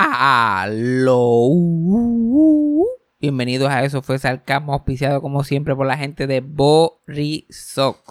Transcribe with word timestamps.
Aló. 0.00 1.50
Bienvenidos 3.20 3.68
a 3.68 3.82
Eso 3.82 4.00
fue 4.00 4.20
Sarcasmo, 4.20 4.72
auspiciado 4.72 5.20
como 5.20 5.42
siempre 5.42 5.74
por 5.74 5.88
la 5.88 5.96
gente 5.96 6.28
de 6.28 6.40
Borisox. 6.40 8.06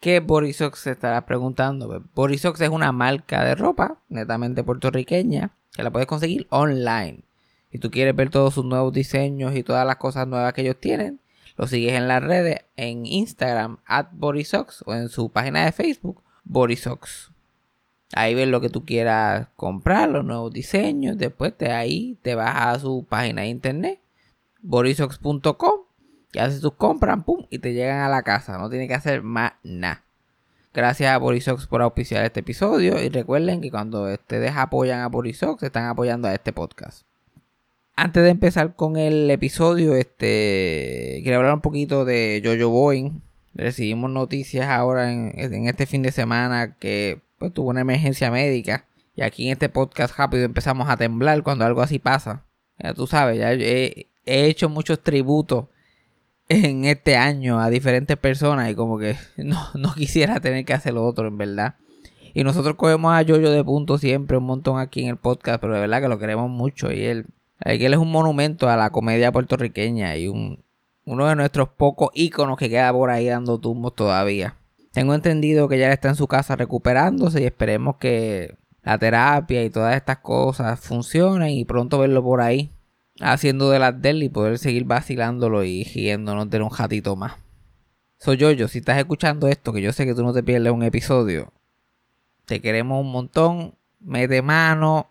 ¿Qué 0.00 0.20
Borisox 0.20 0.80
se 0.80 0.90
estará 0.90 1.24
preguntando? 1.24 2.04
Borisox 2.14 2.60
es 2.60 2.68
una 2.68 2.92
marca 2.92 3.42
de 3.42 3.54
ropa 3.54 4.02
netamente 4.10 4.62
puertorriqueña 4.62 5.52
que 5.72 5.82
la 5.82 5.90
puedes 5.90 6.06
conseguir 6.06 6.46
online. 6.50 7.22
Si 7.72 7.78
tú 7.78 7.90
quieres 7.90 8.14
ver 8.14 8.28
todos 8.28 8.52
sus 8.52 8.66
nuevos 8.66 8.92
diseños 8.92 9.56
y 9.56 9.62
todas 9.62 9.86
las 9.86 9.96
cosas 9.96 10.28
nuevas 10.28 10.52
que 10.52 10.60
ellos 10.60 10.76
tienen, 10.78 11.20
lo 11.56 11.68
sigues 11.68 11.94
en 11.94 12.06
las 12.06 12.22
redes, 12.22 12.66
en 12.76 13.06
Instagram, 13.06 13.78
at 13.86 14.08
Borisox 14.12 14.84
o 14.84 14.92
en 14.92 15.08
su 15.08 15.30
página 15.30 15.64
de 15.64 15.72
Facebook, 15.72 16.22
Borisox. 16.44 17.32
Ahí 18.12 18.34
ves 18.34 18.48
lo 18.48 18.60
que 18.60 18.70
tú 18.70 18.84
quieras 18.84 19.48
comprar, 19.56 20.08
los 20.08 20.24
nuevos 20.24 20.52
diseños. 20.52 21.16
Después 21.16 21.56
de 21.58 21.70
ahí 21.70 22.18
te 22.22 22.34
vas 22.34 22.54
a 22.56 22.78
su 22.78 23.06
página 23.08 23.42
de 23.42 23.48
internet, 23.48 24.00
borisox.com, 24.62 25.80
y 26.32 26.38
haces 26.38 26.60
tus 26.60 26.74
compras, 26.74 27.22
pum, 27.24 27.46
y 27.50 27.58
te 27.58 27.72
llegan 27.72 28.00
a 28.00 28.08
la 28.08 28.22
casa. 28.22 28.58
No 28.58 28.68
tienes 28.68 28.88
que 28.88 28.94
hacer 28.94 29.22
más 29.22 29.52
nada. 29.62 30.04
Gracias 30.72 31.10
a 31.10 31.18
Borisox 31.18 31.66
por 31.66 31.82
auspiciar 31.82 32.24
este 32.24 32.40
episodio. 32.40 33.02
Y 33.02 33.08
recuerden 33.08 33.60
que 33.60 33.72
cuando 33.72 34.04
ustedes 34.04 34.52
apoyan 34.54 35.00
a 35.00 35.08
Borisox, 35.08 35.64
están 35.64 35.86
apoyando 35.86 36.28
a 36.28 36.34
este 36.34 36.52
podcast. 36.52 37.04
Antes 37.96 38.22
de 38.22 38.30
empezar 38.30 38.76
con 38.76 38.96
el 38.96 39.28
episodio, 39.30 39.96
este 39.96 41.20
quiero 41.22 41.38
hablar 41.38 41.54
un 41.54 41.60
poquito 41.60 42.04
de 42.04 42.40
Jojo 42.44 42.70
Boeing. 42.70 43.20
Recibimos 43.52 44.12
noticias 44.12 44.68
ahora 44.68 45.12
en, 45.12 45.32
en 45.34 45.66
este 45.66 45.86
fin 45.86 46.02
de 46.02 46.12
semana 46.12 46.76
que 46.76 47.20
pues 47.40 47.54
tuvo 47.54 47.70
una 47.70 47.80
emergencia 47.80 48.30
médica. 48.30 48.84
Y 49.16 49.22
aquí 49.22 49.46
en 49.46 49.52
este 49.52 49.70
podcast 49.70 50.16
rápido 50.16 50.44
empezamos 50.44 50.90
a 50.90 50.98
temblar 50.98 51.42
cuando 51.42 51.64
algo 51.64 51.80
así 51.80 51.98
pasa. 51.98 52.44
Ya 52.78 52.92
tú 52.92 53.06
sabes, 53.06 53.38
ya 53.38 53.52
he, 53.52 54.08
hecho 54.26 54.68
muchos 54.68 55.02
tributos 55.02 55.64
en 56.50 56.84
este 56.84 57.16
año 57.16 57.58
a 57.58 57.70
diferentes 57.70 58.16
personas 58.18 58.70
y 58.70 58.74
como 58.74 58.98
que 58.98 59.16
no, 59.38 59.58
no 59.74 59.94
quisiera 59.94 60.38
tener 60.40 60.66
que 60.66 60.74
hacer 60.74 60.92
lo 60.92 61.04
otro, 61.04 61.26
en 61.28 61.38
verdad. 61.38 61.76
Y 62.34 62.44
nosotros 62.44 62.76
cogemos 62.76 63.14
a 63.14 63.22
Yoyo 63.22 63.50
de 63.50 63.64
punto 63.64 63.96
siempre 63.96 64.36
un 64.36 64.44
montón 64.44 64.78
aquí 64.78 65.02
en 65.02 65.08
el 65.08 65.16
podcast, 65.16 65.62
pero 65.62 65.72
de 65.72 65.80
verdad 65.80 66.02
que 66.02 66.08
lo 66.08 66.18
queremos 66.18 66.50
mucho. 66.50 66.92
Y 66.92 67.04
él, 67.04 67.26
él 67.60 67.92
es 67.92 67.98
un 67.98 68.12
monumento 68.12 68.68
a 68.68 68.76
la 68.76 68.90
comedia 68.90 69.32
puertorriqueña 69.32 70.14
y 70.18 70.28
un, 70.28 70.62
uno 71.06 71.26
de 71.26 71.36
nuestros 71.36 71.70
pocos 71.70 72.10
íconos 72.12 72.58
que 72.58 72.68
queda 72.68 72.92
por 72.92 73.08
ahí 73.08 73.28
dando 73.28 73.58
tumbos 73.58 73.94
todavía. 73.94 74.59
Tengo 74.92 75.14
entendido 75.14 75.68
que 75.68 75.78
ya 75.78 75.92
está 75.92 76.08
en 76.08 76.16
su 76.16 76.26
casa 76.26 76.56
recuperándose 76.56 77.40
y 77.42 77.44
esperemos 77.44 77.96
que 77.96 78.56
la 78.82 78.98
terapia 78.98 79.62
y 79.62 79.70
todas 79.70 79.94
estas 79.96 80.18
cosas 80.18 80.80
funcionen 80.80 81.50
y 81.50 81.64
pronto 81.64 81.98
verlo 81.98 82.22
por 82.22 82.40
ahí 82.40 82.72
haciendo 83.20 83.70
de 83.70 83.78
las 83.78 84.00
del 84.00 84.22
y 84.22 84.28
poder 84.28 84.58
seguir 84.58 84.84
vacilándolo 84.84 85.62
y 85.64 85.84
riéndonos 85.84 86.50
de 86.50 86.62
un 86.62 86.70
jatito 86.70 87.16
más. 87.16 87.34
Soy 88.18 88.36
yo, 88.36 88.50
yo, 88.50 88.68
si 88.68 88.78
estás 88.78 88.98
escuchando 88.98 89.48
esto, 89.48 89.72
que 89.72 89.80
yo 89.80 89.92
sé 89.92 90.04
que 90.04 90.14
tú 90.14 90.22
no 90.22 90.32
te 90.32 90.42
pierdes 90.42 90.72
un 90.72 90.82
episodio, 90.82 91.52
te 92.44 92.60
queremos 92.60 93.00
un 93.00 93.12
montón, 93.12 93.74
mete 94.00 94.42
mano. 94.42 95.10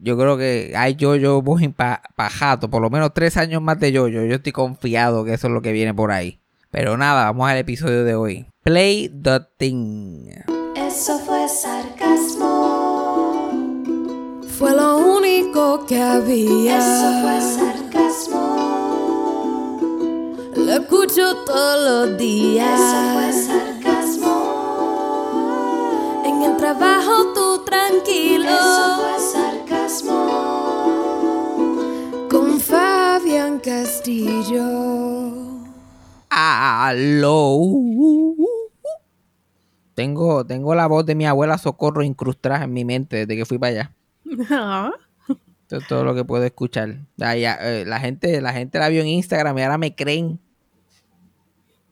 Yo 0.00 0.18
creo 0.18 0.36
que 0.36 0.74
hay 0.76 0.94
yo, 0.96 1.16
yo, 1.16 1.42
vos 1.42 1.62
para 1.76 2.30
jato, 2.30 2.68
por 2.68 2.82
lo 2.82 2.90
menos 2.90 3.14
tres 3.14 3.36
años 3.36 3.62
más 3.62 3.78
de 3.80 3.92
yo, 3.92 4.08
yo. 4.08 4.24
Yo 4.24 4.36
estoy 4.36 4.52
confiado 4.52 5.24
que 5.24 5.34
eso 5.34 5.46
es 5.46 5.52
lo 5.52 5.62
que 5.62 5.72
viene 5.72 5.94
por 5.94 6.10
ahí. 6.10 6.40
Pero 6.70 6.96
nada, 6.96 7.24
vamos 7.24 7.48
al 7.48 7.58
episodio 7.58 8.04
de 8.04 8.14
hoy. 8.14 8.49
Play 8.62 9.08
the 9.08 9.40
thing. 9.56 10.28
Eso 10.76 11.18
fue 11.20 11.48
sarcasmo. 11.48 13.48
Fue 14.58 14.76
lo 14.76 14.98
único 14.98 15.86
que 15.86 15.98
había. 15.98 16.76
Eso 16.76 17.22
fue 17.22 17.40
sarcasmo. 17.40 19.80
Lo 20.56 20.72
escucho 20.74 21.36
todos 21.46 22.08
los 22.08 22.18
días. 22.18 22.78
Eso 22.78 23.12
fue 23.14 23.32
sarcasmo. 23.32 24.34
En 26.26 26.42
el 26.42 26.54
trabajo 26.58 27.32
tú 27.34 27.64
tranquilo. 27.64 28.44
Eso 28.44 29.00
fue 29.00 29.18
sarcasmo. 29.32 30.20
Con 32.28 32.60
Fabián 32.60 33.58
Castillo. 33.58 34.66
Aló. 36.28 37.56
Tengo, 40.00 40.46
tengo 40.46 40.74
la 40.74 40.86
voz 40.86 41.04
de 41.04 41.14
mi 41.14 41.26
abuela 41.26 41.58
Socorro 41.58 42.02
incrustada 42.02 42.64
en 42.64 42.72
mi 42.72 42.86
mente 42.86 43.18
desde 43.18 43.36
que 43.36 43.44
fui 43.44 43.58
para 43.58 43.70
allá. 43.70 43.92
Esto 44.24 45.76
es 45.76 45.86
todo 45.86 46.04
lo 46.04 46.14
que 46.14 46.24
puedo 46.24 46.42
escuchar. 46.42 47.00
Eh, 47.18 47.84
la, 47.86 48.00
gente, 48.00 48.40
la 48.40 48.54
gente 48.54 48.78
la 48.78 48.88
vio 48.88 49.02
en 49.02 49.08
Instagram 49.08 49.58
y 49.58 49.62
ahora 49.62 49.76
me 49.76 49.94
creen. 49.94 50.40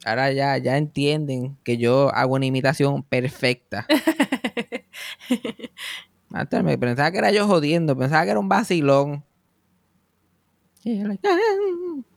Ahora 0.07 0.33
ya, 0.33 0.57
ya 0.57 0.79
entienden 0.79 1.59
que 1.65 1.77
yo 1.77 2.11
hago 2.15 2.37
una 2.37 2.47
imitación 2.47 3.03
perfecta. 3.03 3.87
Antes 6.33 6.65
me 6.65 6.79
pensaba 6.79 7.11
que 7.11 7.19
era 7.19 7.31
yo 7.31 7.47
jodiendo, 7.47 7.95
pensaba 7.95 8.25
que 8.25 8.31
era 8.31 8.41
un 8.41 8.49
vacilón. 8.49 9.23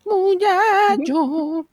Muchacho. 0.05 1.67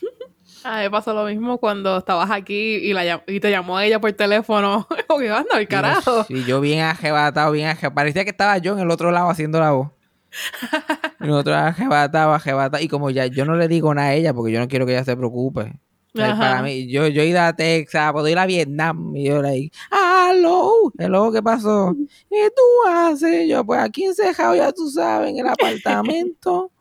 A 0.64 0.82
mí 0.82 0.88
pasó 0.90 1.14
lo 1.14 1.24
mismo 1.24 1.58
cuando 1.58 1.98
estabas 1.98 2.30
aquí 2.30 2.76
y, 2.76 2.92
la, 2.92 3.22
y 3.26 3.40
te 3.40 3.50
llamó 3.50 3.80
ella 3.80 4.00
por 4.00 4.12
teléfono. 4.12 4.86
¿Qué 5.18 5.30
anda, 5.30 5.58
el 5.58 5.68
carajo? 5.68 6.26
Y 6.28 6.44
yo 6.44 6.60
bien 6.60 6.80
ajebatado, 6.80 7.52
bien 7.52 7.68
ajebatado. 7.68 7.94
Parecía 7.94 8.24
que 8.24 8.30
estaba 8.30 8.58
yo 8.58 8.74
en 8.74 8.80
el 8.80 8.90
otro 8.90 9.10
lado 9.10 9.30
haciendo 9.30 9.58
la 9.60 9.72
voz. 9.72 9.88
y 11.20 11.26
nosotros 11.26 11.56
ajebatado, 11.56 12.34
ajebatado. 12.34 12.82
Y 12.82 12.88
como 12.88 13.10
ya 13.10 13.26
yo 13.26 13.44
no 13.44 13.56
le 13.56 13.68
digo 13.68 13.94
nada 13.94 14.08
a 14.08 14.14
ella 14.14 14.34
porque 14.34 14.52
yo 14.52 14.60
no 14.60 14.68
quiero 14.68 14.86
que 14.86 14.92
ella 14.92 15.04
se 15.04 15.16
preocupe. 15.16 15.80
Para 16.12 16.62
mí, 16.62 16.88
yo, 16.88 17.06
yo 17.06 17.22
he 17.22 17.26
ido 17.26 17.40
a 17.40 17.52
Texas, 17.52 18.12
puedo 18.12 18.26
ir 18.28 18.38
a 18.38 18.46
Vietnam. 18.46 19.14
Y 19.16 19.26
yo 19.26 19.40
le 19.40 19.52
digo, 19.52 19.74
¡Aló! 19.90 20.92
¿Hello? 20.98 21.32
¿Qué 21.32 21.42
pasó? 21.42 21.94
¿Qué 22.30 22.50
tú 22.50 22.90
haces? 22.90 23.48
Yo, 23.48 23.64
pues 23.64 23.80
aquí 23.80 24.04
encejado, 24.04 24.54
ya 24.56 24.72
tú 24.72 24.90
sabes, 24.90 25.30
en 25.30 25.38
el 25.38 25.46
apartamento. 25.46 26.72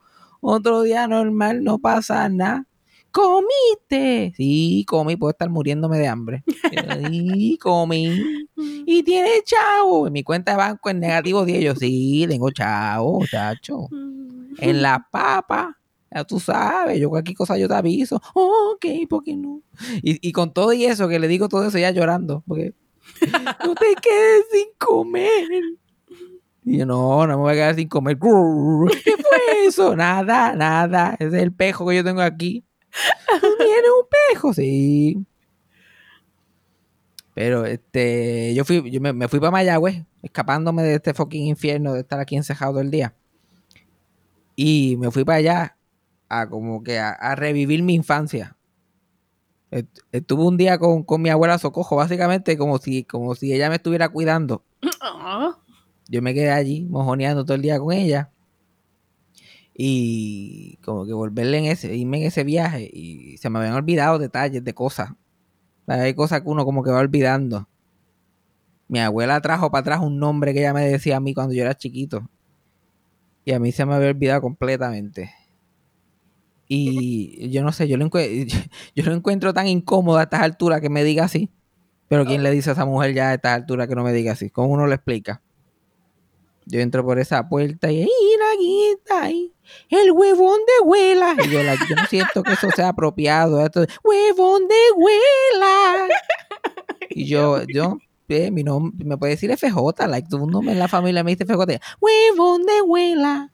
Otro 0.41 0.81
día 0.81 1.07
normal, 1.07 1.63
no 1.63 1.79
pasa 1.79 2.27
nada. 2.29 2.65
¿Comiste? 3.11 4.33
Sí, 4.35 4.85
comí, 4.87 5.15
puedo 5.15 5.31
estar 5.31 5.49
muriéndome 5.49 5.97
de 5.97 6.07
hambre. 6.07 6.43
Sí, 7.11 7.57
comí. 7.61 8.47
Y 8.85 9.03
tiene 9.03 9.29
chavo. 9.43 10.07
En 10.07 10.13
mi 10.13 10.23
cuenta 10.23 10.51
de 10.51 10.57
banco 10.57 10.89
en 10.89 10.99
negativo 10.99 11.45
10. 11.45 11.63
Yo 11.63 11.75
sí, 11.75 12.25
tengo 12.27 12.51
chavo, 12.51 13.25
chacho. 13.25 13.87
En 14.57 14.81
la 14.81 15.07
papa. 15.11 15.77
Ya 16.11 16.23
tú 16.23 16.39
sabes, 16.39 16.99
yo 16.99 17.09
cualquier 17.09 17.37
cosa 17.37 17.57
yo 17.57 17.67
te 17.67 17.75
aviso. 17.75 18.19
ok, 18.33 18.85
¿por 19.07 19.23
qué 19.23 19.35
no? 19.35 19.61
Y, 20.01 20.27
y, 20.27 20.31
con 20.31 20.53
todo 20.53 20.73
y 20.73 20.85
eso, 20.85 21.07
que 21.07 21.19
le 21.19 21.27
digo 21.27 21.49
todo 21.49 21.67
eso 21.67 21.77
ya 21.77 21.91
llorando. 21.91 22.43
Porque 22.47 22.73
no 23.65 23.75
te 23.75 23.95
quedes 24.01 24.45
sin 24.51 24.67
comer. 24.77 25.47
Y 26.63 26.77
yo, 26.77 26.85
no, 26.85 27.25
no 27.25 27.37
me 27.37 27.43
voy 27.43 27.51
a 27.51 27.55
quedar 27.55 27.75
sin 27.75 27.87
comer. 27.87 28.17
¿Qué 29.03 29.11
fue 29.17 29.65
eso? 29.65 29.95
Nada, 29.95 30.55
nada. 30.55 31.15
Ese 31.19 31.37
es 31.37 31.43
el 31.43 31.53
pejo 31.53 31.87
que 31.87 31.97
yo 31.97 32.03
tengo 32.03 32.21
aquí. 32.21 32.65
¿Tiene 33.57 33.89
un 33.91 34.07
pejo? 34.31 34.53
Sí. 34.53 35.25
Pero 37.33 37.65
este, 37.65 38.53
yo 38.53 38.65
fui, 38.65 38.91
yo 38.91 38.99
me, 38.99 39.27
fui 39.27 39.39
para 39.39 39.51
Mayagüez, 39.51 40.03
escapándome 40.21 40.83
de 40.83 40.95
este 40.95 41.13
fucking 41.13 41.47
infierno 41.47 41.93
de 41.93 42.01
estar 42.01 42.19
aquí 42.19 42.35
encejado 42.35 42.73
todo 42.73 42.81
el 42.81 42.91
día. 42.91 43.13
Y 44.55 44.97
me 44.97 45.09
fui 45.11 45.23
para 45.23 45.37
allá 45.37 45.77
a 46.27 46.49
como 46.49 46.83
que 46.83 46.99
a, 46.99 47.35
revivir 47.35 47.81
mi 47.81 47.93
infancia. 47.93 48.57
Estuve 50.11 50.43
un 50.43 50.57
día 50.57 50.77
con, 50.79 51.05
mi 51.21 51.29
abuela 51.29 51.57
Socojo, 51.59 51.95
básicamente 51.95 52.57
como 52.57 52.77
si, 52.79 53.03
como 53.03 53.35
si 53.35 53.53
ella 53.53 53.69
me 53.69 53.75
estuviera 53.75 54.09
cuidando. 54.09 54.63
Yo 56.09 56.21
me 56.21 56.33
quedé 56.33 56.51
allí 56.51 56.85
mojoneando 56.89 57.45
todo 57.45 57.55
el 57.55 57.61
día 57.61 57.79
con 57.79 57.93
ella 57.93 58.31
y 59.81 60.75
como 60.83 61.05
que 61.05 61.13
volverle 61.13 61.57
en 61.59 61.65
ese, 61.67 61.95
irme 61.95 62.17
en 62.17 62.23
ese 62.27 62.43
viaje 62.43 62.89
y 62.91 63.37
se 63.37 63.49
me 63.49 63.59
habían 63.59 63.75
olvidado 63.75 64.19
detalles 64.19 64.61
de 64.61 64.73
cosas. 64.73 65.11
Hay 65.87 66.13
cosas 66.15 66.41
que 66.41 66.49
uno 66.49 66.65
como 66.65 66.83
que 66.83 66.91
va 66.91 66.99
olvidando. 66.99 67.69
Mi 68.89 68.99
abuela 68.99 69.39
trajo 69.39 69.71
para 69.71 69.79
atrás 69.79 70.01
un 70.01 70.19
nombre 70.19 70.53
que 70.53 70.59
ella 70.59 70.73
me 70.73 70.85
decía 70.85 71.15
a 71.15 71.19
mí 71.21 71.33
cuando 71.33 71.53
yo 71.53 71.61
era 71.61 71.77
chiquito. 71.77 72.29
Y 73.45 73.53
a 73.53 73.59
mí 73.61 73.71
se 73.71 73.85
me 73.85 73.93
había 73.93 74.09
olvidado 74.09 74.41
completamente. 74.41 75.31
Y 76.67 77.49
yo 77.49 77.63
no 77.63 77.71
sé, 77.71 77.87
yo 77.87 77.95
lo, 77.95 78.09
yo 78.95 79.03
lo 79.05 79.13
encuentro 79.13 79.53
tan 79.53 79.67
incómodo 79.67 80.17
a 80.17 80.23
estas 80.23 80.41
alturas 80.41 80.81
que 80.81 80.89
me 80.89 81.05
diga 81.05 81.23
así. 81.23 81.49
Pero 82.09 82.25
¿quién 82.25 82.43
le 82.43 82.51
dice 82.51 82.71
a 82.71 82.73
esa 82.73 82.85
mujer 82.85 83.13
ya 83.13 83.29
a 83.29 83.35
estas 83.35 83.53
alturas 83.53 83.87
que 83.87 83.95
no 83.95 84.03
me 84.03 84.11
diga 84.11 84.33
así? 84.33 84.49
¿Cómo 84.49 84.73
uno 84.73 84.87
le 84.87 84.95
explica? 84.95 85.41
Yo 86.69 86.79
entro 86.79 87.03
por 87.03 87.19
esa 87.19 87.49
puerta 87.49 87.91
y 87.91 88.03
aquí 88.03 88.85
está 88.95 89.23
ahí 89.23 89.53
el 89.89 90.11
huevón 90.11 90.59
de 90.59 90.87
huela. 90.87 91.35
Y 91.43 91.49
yo, 91.49 91.63
no 91.63 92.05
siento 92.09 92.43
que 92.43 92.53
eso 92.53 92.69
sea 92.71 92.89
apropiado. 92.89 93.63
Esto, 93.63 93.85
huevón 94.03 94.67
de 94.67 94.75
huela. 94.95 96.07
Y 97.09 97.25
yo, 97.25 97.63
yo, 97.63 97.97
eh, 98.27 98.51
mi 98.51 98.63
nombre, 98.63 99.05
me 99.05 99.17
puede 99.17 99.33
decir 99.33 99.51
FJ, 99.55 100.07
like, 100.07 100.29
todo 100.29 100.43
el 100.43 100.51
mundo 100.51 100.71
en 100.71 100.79
la 100.79 100.87
familia 100.87 101.23
me 101.23 101.35
dice 101.35 101.45
FJ. 101.45 101.79
Huevón 101.99 102.65
de 102.65 102.77
abuela. 102.77 103.51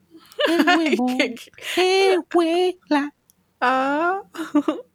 El 0.48 0.66
huevón 1.00 1.18
de 1.18 2.18
abuela. 2.32 3.14
Ah, 3.62 4.22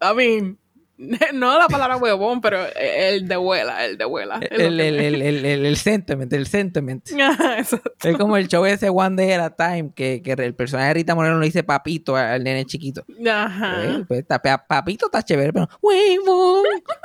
I 0.02 0.14
mean, 0.14 0.58
no 1.32 1.58
la 1.58 1.66
palabra 1.68 1.96
huevón, 1.96 2.40
pero 2.42 2.60
el 2.76 3.26
de 3.26 3.34
abuela, 3.34 3.86
el 3.86 3.96
de 3.96 4.04
abuela. 4.04 4.38
es 4.42 4.50
El, 4.50 4.78
el, 4.80 5.00
el, 5.00 5.22
el, 5.46 5.64
el, 5.66 5.76
sentiment, 5.76 6.30
el 6.32 6.46
sentiment. 6.46 7.08
Es 8.04 8.16
como 8.18 8.36
el 8.36 8.48
show 8.48 8.64
ese 8.66 8.90
One 8.90 9.16
Day 9.16 9.32
at 9.32 9.40
a 9.44 9.56
Time, 9.56 9.92
que, 9.94 10.20
que 10.22 10.32
el 10.32 10.54
personaje 10.54 10.88
de 10.88 10.94
Rita 10.94 11.14
Moreno 11.14 11.38
le 11.38 11.46
dice 11.46 11.62
papito 11.62 12.16
al 12.16 12.44
nene 12.44 12.66
chiquito. 12.66 13.04
Ajá. 13.30 14.04
Pues, 14.06 14.24
pa- 14.24 14.66
papito 14.66 15.06
está 15.06 15.22
chévere, 15.22 15.52
pero 15.52 15.68
huevo, 15.80 16.62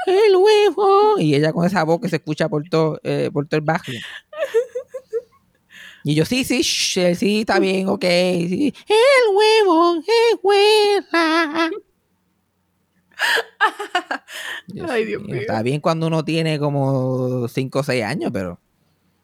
el 0.08 0.36
huevo. 0.36 1.18
Y 1.20 1.36
ella 1.36 1.54
con 1.54 1.66
esa 1.66 1.84
voz 1.84 2.02
que 2.02 2.10
se 2.10 2.18
escucha 2.18 2.50
por 2.50 2.68
todo, 2.70 3.00
eh, 3.04 3.30
por 3.32 3.48
todo 3.48 3.58
el 3.58 3.66
barrio. 3.66 4.00
Y 6.04 6.14
yo, 6.14 6.24
sí, 6.24 6.44
sí, 6.44 6.62
shh, 6.62 7.16
sí, 7.16 7.40
está 7.40 7.58
bien, 7.60 7.88
ok. 7.90 8.04
sí. 8.04 8.74
El 8.88 9.36
huevo, 9.36 9.96
el 9.96 10.40
huela. 10.44 11.72
Ay, 14.90 15.06
Dios 15.06 15.22
mío. 15.24 15.36
Está 15.36 15.62
bien 15.62 15.80
cuando 15.82 16.08
uno 16.08 16.24
tiene 16.26 16.60
como 16.60 17.48
5 17.48 17.80
o 17.80 17.84
6 17.84 18.04
años, 18.04 18.32
pero 18.34 18.60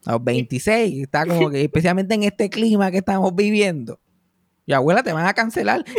a 0.06 0.14
los 0.14 0.24
26 0.24 1.04
está 1.04 1.26
como 1.26 1.50
que, 1.50 1.62
especialmente 1.64 2.16
en 2.16 2.24
este 2.24 2.50
clima 2.50 2.92
que 2.92 2.98
estamos 2.98 3.36
viviendo. 3.36 4.00
Y 4.66 4.74
abuela, 4.74 5.04
te 5.04 5.12
van 5.14 5.26
a 5.28 5.34
cancelar. 5.34 5.84
¿Qué? 5.86 5.94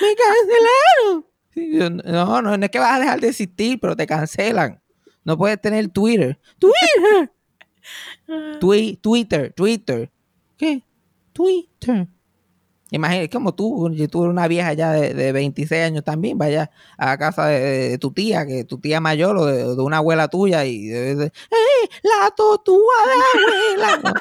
Me 0.00 0.14
cancelaron. 0.16 1.26
No, 2.04 2.42
no, 2.42 2.56
no 2.58 2.64
es 2.64 2.70
que 2.70 2.78
vas 2.78 2.96
a 2.96 3.00
dejar 3.00 3.20
de 3.20 3.28
existir, 3.28 3.78
pero 3.80 3.96
te 3.96 4.06
cancelan. 4.06 4.80
No 5.24 5.36
puedes 5.38 5.60
tener 5.60 5.88
Twitter. 5.88 6.38
Twitter. 6.58 7.32
Twi- 8.60 8.98
Twitter, 9.00 9.52
Twitter. 9.52 10.10
¿Qué? 10.56 10.82
Twitter. 11.32 12.08
Imagínate, 12.90 13.30
como 13.30 13.54
tú, 13.54 13.90
yo 13.92 14.08
tú 14.08 14.22
eres 14.24 14.32
una 14.32 14.46
vieja 14.46 14.72
ya 14.72 14.92
de, 14.92 15.12
de 15.12 15.32
26 15.32 15.82
años 15.82 16.04
también, 16.04 16.38
vaya 16.38 16.70
a 16.96 17.18
casa 17.18 17.46
de, 17.46 17.90
de 17.90 17.98
tu 17.98 18.12
tía, 18.12 18.46
que 18.46 18.64
tu 18.64 18.78
tía 18.78 19.00
mayor 19.00 19.36
o 19.36 19.44
de, 19.46 19.64
de 19.64 19.82
una 19.82 19.96
abuela 19.98 20.28
tuya 20.28 20.64
y 20.64 20.88
¡Eh, 20.92 21.30
la 22.02 22.30
totúa 22.36 22.94
de 23.06 23.74
abuela! 23.74 24.14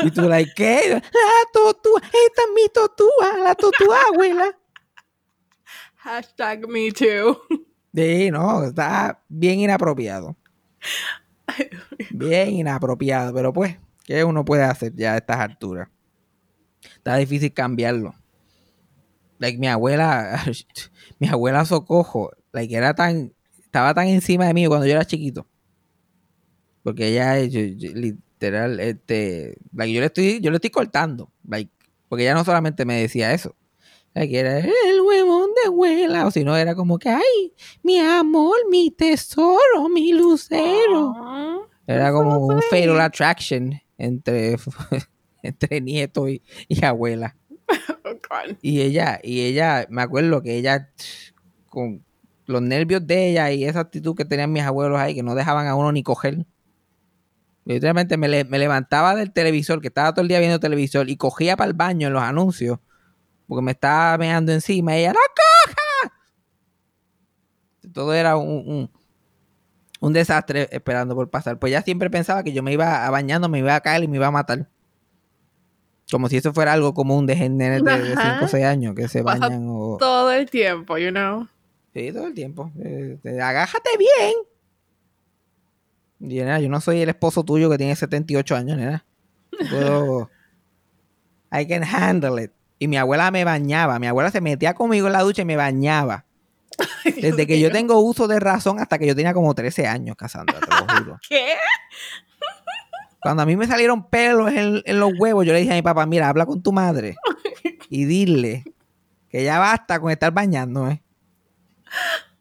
y 0.00 0.10
tú, 0.10 0.28
like, 0.28 0.52
¿qué? 0.54 0.90
La 0.90 1.50
totúa, 1.52 2.00
esta 2.00 2.42
es 2.42 2.48
mi 2.54 2.68
totúa, 2.68 3.38
la 3.42 3.54
totúa 3.54 3.98
abuela. 4.12 4.56
Hashtag 5.96 6.68
me 6.68 6.90
too. 6.92 7.40
Sí, 7.94 8.30
no, 8.30 8.64
está 8.64 9.22
bien 9.28 9.60
inapropiado. 9.60 10.36
Bien 12.10 12.50
inapropiado, 12.50 13.34
pero 13.34 13.52
pues, 13.52 13.76
¿qué 14.12 14.24
uno 14.24 14.44
puede 14.44 14.62
hacer 14.64 14.92
ya 14.94 15.14
a 15.14 15.16
estas 15.18 15.38
alturas? 15.38 15.88
Está 16.96 17.16
difícil 17.16 17.52
cambiarlo. 17.52 18.14
Like, 19.38 19.58
mi 19.58 19.68
abuela, 19.68 20.42
mi 21.18 21.28
abuela 21.28 21.64
Socojo, 21.64 22.30
like, 22.52 22.74
era 22.74 22.94
tan, 22.94 23.32
estaba 23.60 23.94
tan 23.94 24.06
encima 24.08 24.46
de 24.46 24.54
mí 24.54 24.66
cuando 24.66 24.86
yo 24.86 24.92
era 24.92 25.04
chiquito. 25.04 25.46
Porque 26.82 27.08
ella, 27.08 27.38
yo- 27.44 27.60
yo- 27.60 27.92
literal, 27.92 28.80
este, 28.80 29.56
like, 29.72 29.92
yo 29.92 30.00
le 30.00 30.06
estoy, 30.06 30.40
yo 30.40 30.50
le 30.50 30.56
estoy 30.56 30.70
cortando, 30.70 31.32
like, 31.48 31.70
porque 32.08 32.24
ella 32.24 32.34
no 32.34 32.44
solamente 32.44 32.84
me 32.84 33.00
decía 33.00 33.32
eso, 33.32 33.56
like, 34.14 34.36
era 34.38 34.58
el 34.58 35.00
huevón 35.00 35.50
de 35.54 35.68
abuela, 35.68 36.26
o 36.26 36.30
si 36.30 36.44
no, 36.44 36.56
era 36.56 36.74
como 36.74 36.98
que, 36.98 37.08
ay, 37.08 37.54
mi 37.82 37.98
amor, 38.00 38.56
mi 38.68 38.90
tesoro, 38.90 39.88
mi 39.92 40.12
lucero. 40.12 41.14
Ah, 41.16 41.58
Era 41.86 42.12
como 42.12 42.46
un 42.46 42.62
fatal 42.62 43.00
attraction 43.00 43.80
entre, 44.02 44.56
entre 45.42 45.80
nieto 45.80 46.28
y, 46.28 46.42
y 46.68 46.84
abuela. 46.84 47.36
oh 48.04 48.14
God. 48.14 48.56
Y 48.60 48.80
ella, 48.82 49.20
y 49.22 49.42
ella, 49.42 49.86
me 49.88 50.02
acuerdo 50.02 50.42
que 50.42 50.56
ella, 50.56 50.90
con 51.68 52.04
los 52.46 52.60
nervios 52.60 53.06
de 53.06 53.30
ella 53.30 53.50
y 53.52 53.64
esa 53.64 53.80
actitud 53.80 54.16
que 54.16 54.24
tenían 54.24 54.52
mis 54.52 54.64
abuelos 54.64 54.98
ahí, 54.98 55.14
que 55.14 55.22
no 55.22 55.34
dejaban 55.34 55.66
a 55.68 55.74
uno 55.76 55.92
ni 55.92 56.02
coger. 56.02 56.44
Literalmente 57.64 58.16
me, 58.16 58.28
le- 58.28 58.44
me 58.44 58.58
levantaba 58.58 59.14
del 59.14 59.32
televisor, 59.32 59.80
que 59.80 59.86
estaba 59.88 60.12
todo 60.12 60.22
el 60.22 60.28
día 60.28 60.40
viendo 60.40 60.58
televisor, 60.58 61.08
y 61.08 61.16
cogía 61.16 61.56
para 61.56 61.68
el 61.68 61.74
baño 61.76 62.08
en 62.08 62.12
los 62.14 62.22
anuncios, 62.22 62.80
porque 63.46 63.62
me 63.62 63.70
estaba 63.70 64.18
meando 64.18 64.52
encima, 64.52 64.96
y 64.96 65.00
ella, 65.02 65.12
¡no 65.12 65.20
coja! 65.36 66.12
Todo 67.92 68.14
era 68.14 68.36
un, 68.36 68.48
un, 68.68 68.90
un 70.02 70.12
desastre 70.12 70.68
esperando 70.72 71.14
por 71.14 71.30
pasar. 71.30 71.58
Pues 71.60 71.70
ella 71.70 71.82
siempre 71.82 72.10
pensaba 72.10 72.42
que 72.42 72.52
yo 72.52 72.60
me 72.62 72.72
iba 72.72 73.06
a 73.06 73.10
bañando, 73.10 73.48
me 73.48 73.60
iba 73.60 73.74
a 73.76 73.80
caer 73.80 74.02
y 74.02 74.08
me 74.08 74.16
iba 74.16 74.26
a 74.26 74.30
matar. 74.32 74.68
Como 76.10 76.28
si 76.28 76.36
eso 76.38 76.52
fuera 76.52 76.72
algo 76.72 76.92
común 76.92 77.24
de 77.24 77.36
gente 77.36 77.70
de 77.70 77.78
5 77.78 77.90
Ajá. 78.18 78.44
o 78.44 78.48
6 78.48 78.64
años 78.64 78.94
que 78.96 79.06
se 79.06 79.22
Pasa 79.22 79.38
bañan 79.48 79.64
o... 79.68 79.96
Todo 79.98 80.32
el 80.32 80.50
tiempo, 80.50 80.98
you 80.98 81.10
know. 81.10 81.46
Sí, 81.94 82.10
todo 82.12 82.26
el 82.26 82.34
tiempo. 82.34 82.72
Eh, 82.80 83.16
te- 83.22 83.40
agájate 83.40 83.90
bien. 83.96 84.32
Y 86.18 86.38
nena, 86.40 86.58
yo 86.58 86.68
no 86.68 86.80
soy 86.80 87.00
el 87.00 87.08
esposo 87.08 87.44
tuyo 87.44 87.70
que 87.70 87.78
tiene 87.78 87.94
78 87.94 88.56
años, 88.56 88.76
nena. 88.76 89.04
Puedo... 89.70 90.30
I 91.52 91.64
can 91.66 91.84
handle 91.84 92.42
it. 92.42 92.50
Y 92.80 92.88
mi 92.88 92.96
abuela 92.96 93.30
me 93.30 93.44
bañaba. 93.44 94.00
Mi 94.00 94.08
abuela 94.08 94.32
se 94.32 94.40
metía 94.40 94.74
conmigo 94.74 95.06
en 95.06 95.12
la 95.12 95.20
ducha 95.22 95.42
y 95.42 95.44
me 95.44 95.54
bañaba. 95.56 96.24
Desde 97.04 97.46
que 97.46 97.60
yo 97.60 97.70
tengo 97.70 98.00
uso 98.00 98.28
de 98.28 98.40
razón 98.40 98.78
hasta 98.78 98.98
que 98.98 99.06
yo 99.06 99.14
tenía 99.14 99.34
como 99.34 99.54
13 99.54 99.86
años, 99.86 100.16
Cassandra, 100.16 100.60
te 100.60 100.66
lo 100.68 100.98
juro. 100.98 101.18
¿Qué? 101.28 101.54
Cuando 103.20 103.42
a 103.42 103.46
mí 103.46 103.56
me 103.56 103.66
salieron 103.66 104.08
pelos 104.08 104.52
en, 104.52 104.82
en 104.84 105.00
los 105.00 105.12
huevos, 105.16 105.46
yo 105.46 105.52
le 105.52 105.60
dije 105.60 105.72
a 105.72 105.76
mi 105.76 105.82
papá, 105.82 106.06
mira, 106.06 106.28
habla 106.28 106.44
con 106.44 106.62
tu 106.62 106.72
madre 106.72 107.16
y 107.88 108.04
dile 108.04 108.64
que 109.28 109.44
ya 109.44 109.58
basta 109.58 110.00
con 110.00 110.10
estar 110.10 110.32
bañándome. 110.32 111.02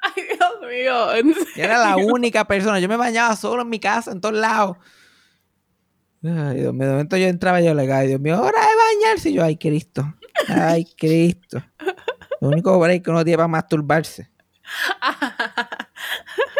Ay, 0.01 0.23
Dios 0.23 0.51
mío. 0.69 1.15
¿en 1.15 1.33
Yo 1.33 1.63
era 1.63 1.77
la 1.77 1.97
única 1.97 2.45
persona. 2.45 2.79
Yo 2.79 2.89
me 2.89 2.97
bañaba 2.97 3.35
solo 3.35 3.61
en 3.61 3.69
mi 3.69 3.79
casa, 3.79 4.11
en 4.11 4.21
todos 4.21 4.35
lados. 4.35 4.77
Ay, 6.23 6.59
Dios 6.59 6.73
mío, 6.73 6.85
de 6.85 6.91
momento 6.91 7.17
yo 7.17 7.27
entraba 7.27 7.61
y 7.61 7.65
yo 7.65 7.73
le 7.73 7.91
ay, 7.91 8.07
Dios 8.07 8.19
mío, 8.19 8.41
hora 8.41 8.59
de 8.61 9.03
bañarse. 9.05 9.29
Y 9.29 9.33
yo, 9.33 9.43
ay, 9.43 9.57
Cristo. 9.57 10.13
Ay, 10.47 10.85
Cristo. 10.97 11.63
Lo 12.41 12.49
único 12.49 12.77
break 12.77 13.03
que 13.05 13.09
uno 13.11 13.23
tiene 13.23 13.37
para 13.37 13.47
masturbarse. 13.47 14.29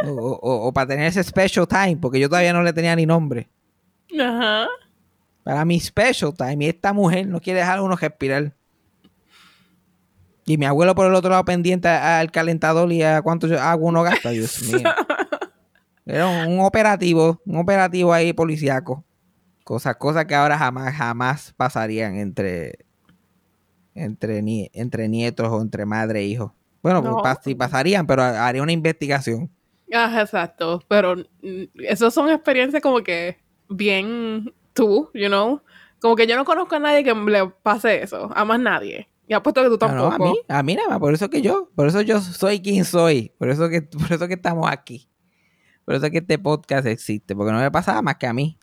O, 0.04 0.10
o- 0.12 0.68
o 0.68 0.74
para 0.74 0.88
tener 0.88 1.06
ese 1.08 1.24
special 1.24 1.68
time, 1.68 1.98
porque 1.98 2.20
yo 2.20 2.28
todavía 2.28 2.54
no 2.54 2.64
le 2.64 2.74
tenía 2.74 2.96
ni 2.96 3.06
nombre. 3.06 3.50
Ajá. 4.20 4.68
Para 5.44 5.64
mi 5.64 5.80
special 5.80 6.34
time. 6.34 6.66
Y 6.66 6.70
esta 6.70 6.92
mujer 6.94 7.28
no 7.28 7.40
quiere 7.40 7.60
dejar 7.60 7.78
a 7.80 7.82
uno 7.84 7.96
respirar. 7.96 8.52
Y 10.46 10.58
mi 10.58 10.66
abuelo 10.66 10.96
por 10.96 11.06
el 11.08 11.14
otro 11.14 11.30
lado 11.30 11.46
pendiente 11.46 11.88
al 11.88 12.32
calentador 12.32 12.92
y 12.92 13.04
a 13.04 13.22
cuánto 13.22 13.48
agua 13.60 13.90
uno 13.90 14.02
gasta. 14.04 14.32
Dios 14.32 14.62
mío. 14.72 14.90
Era 16.06 16.28
un, 16.28 16.54
un 16.54 16.60
operativo, 16.62 17.40
un 17.46 17.58
operativo 17.58 18.12
ahí 18.12 18.34
policíaco. 18.34 19.04
Cosas, 19.64 19.96
cosas 19.98 20.26
que 20.26 20.34
ahora 20.34 20.58
jamás, 20.58 20.96
jamás 20.96 21.54
pasarían 21.56 22.16
entre, 22.16 22.80
entre, 23.96 24.42
nie- 24.42 24.70
entre 24.74 25.08
nietos 25.10 25.48
o 25.50 25.62
entre 25.62 25.86
madre 25.86 26.22
e 26.22 26.26
hijo. 26.26 26.56
Bueno, 26.82 27.02
pues 27.02 27.14
No. 27.14 27.22
pas- 27.22 27.40
sí 27.44 27.56
pasarían, 27.56 28.08
pero 28.08 28.24
haría 28.24 28.64
una 28.64 28.72
investigación. 28.72 29.50
Ajá, 29.94 30.22
exacto. 30.22 30.82
Pero 30.88 31.16
mm, 31.18 31.64
esas 31.84 32.14
son 32.14 32.30
experiencias 32.30 32.82
como 32.82 33.02
que 33.04 33.38
bien 33.70 34.54
tú, 34.74 35.10
you 35.14 35.28
know. 35.28 35.62
Como 36.00 36.16
que 36.16 36.26
yo 36.26 36.36
no 36.36 36.46
conozco 36.46 36.76
a 36.76 36.80
nadie 36.80 37.04
que 37.04 37.14
le 37.14 37.48
pase 37.62 38.02
eso. 38.02 38.32
A 38.36 38.44
más 38.46 38.60
nadie. 38.60 39.08
Y 39.28 39.34
apuesto 39.34 39.62
que 39.62 39.70
tú 39.70 39.78
Ah, 39.86 39.92
no, 39.94 40.10
tampoco. 40.10 40.30
a 40.30 40.32
mí, 40.32 40.38
a 40.48 40.64
mí 40.64 40.76
nada 40.76 40.90
más, 40.90 41.00
por 41.00 41.14
eso 41.14 41.30
que 41.30 41.42
yo, 41.42 41.70
por 41.76 41.88
eso 41.88 42.02
yo 42.02 42.20
soy 42.20 42.60
quien 42.62 42.84
soy, 42.84 43.32
por 43.38 43.50
eso 43.50 43.70
que, 43.70 43.82
por 43.84 44.12
eso 44.12 44.28
que 44.28 44.34
estamos 44.34 44.70
aquí. 44.70 45.08
Por 45.86 45.96
eso 45.96 46.10
que 46.10 46.18
este 46.20 46.38
podcast 46.40 46.86
existe, 46.88 47.36
porque 47.36 47.52
no 47.52 47.60
me 47.60 47.72
pasaba 47.72 48.02
más 48.02 48.16
que 48.16 48.28
a 48.28 48.34
mí. 48.34 48.58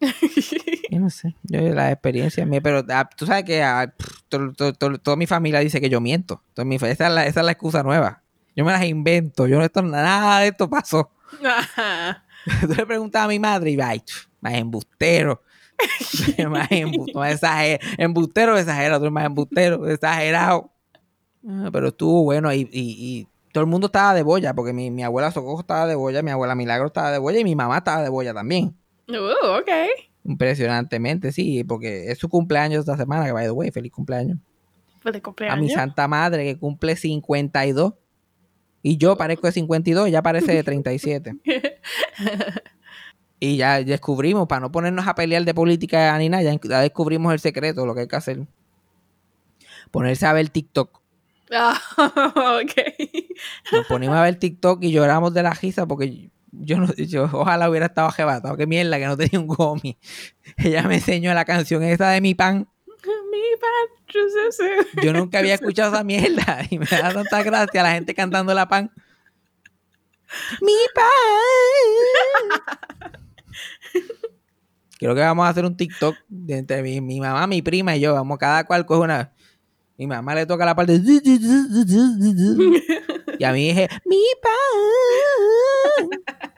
Yo 0.90 0.98
no 0.98 1.10
sé, 1.10 1.36
yo 1.42 1.60
la 1.60 1.92
experiencia 1.92 2.44
mía, 2.46 2.60
pero 2.60 2.82
ah, 2.88 3.08
tú 3.16 3.26
sabes 3.26 3.44
que 3.44 3.62
ah, 3.62 3.92
pff, 3.96 4.09
to- 4.30 4.52
to- 4.54 4.72
to- 4.72 4.98
toda 4.98 5.16
mi 5.16 5.26
familia 5.26 5.60
dice 5.60 5.80
que 5.82 5.90
yo 5.90 6.00
miento. 6.00 6.42
Toda 6.54 6.64
mi 6.64 6.76
esa, 6.76 6.88
es 6.88 6.98
la, 7.00 7.26
esa 7.26 7.40
es 7.40 7.46
la 7.46 7.52
excusa 7.52 7.82
nueva. 7.82 8.22
Yo 8.56 8.64
me 8.64 8.72
las 8.72 8.84
invento, 8.84 9.46
yo 9.46 9.58
no 9.58 9.64
esto, 9.64 9.82
nada 9.82 10.40
de 10.40 10.48
esto 10.48 10.70
pasó. 10.70 11.10
Tú 12.62 12.74
le 12.74 12.86
preguntas 12.86 13.22
a 13.22 13.28
mi 13.28 13.38
madre 13.38 13.70
y 13.72 13.76
va, 13.76 13.88
"Ay, 13.90 14.00
pff, 14.00 14.26
más 14.40 14.54
embustero. 14.54 15.42
más 16.48 16.68
embu- 16.70 17.12
más 17.14 17.40
exager- 17.40 17.80
embustero, 17.98 18.56
exagera, 18.58 18.96
tú 18.98 19.04
eres 19.04 19.12
más 19.12 19.24
embustero, 19.26 19.88
exagerado. 19.88 20.70
Ah, 21.48 21.68
pero 21.72 21.88
estuvo 21.88 22.22
bueno 22.24 22.52
y, 22.52 22.60
y- 22.60 22.68
y 22.72 23.28
todo 23.52 23.64
el 23.64 23.70
mundo 23.70 23.86
estaba 23.86 24.12
de 24.14 24.22
boya, 24.22 24.54
porque 24.54 24.72
mi, 24.72 24.90
mi 24.90 25.02
abuela 25.02 25.30
Socojo 25.32 25.60
estaba 25.60 25.86
de 25.86 25.94
boya, 25.94 26.22
mi 26.22 26.30
abuela 26.30 26.54
Milagro 26.54 26.86
estaba 26.88 27.10
de 27.10 27.18
boya 27.18 27.40
y 27.40 27.44
mi 27.44 27.56
mamá 27.56 27.78
estaba 27.78 28.02
de 28.02 28.08
boya 28.10 28.34
también. 28.34 28.76
Uh, 29.08 29.58
ok. 29.58 29.70
Impresionantemente, 30.24 31.32
sí, 31.32 31.64
porque 31.64 32.10
es 32.10 32.18
su 32.18 32.28
cumpleaños 32.28 32.80
esta 32.80 32.96
semana, 32.96 33.24
que 33.24 33.32
by 33.32 33.46
the 33.46 33.50
way, 33.50 33.70
feliz 33.70 33.92
cumpleaños. 33.92 34.38
Feliz 35.00 35.22
A 35.48 35.56
mi 35.56 35.70
santa 35.70 36.06
madre 36.08 36.44
que 36.44 36.58
cumple 36.58 36.94
52. 36.94 37.94
Y 38.82 38.96
yo 38.96 39.16
parezco 39.16 39.46
de 39.46 39.52
52, 39.52 40.08
ella 40.08 40.22
parece 40.22 40.52
de 40.52 40.62
37. 40.62 41.36
y 43.40 43.56
ya 43.56 43.82
descubrimos, 43.82 44.46
para 44.46 44.60
no 44.60 44.72
ponernos 44.72 45.06
a 45.06 45.14
pelear 45.14 45.44
de 45.44 45.54
política 45.54 46.16
ni 46.18 46.28
nada, 46.28 46.42
ya, 46.42 46.58
ya 46.62 46.80
descubrimos 46.80 47.32
el 47.32 47.40
secreto, 47.40 47.86
lo 47.86 47.94
que 47.94 48.02
hay 48.02 48.08
que 48.08 48.16
hacer. 48.16 48.46
Ponerse 49.90 50.26
a 50.26 50.32
ver 50.32 50.48
TikTok. 50.50 51.00
Ah, 51.52 51.80
ok. 52.62 52.72
Nos 53.72 53.86
ponimos 53.86 54.16
a 54.16 54.22
ver 54.22 54.36
TikTok 54.36 54.82
y 54.82 54.92
lloramos 54.92 55.34
de 55.34 55.42
la 55.42 55.52
risa 55.52 55.86
porque 55.86 56.30
yo 56.52 56.78
no, 56.78 56.92
yo 56.94 57.24
ojalá 57.32 57.68
hubiera 57.70 57.86
estado 57.86 58.08
arrebatado. 58.08 58.56
Qué 58.56 58.66
mierda 58.66 58.98
que 58.98 59.06
no 59.06 59.16
tenía 59.16 59.38
un 59.40 59.46
gomi. 59.46 59.98
Ella 60.56 60.82
me 60.82 60.96
enseñó 60.96 61.32
la 61.34 61.44
canción 61.44 61.82
esa 61.82 62.10
de 62.10 62.20
mi 62.20 62.34
pan. 62.34 62.68
Mi 63.30 63.56
pan, 63.60 63.88
yo 64.08 64.20
sé, 64.28 64.52
sé. 64.52 64.70
Yo 65.02 65.12
nunca 65.12 65.38
había 65.38 65.54
escuchado 65.60 65.92
esa 65.94 66.04
mierda 66.04 66.60
y 66.68 66.78
me 66.78 66.86
da 66.86 67.12
tanta 67.12 67.42
gracia 67.42 67.82
la 67.82 67.92
gente 67.92 68.14
cantando 68.14 68.52
la 68.54 68.68
pan. 68.68 68.90
Mi 70.60 70.72
pan. 70.94 71.06
Creo 74.98 75.14
que 75.14 75.20
vamos 75.22 75.46
a 75.46 75.48
hacer 75.48 75.64
un 75.64 75.76
TikTok 75.76 76.14
de 76.28 76.58
entre 76.58 76.82
mi, 76.82 77.00
mi 77.00 77.20
mamá, 77.20 77.46
mi 77.46 77.62
prima 77.62 77.96
y 77.96 78.00
yo. 78.00 78.14
Vamos, 78.14 78.38
cada 78.38 78.64
cual 78.64 78.84
coge 78.86 79.00
una. 79.02 79.32
Mi 79.96 80.06
mamá 80.06 80.34
le 80.34 80.46
toca 80.46 80.64
la 80.64 80.74
parte. 80.76 80.98
de- 80.98 81.22
Y 83.38 83.44
a 83.44 83.52
mí 83.52 83.68
dije, 83.68 83.88
mi 84.04 84.22
pan. 84.42 86.10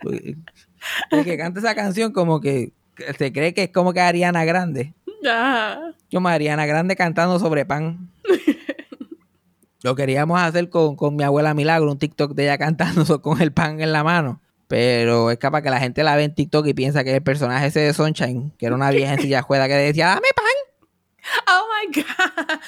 El 1.10 1.24
que 1.24 1.36
canta 1.36 1.60
esa 1.60 1.74
canción 1.74 2.12
como 2.12 2.40
que 2.40 2.72
se 3.18 3.32
cree 3.32 3.54
que 3.54 3.64
es 3.64 3.70
como 3.70 3.92
que 3.92 4.00
Ariana 4.00 4.44
Grande. 4.44 4.94
Ah, 5.26 5.92
Yo, 6.10 6.20
Mariana 6.20 6.66
Grande 6.66 6.96
cantando 6.96 7.38
sobre 7.38 7.64
pan. 7.64 8.10
Lo 9.82 9.94
queríamos 9.96 10.40
hacer 10.40 10.68
con, 10.70 10.94
con 10.96 11.16
mi 11.16 11.24
abuela 11.24 11.54
Milagro, 11.54 11.90
un 11.90 11.98
TikTok 11.98 12.34
de 12.34 12.44
ella 12.44 12.58
cantando 12.58 13.20
con 13.22 13.40
el 13.40 13.52
pan 13.52 13.80
en 13.80 13.92
la 13.92 14.04
mano. 14.04 14.40
Pero 14.68 15.30
es 15.30 15.38
capaz 15.38 15.62
que 15.62 15.70
la 15.70 15.80
gente 15.80 16.02
la 16.02 16.16
ve 16.16 16.24
en 16.24 16.34
TikTok 16.34 16.66
y 16.66 16.74
piensa 16.74 17.04
que 17.04 17.10
es 17.10 17.16
el 17.16 17.22
personaje 17.22 17.66
ese 17.66 17.80
de 17.80 17.92
Sunshine, 17.92 18.52
que 18.58 18.66
era 18.66 18.74
una 18.74 18.90
vieja 18.90 19.14
en 19.14 19.20
silla 19.20 19.42
juega 19.42 19.68
que 19.68 19.74
decía, 19.74 20.06
dame 20.06 20.28
pan. 20.34 20.46
Oh 21.48 21.66
my 21.68 22.02
god. 22.02 22.58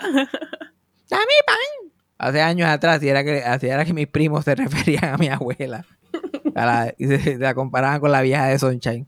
¡Dame 1.08 1.34
pan! 1.46 1.89
Hace 2.22 2.42
años 2.42 2.68
atrás, 2.68 3.02
y 3.02 3.08
era 3.08 3.24
que, 3.24 3.42
así 3.42 3.66
era 3.66 3.82
que 3.84 3.94
mis 3.94 4.06
primos 4.06 4.44
se 4.44 4.54
referían 4.56 5.04
a 5.14 5.16
mi 5.16 5.28
abuela. 5.28 5.86
A 6.54 6.66
la- 6.66 6.94
y 6.98 7.06
se, 7.06 7.38
la 7.38 7.54
comparaban 7.54 7.98
con 8.00 8.12
la 8.12 8.20
vieja 8.20 8.46
de 8.46 8.58
Sunshine. 8.58 9.06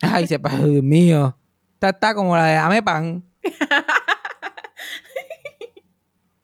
Ay, 0.00 0.26
sepa, 0.26 0.48
Dios 0.56 0.82
mío. 0.82 1.36
Esta 1.74 1.90
está 1.90 2.14
como 2.14 2.34
la 2.36 2.46
de 2.46 2.54
Dame 2.54 2.82
pan. 2.82 3.22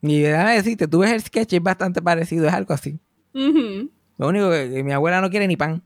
Y 0.05 0.21
déjame 0.21 0.55
decirte, 0.57 0.89
tú 0.89 0.99
ves 0.99 1.13
el 1.13 1.21
sketch, 1.23 1.53
es 1.53 1.63
bastante 1.63 2.03
parecido, 2.03 2.49
es 2.49 2.53
algo 2.53 2.75
así. 2.75 2.99
Lo 3.33 4.29
único 4.29 4.51
que, 4.51 4.69
que 4.75 4.83
mi 4.83 4.91
abuela 4.93 5.21
no 5.21 5.31
quiere 5.31 5.47
ni 5.47 5.57
pan. 5.57 5.85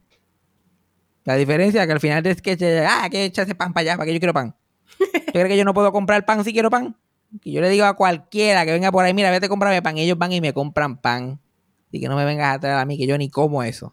La 1.25 1.35
diferencia 1.35 1.83
es 1.83 1.87
que 1.87 1.93
al 1.93 2.00
final 2.00 2.23
del 2.23 2.35
sketch, 2.35 2.62
ella, 2.62 3.05
ah, 3.05 3.11
que 3.11 3.26
echa 3.26 3.43
ese 3.43 3.55
pan 3.55 3.75
para 3.75 3.83
allá, 3.83 3.97
para 3.99 4.07
que 4.07 4.14
yo 4.14 4.19
quiero 4.19 4.33
pan. 4.33 4.57
¿Tú 4.99 5.33
crees 5.33 5.49
que 5.49 5.57
yo 5.59 5.64
no 5.66 5.75
puedo 5.75 5.93
comprar 5.93 6.25
pan 6.25 6.43
si 6.45 6.52
quiero 6.55 6.71
pan? 6.71 6.97
Que 7.40 7.52
yo 7.52 7.61
le 7.61 7.69
digo 7.69 7.85
a 7.85 7.95
cualquiera 7.95 8.64
que 8.64 8.73
venga 8.73 8.90
por 8.93 9.05
ahí, 9.05 9.14
mira, 9.14 9.31
vete 9.31 9.47
a 9.47 9.49
comprarme 9.49 9.83
pan. 9.83 9.99
Ellos 9.99 10.19
van 10.19 10.33
y 10.33 10.40
me 10.40 10.52
compran 10.52 11.00
pan. 11.00 11.40
Así 11.88 12.00
que 12.00 12.09
no 12.09 12.16
me 12.16 12.25
vengas 12.25 12.57
a 12.57 12.61
traer 12.61 12.78
a 12.78 12.85
mí, 12.85 12.99
que 12.99 13.07
yo 13.07 13.16
ni 13.19 13.31
como 13.31 13.62
eso. 13.62 13.93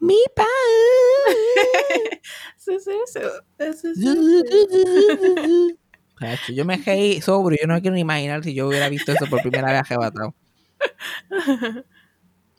Mi 0.00 0.18
pan. 0.34 0.46
Yo 6.48 6.64
me 6.64 6.78
reí 6.78 7.20
sobrio, 7.20 7.58
yo 7.60 7.68
no 7.68 7.78
quiero 7.80 7.94
ni 7.94 8.00
imaginar 8.00 8.42
si 8.42 8.54
yo 8.54 8.68
hubiera 8.68 8.88
visto 8.88 9.12
eso 9.12 9.26
por 9.26 9.42
primera 9.42 9.70
vez 9.70 9.80
arrebatado. 9.80 10.34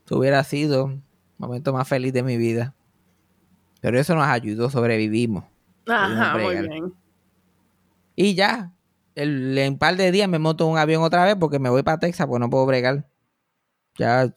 Eso 0.06 0.18
hubiera 0.18 0.44
sido 0.44 0.90
el 0.90 1.02
momento 1.38 1.74
más 1.74 1.88
feliz 1.88 2.14
de 2.14 2.22
mi 2.22 2.38
vida. 2.38 2.76
Pero 3.82 4.00
eso 4.00 4.14
nos 4.16 4.28
ayudó, 4.28 4.70
sobrevivimos. 4.70 5.44
Ajá, 5.88 6.38
muy 6.38 6.56
bien. 6.56 6.94
Y 8.16 8.36
ya, 8.36 8.72
el- 9.18 9.58
en 9.58 9.74
un 9.74 9.80
par 9.80 9.96
de 9.98 10.12
días 10.12 10.30
me 10.30 10.40
monto 10.40 10.66
un 10.68 10.78
avión 10.78 11.04
otra 11.04 11.26
vez 11.26 11.36
porque 11.40 11.60
me 11.60 11.70
voy 11.70 11.84
para 11.84 12.00
Texas, 12.00 12.28
pues 12.28 12.40
no 12.40 12.50
puedo 12.50 12.66
bregar. 12.66 13.08
Ya, 13.98 14.34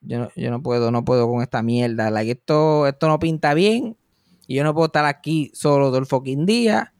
yo 0.00 0.18
no, 0.20 0.28
yo 0.36 0.50
no 0.50 0.62
puedo, 0.62 0.90
no 0.90 1.04
puedo 1.04 1.28
con 1.28 1.42
esta 1.42 1.62
mierda. 1.62 2.10
Like, 2.10 2.32
esto, 2.32 2.86
esto 2.86 3.08
no 3.08 3.18
pinta 3.18 3.54
bien. 3.54 3.96
Y 4.46 4.56
yo 4.56 4.64
no 4.64 4.74
puedo 4.74 4.86
estar 4.86 5.04
aquí 5.04 5.50
solo 5.54 5.88
todo 5.88 5.98
el 5.98 6.06
fucking 6.06 6.46
día. 6.46 6.92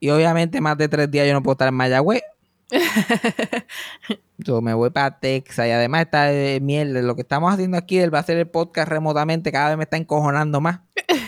Y 0.00 0.10
obviamente 0.10 0.60
más 0.60 0.76
de 0.78 0.88
tres 0.88 1.10
días 1.10 1.26
yo 1.26 1.32
no 1.32 1.42
puedo 1.42 1.52
estar 1.52 1.68
en 1.68 1.74
Mayagüez. 1.74 2.22
Yo 4.38 4.60
me 4.62 4.74
voy 4.74 4.90
para 4.90 5.20
Texas 5.20 5.66
y 5.66 5.70
además 5.70 6.02
esta 6.02 6.24
de 6.24 6.58
mierda, 6.60 7.02
lo 7.02 7.14
que 7.14 7.20
estamos 7.22 7.52
haciendo 7.52 7.76
aquí 7.76 7.98
del 7.98 8.12
va 8.12 8.18
a 8.18 8.20
hacer 8.22 8.38
el 8.38 8.48
podcast 8.48 8.88
remotamente 8.88 9.52
cada 9.52 9.68
vez 9.68 9.76
me 9.76 9.84
está 9.84 9.96
encojonando 9.96 10.60
más. 10.60 10.80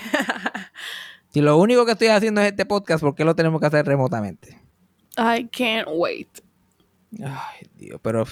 Si 1.30 1.40
lo 1.40 1.58
único 1.58 1.84
que 1.84 1.92
estoy 1.92 2.06
haciendo 2.08 2.40
es 2.40 2.46
este 2.46 2.64
podcast, 2.64 3.02
¿por 3.02 3.16
qué 3.16 3.24
lo 3.24 3.34
tenemos 3.34 3.60
que 3.60 3.66
hacer 3.66 3.84
remotamente? 3.84 4.56
I 5.16 5.48
can't 5.48 5.88
wait. 5.92 6.28
Ay, 7.22 7.68
Dios, 7.76 8.00
pero 8.02 8.24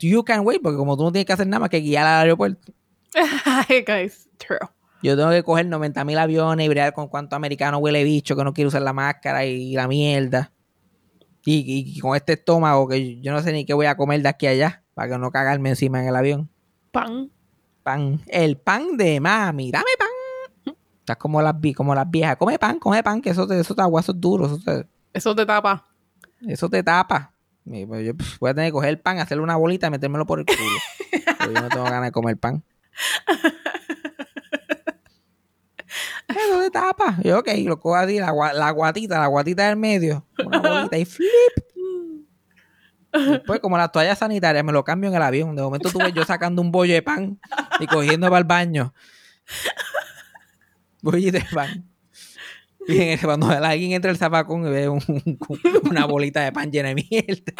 you 0.00 0.24
can 0.24 0.40
wait, 0.46 0.62
porque 0.62 0.76
como 0.78 0.96
tú 0.96 1.04
no 1.04 1.12
tienes 1.12 1.26
que 1.26 1.32
hacer 1.32 1.46
nada 1.46 1.60
más 1.60 1.68
que 1.70 1.80
guiar 1.80 2.06
al 2.06 2.22
aeropuerto. 2.22 2.72
Guys, 3.86 4.28
true. 4.38 4.58
Yo 5.02 5.16
tengo 5.16 5.30
que 5.30 5.42
coger 5.42 5.66
90 5.66 6.04
mil 6.04 6.18
aviones 6.18 6.64
y 6.64 6.68
bregar 6.68 6.92
con 6.92 7.08
cuánto 7.08 7.34
americano 7.36 7.78
huele 7.78 8.04
bicho 8.04 8.36
que 8.36 8.44
no 8.44 8.52
quiere 8.52 8.68
usar 8.68 8.82
la 8.82 8.92
máscara 8.92 9.44
y 9.46 9.74
la 9.74 9.88
mierda. 9.88 10.52
Y, 11.44 11.56
y- 11.58 11.96
y 11.96 12.00
con 12.00 12.14
este 12.16 12.34
estómago 12.34 12.86
que 12.88 13.20
yo 13.20 13.32
no 13.32 13.42
sé 13.42 13.52
ni 13.52 13.64
qué 13.64 13.72
voy 13.74 13.86
a 13.86 13.96
comer 13.96 14.20
de 14.22 14.28
aquí 14.28 14.46
a 14.46 14.50
allá 14.50 14.84
para 14.94 15.10
que 15.12 15.18
no 15.18 15.30
cagarme 15.30 15.70
encima 15.70 16.00
en 16.02 16.08
el 16.08 16.16
avión. 16.16 16.50
Pan. 16.92 17.30
Pan, 17.82 18.20
el 18.26 18.58
pan 18.58 18.96
de 18.98 19.20
mami, 19.20 19.70
dame 19.70 19.84
pan. 19.98 20.74
Estás 21.00 21.16
como 21.16 21.40
las, 21.40 21.54
como 21.74 21.94
las 21.94 22.10
viejas, 22.10 22.36
come 22.36 22.58
pan, 22.58 22.78
come 22.78 23.02
pan, 23.02 23.22
que 23.22 23.30
eso 23.30 23.46
te, 23.46 23.58
eso 23.58 23.74
te 23.74 23.80
agua, 23.80 24.02
eso 24.02 24.12
es 24.12 24.20
duro, 24.20 24.46
eso 24.46 24.58
te, 24.62 24.86
Eso 25.14 25.34
te 25.34 25.46
tapa. 25.46 25.86
Eso 26.46 26.68
te 26.68 26.82
tapa. 26.82 27.34
Pues, 27.64 28.04
yo 28.04 28.12
voy 28.40 28.50
a 28.50 28.54
tener 28.54 28.68
que 28.68 28.72
coger 28.72 28.90
el 28.90 28.98
pan, 28.98 29.18
hacerle 29.18 29.42
una 29.42 29.56
bolita 29.56 29.86
y 29.86 29.90
metérmelo 29.90 30.26
por 30.26 30.40
el 30.40 30.46
culo. 30.46 30.58
Porque 31.38 31.54
yo 31.54 31.60
no 31.60 31.68
tengo 31.68 31.84
ganas 31.84 32.04
de 32.04 32.12
comer 32.12 32.36
pan. 32.36 32.64
Eso 36.28 36.60
te 36.60 36.70
tapa. 36.70 37.18
Yo, 37.22 37.38
ok, 37.38 37.48
lo 37.64 37.78
cojo 37.78 37.96
así, 37.96 38.18
la, 38.18 38.32
la 38.54 38.70
guatita, 38.70 39.18
la 39.18 39.26
guatita 39.26 39.68
del 39.68 39.76
medio, 39.76 40.26
una 40.44 40.60
bolita 40.60 40.98
y 40.98 41.04
flip. 41.04 41.28
Después, 43.12 43.60
como 43.60 43.76
las 43.76 43.90
toallas 43.90 44.18
sanitarias, 44.18 44.64
me 44.64 44.72
lo 44.72 44.84
cambio 44.84 45.10
en 45.10 45.16
el 45.16 45.22
avión. 45.22 45.56
De 45.56 45.62
momento 45.62 45.90
tuve 45.90 46.12
yo 46.12 46.24
sacando 46.24 46.62
un 46.62 46.70
bollo 46.70 46.94
de 46.94 47.02
pan 47.02 47.40
y 47.80 47.86
cogiendo 47.86 48.28
para 48.28 48.38
el 48.38 48.44
baño. 48.44 48.94
Bollo 51.02 51.32
de 51.32 51.44
pan. 51.52 51.90
Y 52.92 53.00
en 53.00 53.08
el- 53.10 53.20
cuando 53.20 53.48
alguien 53.48 53.92
entra 53.92 54.10
al 54.10 54.16
zapacón 54.16 54.66
y 54.66 54.70
ve 54.70 54.88
un- 54.88 55.02
una 55.90 56.06
bolita 56.06 56.40
de 56.42 56.52
pan 56.52 56.70
llena 56.70 56.88
de 56.88 56.94
mierda. 56.94 57.52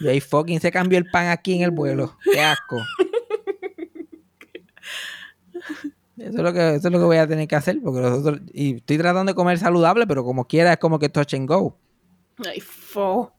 Y 0.00 0.08
ahí 0.08 0.20
fucking 0.20 0.60
se 0.60 0.70
cambió 0.72 0.98
el 0.98 1.10
pan 1.10 1.28
aquí 1.28 1.54
en 1.54 1.62
el 1.62 1.70
vuelo. 1.70 2.16
Qué 2.32 2.40
asco. 2.40 2.76
Eso 6.18 6.36
es 6.36 6.42
lo 6.42 6.52
que, 6.52 6.74
eso 6.74 6.88
es 6.88 6.92
lo 6.92 6.98
que 6.98 7.04
voy 7.04 7.16
a 7.16 7.26
tener 7.26 7.48
que 7.48 7.56
hacer. 7.56 7.78
Porque 7.82 8.00
nosotros, 8.00 8.40
y 8.52 8.76
estoy 8.76 8.98
tratando 8.98 9.30
de 9.30 9.34
comer 9.36 9.58
saludable, 9.58 10.06
pero 10.06 10.24
como 10.24 10.46
quiera 10.46 10.72
es 10.72 10.78
como 10.78 10.98
que 10.98 11.08
touch 11.08 11.34
and 11.34 11.48
go. 11.48 11.76
Ay, 12.46 12.60
fo. 12.60 13.32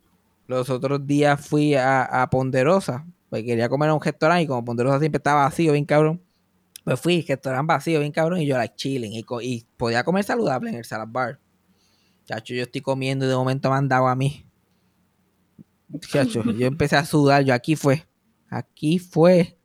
Los 0.48 0.70
otros 0.70 1.06
días 1.06 1.46
fui 1.48 1.76
a, 1.76 2.04
a 2.04 2.30
Ponderosa, 2.30 3.06
porque 3.30 3.46
quería 3.46 3.70
comer 3.70 3.90
a 3.90 3.94
un 3.94 4.02
restaurante 4.02 4.44
y 4.44 4.48
como 4.48 4.66
Ponderosa 4.66 5.00
siempre 5.00 5.18
estaba 5.18 5.44
vacío, 5.44 5.72
bien 5.74 5.86
cabrón. 5.86 6.22
Pues 6.84 7.00
fui, 7.00 7.22
restaurante 7.22 7.74
vacío, 7.74 8.00
bien 8.00 8.12
cabrón, 8.12 8.42
y 8.42 8.46
yo 8.46 8.58
like 8.58 8.76
chilling. 8.76 9.14
Y, 9.14 9.24
co- 9.24 9.42
y 9.42 9.66
podía 9.78 10.04
comer 10.04 10.24
saludable 10.24 10.70
en 10.70 10.76
el 10.76 10.86
salad 10.86 11.08
bar. 11.10 11.40
Chacho, 12.26 12.54
yo 12.54 12.64
estoy 12.64 12.82
comiendo 12.82 13.26
y 13.26 13.30
de 13.30 13.36
momento 13.36 13.70
me 13.70 13.78
han 13.78 13.88
dado 13.88 14.08
a 14.08 14.16
mí. 14.16 14.46
Chacho, 16.12 16.44
yo 16.54 16.68
empecé 16.68 16.96
a 16.96 17.06
sudar, 17.06 17.44
yo 17.44 17.54
aquí 17.54 17.76
fue. 17.76 18.06
Aquí 18.50 19.00
fue. 19.00 19.58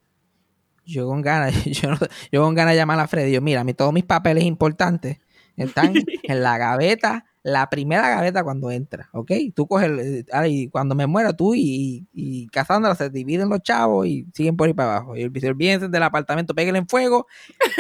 Yo 0.85 1.07
con 1.07 1.21
ganas, 1.23 1.53
yo, 1.65 1.91
no- 1.91 1.99
yo 2.33 2.43
con 2.43 2.55
ganas 2.55 2.73
de 2.75 2.79
llamar 2.79 2.99
a 3.01 3.09
Freddy. 3.09 3.33
Yo, 3.33 3.41
mira, 3.41 3.65
mi, 3.65 3.75
todos 3.75 3.93
mis 3.93 4.05
papeles 4.05 4.45
importantes 4.45 5.19
están 5.57 5.95
en 6.23 6.43
la 6.43 6.59
gaveta, 6.59 7.25
la 7.49 7.69
primera 7.71 8.09
gaveta 8.11 8.45
cuando 8.45 8.71
entra, 8.71 9.09
¿ok? 9.13 9.33
Tú 9.55 9.67
coges, 9.67 9.89
el- 9.89 10.01
eh, 10.01 10.49
y 10.49 10.69
cuando 10.69 10.95
me 10.95 11.07
muera 11.07 11.33
tú 11.33 11.55
y, 11.55 12.07
y, 12.13 12.47
Cassandra 12.49 12.95
se 12.95 13.11
dividen 13.11 13.49
los 13.49 13.63
chavos 13.63 14.07
y 14.07 14.27
siguen 14.35 14.57
por 14.57 14.67
ahí 14.67 14.75
para 14.75 14.97
abajo. 14.97 15.17
Y 15.17 15.23
el 15.23 15.33
olvídense 15.47 15.89
del 15.89 16.03
apartamento, 16.03 16.55
péguenle 16.55 16.79
en 16.81 16.89
fuego. 16.89 17.27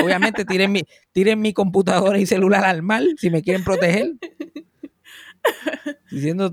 Obviamente 0.02 0.44
tiren 0.44 0.72
mi, 0.72 0.82
tiren 1.12 1.40
mi 1.40 1.52
computadora 1.52 2.18
y 2.18 2.26
celular 2.26 2.64
al 2.64 2.82
mar 2.82 3.02
si 3.16 3.30
me 3.30 3.42
quieren 3.42 3.64
proteger. 3.64 4.12
Diciendo, 6.10 6.50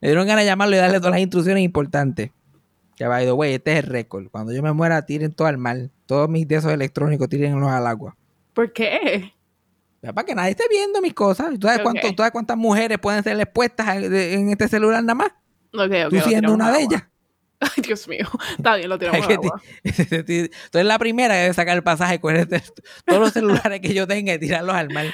me 0.00 0.08
dieron 0.08 0.26
ganas 0.26 0.44
de 0.44 0.50
llamarlo 0.50 0.76
y 0.76 0.78
darle 0.78 0.98
todas 0.98 1.12
las 1.12 1.20
instrucciones 1.20 1.64
importantes. 1.64 2.30
Que 2.96 3.04
the 3.04 3.32
way, 3.32 3.54
este 3.54 3.72
es 3.72 3.78
el 3.84 3.90
récord. 3.90 4.28
Cuando 4.28 4.52
yo 4.52 4.60
me 4.60 4.72
muera, 4.72 5.06
tiren 5.06 5.32
todo 5.32 5.46
al 5.46 5.56
mar. 5.56 5.88
Todos 6.06 6.28
mis 6.28 6.48
de 6.48 6.56
esos 6.56 6.72
electrónicos, 6.72 7.28
tírenlos 7.28 7.70
al 7.70 7.86
agua. 7.86 8.16
¿Por 8.54 8.72
qué? 8.72 9.32
Para 10.00 10.24
que 10.24 10.34
nadie 10.34 10.50
esté 10.50 10.64
viendo 10.70 11.00
mis 11.00 11.14
cosas. 11.14 11.58
¿Tú 11.58 11.66
sabes, 11.66 11.82
tú 12.14 12.22
cuántas 12.32 12.56
mujeres 12.56 12.98
pueden 12.98 13.24
ser 13.24 13.38
expuestas 13.40 13.96
en 13.96 14.50
este 14.50 14.68
celular 14.68 15.02
nada 15.02 15.14
más? 15.14 15.28
Ok, 15.74 15.92
ok. 16.06 16.10
Tú 16.10 16.20
siendo 16.28 16.54
una 16.54 16.70
de 16.72 16.82
ellas. 16.82 17.02
Ay, 17.60 17.82
Dios 17.82 18.06
mío. 18.06 18.26
Está 18.56 18.76
bien, 18.76 18.88
lo 18.88 18.98
tiramos 18.98 19.26
al 19.26 19.32
agua. 19.32 19.60
eres 19.82 20.50
la 20.72 20.98
primera 20.98 21.34
que 21.34 21.40
debe 21.40 21.54
sacar 21.54 21.76
el 21.76 21.82
pasaje 21.82 22.20
coger 22.20 22.46
este- 22.50 22.82
todos 23.04 23.20
los 23.20 23.32
celulares 23.32 23.80
que 23.80 23.92
yo 23.92 24.06
tenga 24.06 24.34
y 24.34 24.38
tirarlos 24.38 24.76
al 24.76 24.90
mar. 24.90 25.06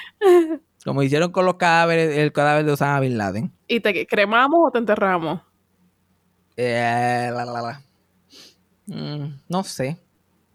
Como 0.85 1.03
hicieron 1.03 1.33
con 1.33 1.47
los 1.47 1.55
cadáveres, 1.55 2.19
el 2.19 2.33
cadáver 2.33 2.67
de 2.67 2.73
Osama 2.73 3.01
Bin 3.01 3.17
Laden. 3.17 3.53
¿Y 3.67 3.81
te 3.81 4.07
cremamos 4.07 4.69
o 4.69 4.71
te 4.71 4.79
enterramos? 4.79 5.41
Eh, 6.57 7.31
la, 7.33 7.45
la, 7.47 7.63
la. 7.63 7.83
Mm, 8.87 9.41
no 9.49 9.65
sé. 9.65 9.99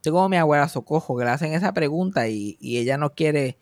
Yo 0.03 0.11
como 0.13 0.29
mi 0.29 0.37
abuela 0.37 0.67
Socojo, 0.69 1.17
que 1.17 1.25
le 1.25 1.31
hacen 1.31 1.53
esa 1.53 1.73
pregunta 1.73 2.27
y, 2.27 2.57
y 2.59 2.77
ella 2.77 2.97
no 2.97 3.13
quiere 3.15 3.57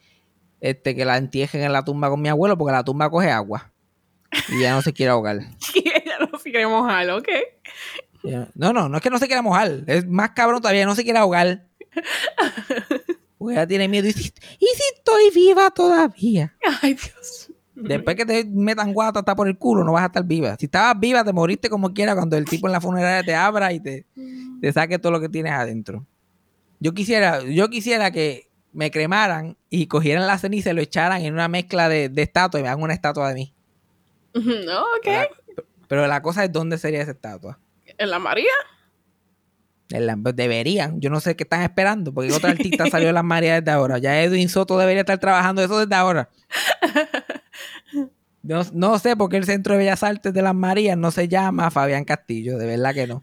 este, 0.61 0.95
que 0.95 1.05
la 1.05 1.17
entierren 1.17 1.63
en 1.63 1.73
la 1.73 1.83
tumba 1.83 2.09
con 2.09 2.21
mi 2.21 2.29
abuelo 2.29 2.57
porque 2.57 2.71
la 2.71 2.83
tumba 2.83 3.09
coge 3.09 3.29
agua. 3.29 3.71
Y 4.49 4.57
ella 4.57 4.73
no 4.73 4.81
se 4.81 4.93
quiere 4.93 5.11
ahogar. 5.11 5.37
Ella 5.75 6.17
no 6.31 6.37
se 6.37 6.51
quiere 6.51 6.67
mojar, 6.67 7.09
¿ok? 7.09 7.27
No, 8.55 8.73
no, 8.73 8.89
no 8.89 8.97
es 8.97 9.03
que 9.03 9.09
no 9.09 9.19
se 9.19 9.27
quiera 9.27 9.41
mojar. 9.41 9.83
Es 9.87 10.05
más 10.05 10.31
cabrón 10.31 10.61
todavía, 10.61 10.85
no 10.85 10.95
se 10.95 11.03
quiere 11.03 11.19
ahogar. 11.19 11.65
Porque 13.37 13.53
ella 13.53 13.67
tiene 13.67 13.87
miedo. 13.87 14.07
¿Y 14.07 14.13
si, 14.13 14.33
y 14.59 14.65
si 14.65 14.83
estoy 14.95 15.29
viva 15.33 15.69
todavía? 15.69 16.55
Ay, 16.81 16.95
Dios. 16.95 17.51
Después 17.75 18.15
que 18.15 18.25
te 18.25 18.43
metan 18.45 18.91
guata 18.91 19.19
hasta 19.19 19.35
por 19.35 19.47
el 19.47 19.57
culo, 19.57 19.83
no 19.83 19.93
vas 19.93 20.03
a 20.03 20.07
estar 20.07 20.23
viva. 20.23 20.55
Si 20.57 20.65
estabas 20.65 20.99
viva, 20.99 21.23
te 21.23 21.31
moriste 21.31 21.69
como 21.69 21.93
quiera 21.93 22.15
cuando 22.15 22.35
el 22.35 22.45
tipo 22.45 22.67
en 22.67 22.73
la 22.73 22.81
funeraria 22.81 23.23
te 23.23 23.35
abra 23.35 23.71
y 23.71 23.79
te, 23.79 24.05
te 24.59 24.73
saque 24.73 24.97
todo 24.97 25.11
lo 25.11 25.19
que 25.19 25.29
tienes 25.29 25.53
adentro. 25.53 26.03
Yo 26.79 26.93
quisiera, 26.93 27.43
yo 27.43 27.69
quisiera 27.69 28.09
que 28.09 28.47
me 28.77 28.91
cremaran 28.91 29.57
y 29.72 29.88
cogieran 29.88 30.27
la 30.27 30.38
ceniza 30.38 30.69
y 30.69 30.74
lo 30.74 30.81
echaran 30.81 31.24
en 31.24 31.34
una 31.34 31.48
mezcla 31.48 31.89
de, 31.89 32.10
de 32.10 32.22
estatua 32.22 32.60
y 32.60 32.63
me 32.63 32.69
hagan 32.69 32.84
una 32.84 32.93
estatua 32.93 33.29
de 33.29 33.34
mí. 33.36 33.53
No, 34.36 34.81
ok. 34.98 35.05
La- 35.05 35.27
pero 35.88 36.05
la 36.05 36.22
cosa 36.22 36.43
es 36.43 36.51
dónde 36.51 36.77
sería 36.77 37.01
esa 37.01 37.12
estatua. 37.12 37.57
¿En 37.98 38.10
la 38.12 38.19
María? 38.19 38.51
En 39.89 40.05
la- 40.05 40.15
pues 40.15 40.36
deberían. 40.36 41.01
Yo 41.01 41.10
no 41.10 41.19
sé 41.19 41.36
qué 41.36 41.43
están 41.43 41.63
esperando, 41.63 42.13
porque 42.13 42.31
otro 42.31 42.50
artista 42.50 42.86
salió 42.91 43.07
de 43.07 43.13
las 43.13 43.24
Marías 43.24 43.62
desde 43.62 43.72
ahora. 43.72 43.98
Ya 43.98 44.22
Edwin 44.22 44.48
Soto 44.48 44.77
debería 44.77 45.01
estar 45.01 45.17
trabajando 45.17 45.63
eso 45.63 45.79
desde 45.79 45.96
ahora. 45.96 46.29
No, 48.43 48.62
no 48.72 48.98
sé 48.98 49.17
por 49.17 49.29
qué 49.29 49.36
el 49.36 49.43
Centro 49.46 49.74
de 49.74 49.79
Bellas 49.79 50.03
Artes 50.03 50.34
de 50.34 50.41
las 50.41 50.55
Marías 50.55 50.98
no 50.98 51.12
se 51.12 51.27
llama 51.27 51.69
Fabián 51.69 52.05
Castillo, 52.05 52.57
de 52.57 52.65
verdad 52.65 52.93
que 52.93 53.05
no. 53.05 53.22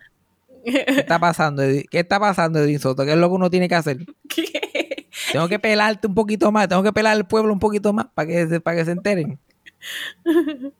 ¿Qué 0.66 0.84
está 0.88 1.18
pasando, 1.18 1.62
Edwin? 1.62 1.84
¿Qué 1.90 2.00
está 2.00 2.20
pasando, 2.20 2.58
Edwin 2.58 2.78
Soto? 2.78 3.06
¿Qué 3.06 3.12
es 3.12 3.16
lo 3.16 3.28
que 3.30 3.34
uno 3.34 3.48
tiene 3.48 3.66
que 3.66 3.74
hacer? 3.74 3.98
¿Qué? 4.28 4.83
Tengo 5.34 5.48
que 5.48 5.58
pelarte 5.58 6.06
un 6.06 6.14
poquito 6.14 6.52
más, 6.52 6.68
tengo 6.68 6.84
que 6.84 6.92
pelar 6.92 7.14
al 7.14 7.26
pueblo 7.26 7.52
un 7.52 7.58
poquito 7.58 7.92
más 7.92 8.06
para 8.14 8.28
que 8.28 8.46
se, 8.46 8.60
para 8.60 8.76
que 8.76 8.84
se 8.84 8.92
enteren. 8.92 9.40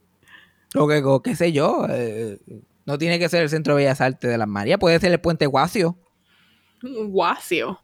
O 0.76 0.88
que, 0.88 1.02
o 1.04 1.22
qué 1.22 1.36
sé 1.36 1.52
yo, 1.52 1.86
eh, 1.88 2.40
no 2.84 2.98
tiene 2.98 3.20
que 3.20 3.28
ser 3.28 3.44
el 3.44 3.48
Centro 3.48 3.74
de 3.74 3.84
Bellas 3.84 4.00
Artes 4.00 4.28
de 4.28 4.36
las 4.36 4.48
Marías, 4.48 4.80
puede 4.80 4.98
ser 4.98 5.12
el 5.12 5.20
Puente 5.20 5.46
Guacio. 5.46 5.96
Guacio. 6.82 7.80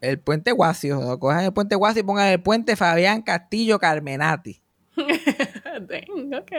El 0.00 0.18
puente 0.18 0.52
Guacio. 0.52 1.18
Cojan 1.18 1.44
el 1.44 1.52
puente 1.52 1.76
Guacio 1.76 2.00
y 2.00 2.04
pongan 2.04 2.28
el 2.28 2.42
puente 2.42 2.74
Fabián 2.74 3.20
Castillo 3.20 3.78
Carmenati. 3.78 4.62
Dang, 4.96 6.34
ok. 6.34 6.52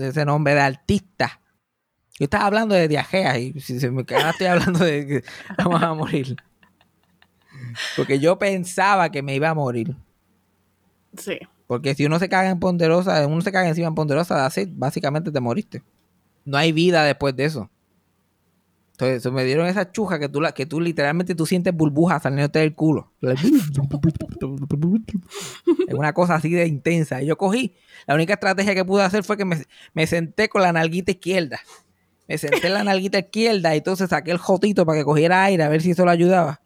Ese 0.00 0.24
nombre 0.24 0.54
de 0.54 0.60
artista. 0.60 1.40
Yo 2.18 2.24
estaba 2.24 2.46
hablando 2.46 2.76
de 2.76 2.86
diajeas 2.86 3.38
y 3.38 3.60
si 3.60 3.80
se 3.80 3.90
me 3.90 4.04
ahora 4.08 4.30
estoy 4.30 4.46
hablando 4.46 4.84
de 4.84 5.06
que 5.06 5.24
vamos 5.58 5.82
a 5.82 5.94
morir. 5.94 6.36
Porque 7.96 8.18
yo 8.18 8.38
pensaba 8.38 9.10
que 9.10 9.22
me 9.22 9.34
iba 9.34 9.48
a 9.48 9.54
morir. 9.54 9.94
Sí. 11.16 11.38
Porque 11.66 11.94
si 11.94 12.06
uno 12.06 12.18
se 12.18 12.28
caga 12.28 12.50
en 12.50 12.60
Ponderosa, 12.60 13.26
uno 13.26 13.40
se 13.42 13.52
caga 13.52 13.68
encima 13.68 13.88
en 13.88 13.94
Ponderosa, 13.94 14.46
así, 14.46 14.66
básicamente 14.70 15.30
te 15.30 15.40
moriste. 15.40 15.82
No 16.44 16.56
hay 16.56 16.72
vida 16.72 17.04
después 17.04 17.36
de 17.36 17.44
eso. 17.44 17.70
Entonces 18.92 19.30
me 19.30 19.44
dieron 19.44 19.66
esa 19.66 19.92
chuja 19.92 20.18
que 20.18 20.28
tú, 20.28 20.40
la, 20.40 20.50
que 20.50 20.66
tú 20.66 20.80
literalmente 20.80 21.36
tú 21.36 21.46
sientes 21.46 21.72
burbujas 21.72 22.22
saliéndote 22.22 22.58
del 22.58 22.74
culo. 22.74 23.12
Es 23.20 23.40
una 25.94 26.12
cosa 26.12 26.34
así 26.34 26.50
de 26.50 26.66
intensa. 26.66 27.22
Y 27.22 27.26
yo 27.26 27.38
cogí, 27.38 27.76
la 28.08 28.14
única 28.14 28.32
estrategia 28.32 28.74
que 28.74 28.84
pude 28.84 29.04
hacer 29.04 29.22
fue 29.22 29.36
que 29.36 29.44
me, 29.44 29.62
me 29.92 30.06
senté 30.08 30.48
con 30.48 30.62
la 30.62 30.72
nalguita 30.72 31.12
izquierda. 31.12 31.60
Me 32.26 32.38
senté 32.38 32.66
en 32.66 32.74
la 32.74 32.82
nalguita 32.82 33.20
izquierda 33.20 33.74
y 33.74 33.78
entonces 33.78 34.10
saqué 34.10 34.32
el 34.32 34.38
jotito 34.38 34.84
para 34.84 34.98
que 34.98 35.04
cogiera 35.04 35.44
aire 35.44 35.62
a 35.62 35.68
ver 35.68 35.80
si 35.80 35.92
eso 35.92 36.04
lo 36.04 36.10
ayudaba. 36.10 36.60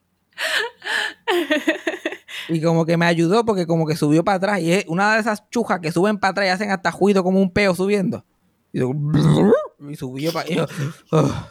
Y 2.49 2.61
como 2.61 2.87
que 2.87 2.97
me 2.97 3.07
ayudó 3.07 3.45
porque 3.45 3.67
como 3.67 3.87
que 3.87 3.95
subió 3.95 4.25
para 4.25 4.37
atrás. 4.37 4.61
Y 4.61 4.73
es 4.73 4.85
una 4.89 5.15
de 5.15 5.21
esas 5.21 5.49
chujas 5.51 5.81
que 5.81 5.93
suben 5.93 6.19
para 6.19 6.31
atrás 6.33 6.47
y 6.47 6.51
hacen 6.51 6.71
hasta 6.71 6.91
juido 6.91 7.23
como 7.23 7.41
un 7.41 7.51
peo 7.51 7.75
subiendo. 7.75 8.25
Y, 8.73 8.81
yo, 8.81 8.91
y 9.91 9.95
subió 9.97 10.33
para 10.33 10.49
y, 10.51 10.57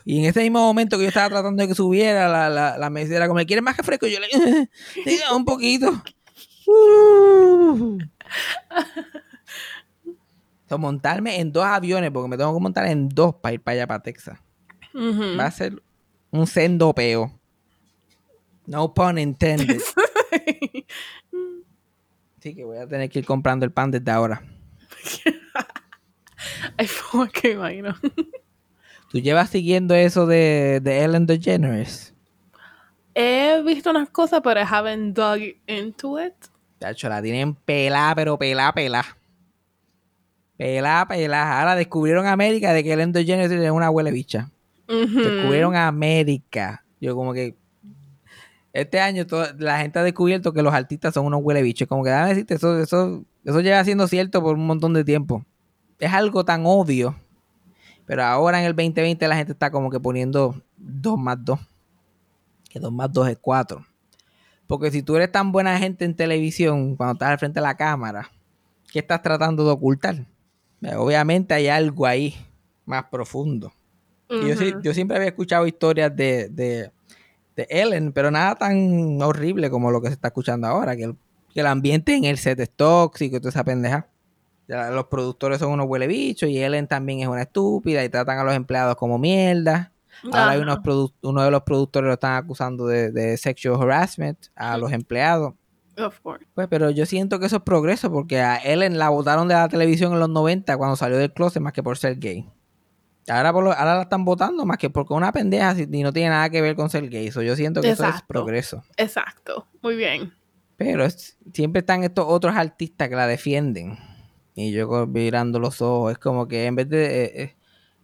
y 0.05 0.19
en 0.19 0.25
ese 0.25 0.41
mismo 0.41 0.59
momento 0.59 0.97
que 0.97 1.03
yo 1.03 1.09
estaba 1.09 1.29
tratando 1.29 1.61
de 1.61 1.67
que 1.67 1.75
subiera, 1.75 2.27
la, 2.27 2.49
la, 2.49 2.77
la 2.77 2.89
mesera 2.89 3.27
como, 3.27 3.39
¿quieres 3.45 3.63
más 3.63 3.75
que 3.75 3.83
fresco? 3.83 4.07
Y 4.07 4.13
yo 4.13 4.19
le 4.19 4.27
dije, 4.27 5.21
un 5.33 5.45
poquito. 5.45 5.91
Uh. 6.67 7.97
So, 10.71 10.77
montarme 10.77 11.41
en 11.41 11.51
dos 11.51 11.65
aviones, 11.65 12.11
porque 12.11 12.29
me 12.29 12.37
tengo 12.37 12.53
que 12.53 12.61
montar 12.61 12.85
en 12.85 13.09
dos 13.09 13.35
para 13.35 13.55
ir 13.55 13.59
para 13.59 13.73
allá, 13.75 13.87
para 13.87 14.03
Texas. 14.03 14.39
Va 14.95 15.45
a 15.45 15.51
ser 15.51 15.83
un 16.31 16.47
sendo 16.47 16.93
peo. 16.93 17.40
No 18.71 18.93
pun 18.93 19.17
intended. 19.17 19.81
Sí, 22.39 22.55
que 22.55 22.63
voy 22.63 22.77
a 22.79 22.87
tener 22.87 23.07
que 23.07 23.19
ir 23.19 23.25
comprando 23.25 23.65
el 23.65 23.71
pan 23.71 23.91
desde 23.91 24.09
ahora. 24.09 24.41
Ay, 26.77 26.87
que 27.31 27.51
imagino. 27.51 27.95
¿Tú 29.11 29.19
llevas 29.19 29.51
siguiendo 29.51 29.93
eso 29.93 30.25
de, 30.25 30.79
de 30.81 31.03
Ellen 31.03 31.27
DeGeneres? 31.27 32.15
He 33.13 33.61
visto 33.63 33.91
unas 33.91 34.09
cosas, 34.09 34.41
pero 34.43 34.59
I 34.59 34.65
haven't 34.67 35.15
dug 35.15 35.39
into 35.67 36.19
it. 36.19 36.33
Tacho, 36.79 37.09
la 37.09 37.21
tienen 37.21 37.53
pelá, 37.53 38.13
pero 38.15 38.39
pelá, 38.39 38.73
pelá. 38.73 39.05
Pelá, 40.57 41.05
pelá. 41.07 41.59
Ahora 41.59 41.75
descubrieron 41.75 42.25
América 42.25 42.73
de 42.73 42.83
que 42.83 42.93
Ellen 42.93 43.11
DeGeneres 43.11 43.51
es 43.51 43.69
una 43.69 43.91
huele 43.91 44.09
bicha. 44.09 44.49
Descubrieron 44.87 45.75
América. 45.75 46.83
Yo 46.99 47.15
como 47.15 47.33
que... 47.33 47.60
Este 48.73 48.99
año 48.99 49.27
toda- 49.27 49.53
la 49.57 49.79
gente 49.79 49.99
ha 49.99 50.03
descubierto 50.03 50.53
que 50.53 50.61
los 50.61 50.73
artistas 50.73 51.13
son 51.13 51.25
unos 51.25 51.41
huele 51.43 51.61
bichos. 51.61 51.87
Como 51.87 52.03
que, 52.03 52.09
déjame 52.09 52.29
decirte, 52.29 52.53
eso, 52.55 52.79
eso, 52.79 53.25
eso 53.43 53.59
lleva 53.61 53.83
siendo 53.83 54.07
cierto 54.07 54.41
por 54.41 54.55
un 54.55 54.65
montón 54.65 54.93
de 54.93 55.03
tiempo. 55.03 55.45
Es 55.99 56.11
algo 56.13 56.45
tan 56.45 56.63
obvio. 56.65 57.15
Pero 58.05 58.23
ahora 58.23 58.59
en 58.59 58.65
el 58.65 58.75
2020 58.75 59.27
la 59.27 59.35
gente 59.35 59.53
está 59.53 59.71
como 59.71 59.89
que 59.89 59.99
poniendo 59.99 60.61
2 60.77 61.17
más 61.19 61.37
2. 61.43 61.59
Que 62.69 62.79
2 62.79 62.91
más 62.91 63.11
2 63.11 63.27
es 63.29 63.37
4. 63.39 63.85
Porque 64.67 64.89
si 64.89 65.03
tú 65.03 65.17
eres 65.17 65.31
tan 65.31 65.51
buena 65.51 65.77
gente 65.77 66.05
en 66.05 66.15
televisión, 66.15 66.95
cuando 66.95 67.13
estás 67.13 67.29
al 67.29 67.39
frente 67.39 67.59
de 67.59 67.65
la 67.65 67.75
cámara, 67.75 68.31
¿qué 68.91 68.99
estás 68.99 69.21
tratando 69.21 69.65
de 69.65 69.71
ocultar? 69.71 70.25
Obviamente 70.97 71.53
hay 71.53 71.67
algo 71.67 72.05
ahí 72.05 72.33
más 72.85 73.03
profundo. 73.11 73.73
Yo, 74.29 74.79
yo 74.81 74.93
siempre 74.93 75.17
había 75.17 75.27
escuchado 75.27 75.67
historias 75.67 76.15
de, 76.15 76.47
de, 76.49 76.89
de 77.55 77.67
Ellen, 77.69 78.11
pero 78.13 78.31
nada 78.31 78.55
tan 78.55 79.21
horrible 79.21 79.69
como 79.69 79.91
lo 79.91 80.01
que 80.01 80.07
se 80.07 80.13
está 80.13 80.29
escuchando 80.29 80.67
ahora, 80.67 80.95
que 80.95 81.03
el, 81.03 81.15
que 81.53 81.59
el 81.61 81.67
ambiente 81.67 82.15
en 82.15 82.23
el 82.25 82.37
set 82.37 82.59
es 82.59 82.69
tóxico 82.69 83.35
y 83.37 83.39
toda 83.39 83.49
esa 83.49 83.63
pendeja. 83.63 84.07
Los 84.67 85.07
productores 85.07 85.59
son 85.59 85.71
unos 85.71 85.85
huele 85.87 86.07
bichos 86.07 86.49
y 86.49 86.57
Ellen 86.57 86.87
también 86.87 87.19
es 87.19 87.27
una 87.27 87.41
estúpida 87.41 88.03
y 88.05 88.09
tratan 88.09 88.39
a 88.39 88.43
los 88.45 88.53
empleados 88.55 88.95
como 88.95 89.17
mierda. 89.17 89.91
Ahora 90.25 90.49
hay 90.51 90.59
unos 90.61 90.77
produ- 90.77 91.13
uno 91.23 91.43
de 91.43 91.51
los 91.51 91.63
productores 91.63 92.07
lo 92.07 92.13
están 92.13 92.35
acusando 92.35 92.85
de, 92.87 93.11
de 93.11 93.35
sexual 93.37 93.81
harassment 93.81 94.37
a 94.55 94.77
los 94.77 94.93
empleados. 94.93 95.53
Of 95.97 96.19
course. 96.21 96.45
Pues, 96.53 96.67
pero 96.69 96.89
yo 96.89 97.05
siento 97.05 97.37
que 97.39 97.47
eso 97.47 97.57
es 97.57 97.61
progreso 97.63 98.09
porque 98.11 98.39
a 98.39 98.55
Ellen 98.57 98.97
la 98.97 99.09
votaron 99.09 99.49
de 99.49 99.55
la 99.55 99.67
televisión 99.67 100.13
en 100.13 100.19
los 100.19 100.29
90 100.29 100.77
cuando 100.77 100.95
salió 100.95 101.17
del 101.17 101.33
closet 101.33 101.61
más 101.61 101.73
que 101.73 101.83
por 101.83 101.97
ser 101.97 102.17
gay. 102.17 102.47
Ahora, 103.27 103.53
por 103.53 103.63
lo- 103.63 103.71
ahora 103.71 103.95
la 103.95 104.01
están 104.03 104.25
votando 104.25 104.65
más 104.65 104.77
que 104.77 104.89
porque 104.89 105.13
una 105.13 105.31
pendeja 105.31 105.75
y 105.79 106.03
no 106.03 106.11
tiene 106.11 106.29
nada 106.29 106.49
que 106.49 106.61
ver 106.61 106.75
con 106.75 106.89
ser 106.89 107.07
gay. 107.09 107.31
So, 107.31 107.41
yo 107.41 107.55
siento 107.55 107.81
que 107.81 107.89
eso 107.91 108.03
es 108.03 108.09
Exacto. 108.09 108.27
progreso. 108.27 108.83
Exacto. 108.97 109.67
Muy 109.81 109.95
bien. 109.95 110.33
Pero 110.77 111.05
es- 111.05 111.37
siempre 111.53 111.79
están 111.81 112.03
estos 112.03 112.25
otros 112.27 112.55
artistas 112.55 113.09
que 113.09 113.15
la 113.15 113.27
defienden. 113.27 113.97
Y 114.55 114.71
yo 114.71 115.05
mirando 115.07 115.59
los 115.59 115.81
ojos, 115.81 116.13
es 116.13 116.17
como 116.17 116.47
que 116.47 116.65
en 116.65 116.75
vez 116.75 116.89
de 116.89 117.05
eh, 117.25 117.31
eh, 117.43 117.55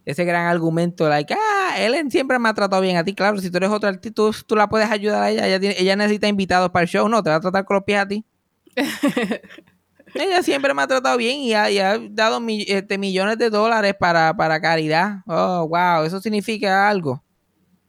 ese 0.06 0.24
gran 0.24 0.46
argumento, 0.46 1.08
like, 1.08 1.34
ah, 1.34 1.74
Ellen 1.78 2.10
siempre 2.10 2.38
me 2.38 2.48
ha 2.48 2.54
tratado 2.54 2.80
bien 2.80 2.96
a 2.96 3.04
ti. 3.04 3.12
Claro, 3.14 3.38
si 3.38 3.50
tú 3.50 3.58
eres 3.58 3.70
otro 3.70 3.88
artista, 3.88 4.14
tú, 4.14 4.32
tú 4.46 4.56
la 4.56 4.68
puedes 4.68 4.88
ayudar 4.90 5.22
a 5.24 5.30
ella. 5.30 5.46
Ella, 5.46 5.60
tiene- 5.60 5.74
ella 5.78 5.96
necesita 5.96 6.28
invitados 6.28 6.70
para 6.70 6.84
el 6.84 6.88
show, 6.88 7.08
no, 7.08 7.22
te 7.22 7.28
va 7.30 7.36
a 7.36 7.40
tratar 7.40 7.64
con 7.64 7.74
los 7.74 7.84
pies 7.84 7.98
a 8.00 8.08
ti. 8.08 8.24
Ella 10.14 10.42
siempre 10.42 10.72
me 10.74 10.82
ha 10.82 10.86
tratado 10.86 11.16
bien 11.16 11.38
y 11.38 11.54
ha, 11.54 11.70
y 11.70 11.78
ha 11.78 11.98
dado 12.10 12.40
mi- 12.40 12.64
este, 12.68 12.98
millones 12.98 13.38
de 13.38 13.50
dólares 13.50 13.94
para, 13.98 14.34
para 14.36 14.60
caridad. 14.60 15.18
Oh, 15.26 15.66
wow, 15.68 16.04
eso 16.04 16.20
significa 16.20 16.88
algo. 16.88 17.22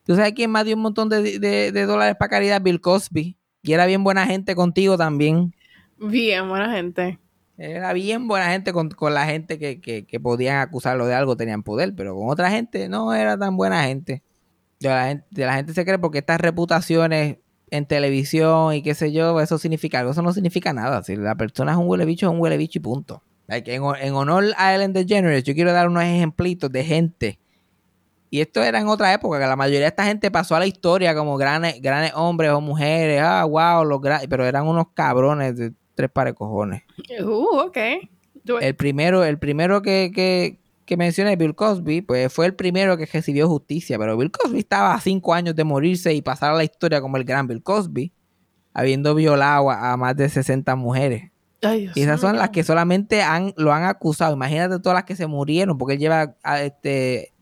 ¿Tú 0.04 0.16
sabes 0.16 0.34
quién 0.34 0.50
más 0.52 0.66
dio 0.66 0.76
un 0.76 0.82
montón 0.82 1.08
de, 1.10 1.40
de- 1.40 1.72
de 1.72 1.86
dólares 1.86 2.16
para 2.18 2.30
caridad? 2.30 2.62
Bill 2.62 2.82
Cosby. 2.82 3.38
Y 3.62 3.74
era 3.74 3.86
bien 3.86 4.04
buena 4.04 4.26
gente 4.26 4.56
contigo 4.56 4.98
también. 4.98 5.54
Bien, 5.98 6.48
buena 6.48 6.72
gente. 6.74 7.20
Era 7.58 7.92
bien 7.94 8.28
buena 8.28 8.50
gente 8.52 8.72
con, 8.72 8.90
con 8.90 9.14
la 9.14 9.26
gente 9.26 9.60
que, 9.60 9.82
que, 9.82 10.06
que 10.06 10.20
podían 10.20 10.60
acusarlo 10.60 11.06
de 11.06 11.14
algo, 11.14 11.36
tenían 11.36 11.62
poder, 11.62 11.94
pero 11.94 12.16
con 12.16 12.30
otra 12.30 12.50
gente 12.50 12.88
no 12.88 13.14
era 13.14 13.38
tan 13.38 13.58
buena 13.58 13.84
gente. 13.84 14.24
De 14.80 14.88
la 14.88 15.08
gente, 15.10 15.26
de 15.30 15.46
la 15.46 15.54
gente 15.56 15.74
se 15.74 15.84
cree 15.84 16.00
porque 16.00 16.20
estas 16.20 16.40
reputaciones 16.40 17.38
en 17.72 17.86
televisión 17.86 18.74
y 18.74 18.82
qué 18.82 18.96
sé 18.96 19.12
yo, 19.12 19.40
eso 19.40 19.58
significa 19.58 20.00
algo, 20.00 20.12
eso 20.12 20.22
no 20.22 20.34
significa 20.34 20.74
nada. 20.74 21.04
Si 21.04 21.16
la 21.16 21.36
persona 21.36 21.74
es 21.74 21.78
un 21.78 21.88
huele 21.88 22.06
bicho, 22.06 22.28
es 22.28 22.34
un 22.34 22.40
huele 22.40 22.58
bicho 22.58 22.80
y 22.80 22.82
punto. 22.82 23.24
Like, 23.48 23.74
en, 23.74 23.84
en, 24.02 24.14
honor 24.14 24.46
a 24.58 24.76
Ellen 24.76 24.94
DeGeneres, 24.94 25.44
yo 25.44 25.54
quiero 25.56 25.74
dar 25.74 25.88
unos 25.88 26.04
ejemplitos 26.04 26.72
de 26.72 26.84
gente. 26.84 27.40
Y 28.32 28.42
esto 28.42 28.62
era 28.62 28.80
en 28.80 28.88
otra 28.88 29.12
época, 29.12 29.40
que 29.40 29.48
la 29.48 29.56
mayoría 29.56 29.82
de 29.82 29.88
esta 29.88 30.06
gente 30.06 30.30
pasó 30.30 30.56
a 30.56 30.60
la 30.60 30.68
historia 30.68 31.16
como 31.16 31.36
grandes, 31.38 31.82
grandes 31.82 32.12
hombres 32.14 32.52
o 32.52 32.62
mujeres. 32.62 33.22
Ah, 33.24 33.44
wow, 33.46 33.84
los 33.84 34.00
pero 34.30 34.46
eran 34.46 34.68
unos 34.68 34.88
cabrones 34.94 35.58
de 35.58 35.74
tres 35.96 36.12
pares 36.12 36.34
de 36.34 36.38
cojones. 36.38 36.84
Uh, 37.24 37.60
ok. 37.62 37.78
El 38.62 38.76
primero, 38.76 39.24
el 39.24 39.40
primero 39.40 39.82
que, 39.82 40.12
que, 40.14 40.60
que 40.90 40.98
mencioné, 40.98 41.36
Bill 41.36 41.54
Cosby, 41.54 42.02
pues 42.02 42.34
fue 42.34 42.48
el 42.48 42.56
primero 42.56 42.98
que 42.98 43.06
recibió 43.06 43.48
justicia, 43.48 44.00
pero 44.00 44.18
Bill 44.18 44.32
Cosby 44.32 44.58
estaba 44.58 44.96
a 44.96 45.00
cinco 45.00 45.36
años 45.36 45.56
de 45.56 45.64
morirse 45.64 46.16
y 46.16 46.24
pasar 46.24 46.50
a 46.50 46.56
la 46.56 46.64
historia 46.64 47.00
como 47.00 47.16
el 47.18 47.26
gran 47.26 47.46
Bill 47.46 47.62
Cosby, 47.62 48.12
habiendo 48.74 49.14
violado 49.14 49.70
a, 49.70 49.96
más 49.98 50.16
de 50.16 50.28
60 50.28 50.76
mujeres. 50.76 51.30
y 51.62 52.02
esas 52.02 52.20
son 52.20 52.38
las 52.38 52.50
que 52.50 52.64
solamente 52.64 53.22
han, 53.22 53.54
lo 53.56 53.72
han 53.72 53.84
acusado. 53.84 54.34
Imagínate 54.34 54.80
todas 54.80 54.96
las 54.96 55.04
que 55.04 55.16
se 55.16 55.28
murieron, 55.28 55.78
porque 55.78 55.94
él 55.94 56.00
lleva 56.00 56.36
este, 56.60 57.34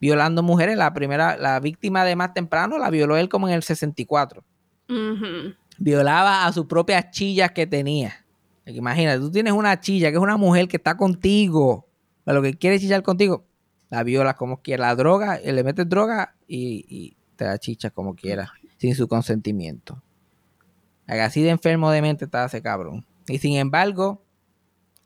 violando 0.00 0.42
mujeres. 0.42 0.78
La 0.78 0.94
primera, 0.94 1.36
la 1.36 1.60
víctima 1.60 2.06
de 2.06 2.16
más 2.16 2.32
temprano, 2.32 2.78
la 2.78 2.88
violó 2.88 3.18
él 3.18 3.28
como 3.28 3.48
en 3.48 3.54
el 3.54 3.62
64. 3.62 4.42
Violaba 5.76 6.46
a 6.46 6.52
sus 6.54 6.64
propias 6.64 7.10
chillas 7.10 7.50
que 7.50 7.66
tenía. 7.66 8.24
Imagínate, 8.64 9.18
tú 9.20 9.30
tienes 9.30 9.52
una 9.52 9.78
chilla 9.78 10.08
que 10.08 10.16
es 10.16 10.22
una 10.22 10.38
mujer 10.38 10.68
que 10.68 10.78
está 10.78 10.96
contigo 10.96 11.86
lo 12.32 12.42
que 12.42 12.54
quiere 12.54 12.78
chillar 12.78 13.02
contigo, 13.02 13.44
la 13.90 14.02
viola 14.02 14.34
como 14.34 14.62
quiera. 14.62 14.88
La 14.88 14.96
droga, 14.96 15.38
le 15.38 15.64
metes 15.64 15.88
droga 15.88 16.34
y, 16.48 17.16
te 17.36 17.44
la 17.44 17.58
chichas 17.58 17.92
como 17.92 18.14
quiera, 18.14 18.52
sin 18.78 18.94
su 18.94 19.08
consentimiento. 19.08 20.02
Así 21.06 21.42
de 21.42 21.50
enfermo 21.50 21.90
de 21.90 22.00
mente 22.00 22.24
está 22.24 22.46
ese 22.46 22.62
cabrón. 22.62 23.04
Y 23.26 23.38
sin 23.38 23.56
embargo, 23.56 24.22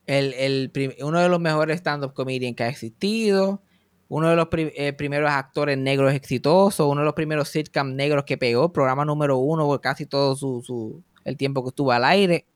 el, 0.07 0.73
uno 1.03 1.21
de 1.21 1.29
los 1.29 1.41
mejores 1.41 1.79
stand-up 1.79 2.15
comedians 2.15 2.57
que 2.57 2.65
ha 2.65 2.69
existido, 2.69 3.63
uno 4.09 4.31
de 4.31 4.37
los 4.37 4.49
eh, 4.53 4.93
primeros 4.95 5.31
actores 5.31 5.77
negros 5.77 6.15
exitosos, 6.15 6.87
uno 6.87 7.03
de 7.03 7.05
los 7.05 7.15
primeros 7.15 7.51
sitcom 7.51 7.95
negros 7.95 8.25
que 8.25 8.39
pegó, 8.39 8.73
programa 8.73 9.05
número 9.05 9.37
uno 9.39 9.67
por 9.67 9.81
casi 9.81 10.07
todo 10.07 10.35
su, 10.35 11.03
el 11.25 11.37
tiempo 11.37 11.63
que 11.63 11.69
estuvo 11.69 11.93
al 11.93 12.05
aire 12.05 12.47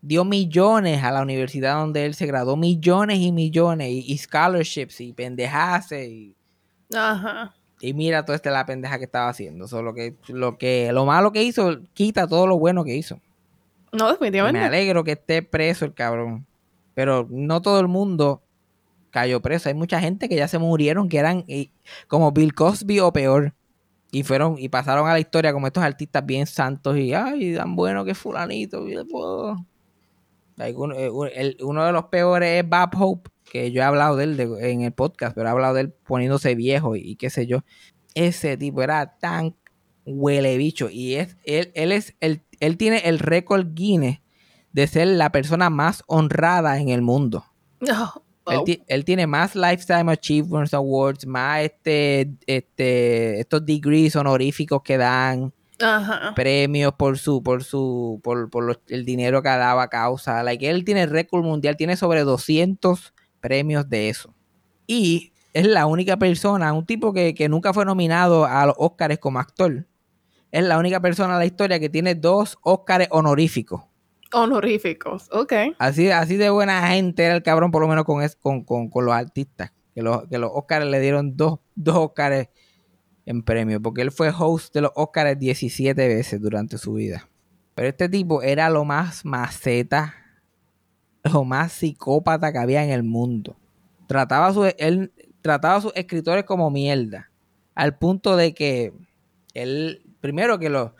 dio 0.00 0.24
millones 0.24 1.02
a 1.02 1.10
la 1.10 1.22
universidad 1.22 1.74
donde 1.78 2.06
él 2.06 2.14
se 2.14 2.26
graduó, 2.26 2.56
millones 2.56 3.18
y 3.18 3.32
millones, 3.32 3.88
y, 3.90 4.16
scholarships 4.18 5.00
y 5.00 5.12
pendejase 5.12 6.06
y, 6.08 6.36
Ajá. 6.94 7.54
y 7.80 7.94
mira 7.94 8.24
toda 8.24 8.36
esta 8.36 8.50
la 8.50 8.66
pendeja 8.66 8.98
que 8.98 9.04
estaba 9.04 9.28
haciendo. 9.28 9.66
Solo 9.66 9.94
que, 9.94 10.16
lo 10.28 10.58
que 10.58 10.92
lo 10.92 11.04
malo 11.04 11.32
que 11.32 11.42
hizo 11.42 11.80
quita 11.94 12.26
todo 12.26 12.46
lo 12.46 12.58
bueno 12.58 12.84
que 12.84 12.96
hizo. 12.96 13.20
No, 13.92 14.10
definitivamente. 14.10 14.60
Me 14.60 14.66
alegro 14.66 15.04
que 15.04 15.12
esté 15.12 15.42
preso 15.42 15.84
el 15.84 15.94
cabrón. 15.94 16.46
Pero 16.94 17.26
no 17.30 17.62
todo 17.62 17.80
el 17.80 17.88
mundo 17.88 18.42
cayó 19.10 19.40
preso. 19.40 19.68
Hay 19.68 19.74
mucha 19.74 20.00
gente 20.00 20.28
que 20.28 20.36
ya 20.36 20.48
se 20.48 20.58
murieron, 20.58 21.08
que 21.08 21.18
eran 21.18 21.44
como 22.06 22.32
Bill 22.32 22.54
Cosby 22.54 23.00
o 23.00 23.12
peor. 23.12 23.54
Y 24.10 24.22
fueron 24.22 24.56
y 24.58 24.68
pasaron 24.68 25.08
a 25.08 25.12
la 25.12 25.20
historia 25.20 25.52
como 25.52 25.66
estos 25.66 25.82
artistas 25.82 26.24
bien 26.24 26.46
santos 26.46 26.96
y 26.96 27.12
ay, 27.12 27.54
tan 27.54 27.76
bueno 27.76 28.04
que 28.04 28.14
fulanito. 28.14 28.86
Eh, 28.88 29.04
uno, 30.74 31.84
de 31.84 31.92
los 31.92 32.04
peores 32.06 32.62
es 32.62 32.68
Bob 32.68 32.90
Hope, 32.98 33.30
que 33.44 33.70
yo 33.72 33.80
he 33.80 33.84
hablado 33.84 34.16
de 34.16 34.24
él 34.24 34.40
en 34.60 34.82
el 34.82 34.92
podcast, 34.92 35.34
pero 35.34 35.48
he 35.48 35.52
hablado 35.52 35.74
de 35.74 35.82
él 35.82 35.94
poniéndose 36.06 36.54
viejo 36.54 36.96
y, 36.96 37.16
qué 37.16 37.30
sé 37.30 37.46
yo. 37.46 37.64
Ese 38.14 38.56
tipo 38.56 38.82
era 38.82 39.18
tan 39.18 39.54
huele 40.04 40.56
bicho. 40.56 40.88
Y 40.90 41.14
es, 41.14 41.36
él, 41.44 41.70
él 41.74 41.92
es 41.92 42.14
el, 42.20 42.42
él 42.60 42.76
tiene 42.76 42.98
el 43.04 43.18
récord 43.18 43.66
Guinness 43.74 44.20
de 44.72 44.86
ser 44.86 45.08
la 45.08 45.30
persona 45.30 45.70
más 45.70 46.02
honrada 46.06 46.78
en 46.78 46.88
el 46.88 47.02
mundo. 47.02 47.44
Él, 48.86 49.04
tiene 49.04 49.26
más 49.26 49.54
Lifetime 49.54 50.10
Achievements 50.10 50.72
Awards, 50.72 51.26
más 51.26 51.64
este, 51.64 52.32
este, 52.46 53.40
estos 53.40 53.66
degrees 53.66 54.16
honoríficos 54.16 54.82
que 54.82 54.96
dan 54.96 55.52
premios 56.34 56.92
por 56.94 57.18
su, 57.18 57.42
por 57.42 57.64
su, 57.64 58.20
por, 58.22 58.50
por 58.50 58.80
el 58.88 59.04
dinero 59.04 59.42
que 59.42 59.48
ha 59.48 59.56
dado 59.56 59.80
a 59.80 59.88
causa. 59.88 60.42
Like, 60.42 60.68
él 60.68 60.84
tiene 60.84 61.06
récord 61.06 61.44
mundial, 61.44 61.76
tiene 61.76 61.96
sobre 61.96 62.24
200 62.24 63.14
premios 63.40 63.88
de 63.88 64.08
eso. 64.08 64.34
Y 64.86 65.32
es 65.52 65.66
la 65.66 65.86
única 65.86 66.16
persona, 66.16 66.72
un 66.72 66.86
tipo 66.86 67.12
que, 67.12 67.34
nunca 67.48 67.72
fue 67.72 67.84
nominado 67.84 68.44
a 68.44 68.66
los 68.66 68.74
Oscars 68.78 69.18
como 69.18 69.38
actor. 69.38 69.86
Es 70.50 70.64
la 70.64 70.78
única 70.78 71.00
persona 71.00 71.34
en 71.34 71.38
la 71.40 71.46
historia 71.46 71.78
que 71.78 71.88
tiene 71.88 72.14
dos 72.14 72.58
Oscars 72.62 73.06
honoríficos. 73.10 73.82
Honoríficos, 74.32 75.28
ok. 75.32 75.52
Así, 75.78 76.10
así 76.10 76.36
de 76.36 76.50
buena 76.50 76.88
gente 76.88 77.24
era 77.24 77.36
el 77.36 77.42
cabrón, 77.42 77.70
por 77.70 77.82
lo 77.82 77.88
menos 77.88 78.04
con, 78.04 78.64
con, 78.64 78.88
con, 78.88 79.04
los 79.04 79.14
artistas. 79.14 79.72
Que 79.94 80.02
los, 80.02 80.26
que 80.28 80.38
los 80.38 80.50
Oscars 80.52 80.86
le 80.86 81.00
dieron 81.00 81.36
dos, 81.36 81.60
dos 81.74 81.96
Oscars 81.96 82.48
en 83.28 83.42
premio, 83.42 83.78
porque 83.82 84.00
él 84.00 84.10
fue 84.10 84.30
host 84.30 84.72
de 84.72 84.80
los 84.80 84.90
Oscars 84.94 85.38
17 85.38 86.08
veces 86.08 86.40
durante 86.40 86.78
su 86.78 86.94
vida. 86.94 87.28
Pero 87.74 87.88
este 87.88 88.08
tipo 88.08 88.42
era 88.42 88.70
lo 88.70 88.86
más 88.86 89.26
maceta, 89.26 90.14
lo 91.22 91.44
más 91.44 91.72
psicópata 91.72 92.50
que 92.52 92.58
había 92.58 92.82
en 92.82 92.90
el 92.90 93.02
mundo. 93.02 93.54
Trataba 94.06 94.46
a, 94.46 94.54
su, 94.54 94.64
él, 94.78 95.12
trataba 95.42 95.76
a 95.76 95.80
sus 95.82 95.92
escritores 95.94 96.44
como 96.44 96.70
mierda, 96.70 97.30
al 97.74 97.98
punto 97.98 98.34
de 98.34 98.54
que 98.54 98.94
él, 99.52 100.02
primero 100.22 100.58
que 100.58 100.70
los, 100.70 100.92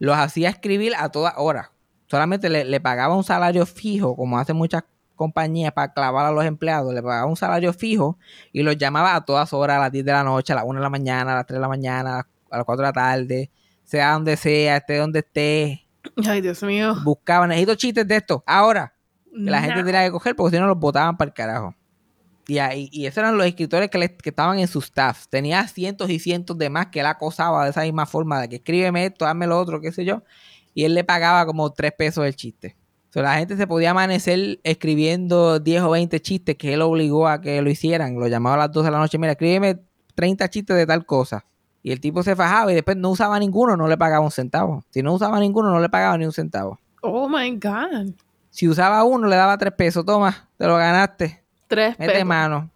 los 0.00 0.16
hacía 0.16 0.48
escribir 0.48 0.92
a 0.98 1.10
todas 1.10 1.34
horas. 1.36 1.70
Solamente 2.08 2.48
le, 2.48 2.64
le 2.64 2.80
pagaba 2.80 3.14
un 3.14 3.22
salario 3.22 3.64
fijo, 3.64 4.16
como 4.16 4.40
hace 4.40 4.52
muchas 4.52 4.82
compañía 5.16 5.72
para 5.72 5.92
clavar 5.92 6.26
a 6.26 6.30
los 6.30 6.44
empleados, 6.44 6.94
le 6.94 7.02
pagaba 7.02 7.26
un 7.26 7.36
salario 7.36 7.72
fijo 7.72 8.18
y 8.52 8.62
los 8.62 8.76
llamaba 8.76 9.16
a 9.16 9.24
todas 9.24 9.52
horas, 9.52 9.78
a 9.78 9.80
las 9.80 9.92
10 9.92 10.04
de 10.04 10.12
la 10.12 10.22
noche, 10.22 10.52
a 10.52 10.56
las 10.56 10.64
1 10.64 10.78
de 10.78 10.82
la 10.82 10.90
mañana, 10.90 11.32
a 11.32 11.36
las 11.36 11.46
3 11.46 11.56
de 11.56 11.60
la 11.60 11.68
mañana, 11.68 12.26
a 12.50 12.56
las 12.56 12.64
4 12.64 12.76
de 12.76 12.88
la 12.88 12.92
tarde, 12.92 13.50
sea 13.82 14.12
donde 14.12 14.36
sea, 14.36 14.76
esté 14.76 14.98
donde 14.98 15.18
esté. 15.20 15.86
Ay, 16.28 16.40
Dios 16.40 16.62
mío. 16.62 16.94
Buscaban, 17.02 17.48
necesito 17.48 17.74
chistes 17.74 18.06
de 18.06 18.16
esto, 18.16 18.44
ahora. 18.46 18.92
Que 19.32 19.50
la 19.50 19.60
gente 19.60 19.84
tenía 19.84 20.04
que 20.04 20.12
coger 20.12 20.34
porque 20.34 20.56
si 20.56 20.60
no 20.60 20.66
los 20.66 20.78
botaban 20.78 21.16
para 21.16 21.28
el 21.28 21.34
carajo. 21.34 21.74
Y, 22.48 22.58
ahí, 22.58 22.88
y 22.92 23.06
esos 23.06 23.18
eran 23.18 23.36
los 23.36 23.46
escritores 23.46 23.90
que, 23.90 24.16
que 24.16 24.30
estaban 24.30 24.58
en 24.58 24.68
su 24.68 24.78
staff. 24.78 25.26
Tenía 25.28 25.66
cientos 25.66 26.08
y 26.08 26.18
cientos 26.18 26.56
de 26.56 26.70
más 26.70 26.86
que 26.86 27.00
él 27.00 27.06
acosaba 27.06 27.64
de 27.64 27.70
esa 27.70 27.82
misma 27.82 28.06
forma, 28.06 28.40
de 28.40 28.48
que 28.48 28.56
escríbeme 28.56 29.04
esto, 29.04 29.26
hazme 29.26 29.46
lo 29.46 29.58
otro, 29.58 29.80
qué 29.80 29.90
sé 29.90 30.04
yo. 30.04 30.22
Y 30.72 30.84
él 30.84 30.94
le 30.94 31.04
pagaba 31.04 31.44
como 31.44 31.70
3 31.72 31.92
pesos 31.98 32.24
el 32.24 32.36
chiste 32.36 32.76
la 33.22 33.34
gente 33.38 33.56
se 33.56 33.66
podía 33.66 33.92
amanecer 33.92 34.60
escribiendo 34.62 35.58
10 35.58 35.82
o 35.82 35.90
20 35.90 36.20
chistes 36.20 36.56
que 36.56 36.74
él 36.74 36.82
obligó 36.82 37.28
a 37.28 37.40
que 37.40 37.62
lo 37.62 37.70
hicieran. 37.70 38.18
Lo 38.18 38.28
llamaba 38.28 38.56
a 38.56 38.58
las 38.66 38.72
12 38.72 38.86
de 38.86 38.90
la 38.92 38.98
noche, 38.98 39.18
mira, 39.18 39.32
escríbeme 39.32 39.78
30 40.14 40.48
chistes 40.50 40.76
de 40.76 40.86
tal 40.86 41.06
cosa. 41.06 41.44
Y 41.82 41.92
el 41.92 42.00
tipo 42.00 42.22
se 42.22 42.34
fajaba 42.34 42.72
y 42.72 42.74
después 42.74 42.96
no 42.96 43.10
usaba 43.10 43.38
ninguno, 43.38 43.76
no 43.76 43.86
le 43.86 43.96
pagaba 43.96 44.24
un 44.24 44.30
centavo. 44.30 44.84
Si 44.90 45.02
no 45.02 45.14
usaba 45.14 45.38
ninguno, 45.38 45.70
no 45.70 45.78
le 45.78 45.88
pagaba 45.88 46.18
ni 46.18 46.26
un 46.26 46.32
centavo. 46.32 46.78
Oh 47.00 47.28
my 47.28 47.52
God. 47.52 48.12
Si 48.50 48.68
usaba 48.68 49.04
uno, 49.04 49.28
le 49.28 49.36
daba 49.36 49.56
tres 49.56 49.72
pesos. 49.72 50.04
Toma, 50.04 50.48
te 50.58 50.66
lo 50.66 50.76
ganaste. 50.76 51.42
Tres 51.68 51.98
Mete 51.98 52.24
mano. 52.24 52.70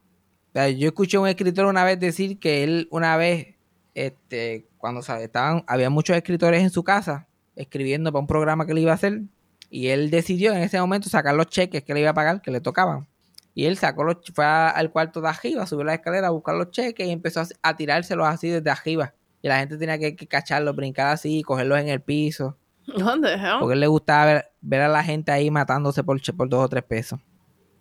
yo 0.54 0.88
escuché 0.88 1.16
a 1.16 1.20
un 1.20 1.28
escritor 1.28 1.66
una 1.66 1.84
vez 1.84 1.98
decir 1.98 2.38
que 2.38 2.62
él 2.62 2.88
una 2.90 3.16
vez, 3.16 3.56
este, 3.94 4.68
cuando 4.78 5.00
estaban, 5.00 5.64
había 5.66 5.90
muchos 5.90 6.16
escritores 6.16 6.62
en 6.62 6.70
su 6.70 6.84
casa 6.84 7.26
escribiendo 7.56 8.12
para 8.12 8.20
un 8.20 8.26
programa 8.26 8.64
que 8.64 8.74
le 8.74 8.80
iba 8.80 8.92
a 8.92 8.94
hacer 8.94 9.22
y 9.70 9.88
él 9.88 10.10
decidió 10.10 10.52
en 10.52 10.62
ese 10.62 10.80
momento 10.80 11.08
sacar 11.08 11.34
los 11.34 11.46
cheques 11.46 11.84
que 11.84 11.94
le 11.94 12.00
iba 12.00 12.10
a 12.10 12.14
pagar, 12.14 12.42
que 12.42 12.50
le 12.50 12.60
tocaban. 12.60 13.06
Y 13.54 13.66
él 13.66 13.76
sacó 13.76 14.04
los, 14.04 14.16
fue 14.34 14.44
al 14.44 14.90
cuarto 14.90 15.20
de 15.20 15.28
arriba, 15.28 15.66
subió 15.66 15.84
la 15.84 15.94
escalera 15.94 16.26
a 16.26 16.30
buscar 16.30 16.56
los 16.56 16.70
cheques 16.70 17.06
y 17.06 17.10
empezó 17.10 17.42
a, 17.62 17.76
tirárselos 17.76 18.26
así 18.26 18.48
desde 18.48 18.68
arriba. 18.68 19.14
Y 19.42 19.48
la 19.48 19.58
gente 19.58 19.78
tenía 19.78 19.98
que, 19.98 20.14
cacharlos, 20.26 20.74
brincar 20.74 21.08
así, 21.08 21.42
cogerlos 21.42 21.78
en 21.78 21.88
el 21.88 22.00
piso. 22.00 22.58
¿Dónde? 22.86 23.36
Porque 23.60 23.74
él 23.74 23.80
le 23.80 23.86
gustaba 23.86 24.44
ver, 24.60 24.80
a 24.80 24.88
la 24.88 25.04
gente 25.04 25.30
ahí 25.30 25.50
matándose 25.50 26.02
por, 26.02 26.20
por 26.36 26.48
dos 26.48 26.64
o 26.64 26.68
tres 26.68 26.82
pesos. 26.82 27.20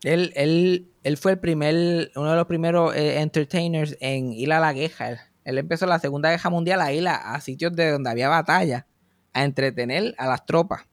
Él, 0.04 0.32
él, 0.36 0.91
él 1.04 1.17
fue 1.17 1.34
el 1.34 1.39
primer, 1.39 2.12
uno 2.15 2.30
de 2.30 2.36
los 2.38 2.45
primeros 2.45 2.95
eh, 2.95 3.19
entertainers 3.19 3.97
en 3.99 4.32
ir 4.32 4.54
a 4.54 4.60
la 4.60 4.73
guerra. 4.73 5.10
Él, 5.10 5.17
él, 5.43 5.58
empezó 5.58 5.88
la 5.88 5.99
Segunda 5.99 6.30
Guerra 6.30 6.49
Mundial 6.49 6.82
a 6.82 6.93
ir 6.93 7.08
a 7.08 7.39
sitios 7.41 7.75
de 7.75 7.91
donde 7.91 8.10
había 8.10 8.30
batalla, 8.30 8.86
a 9.34 9.43
entretener 9.43 10.13
a 10.17 10.28
las 10.28 10.45
tropas. 10.45 10.88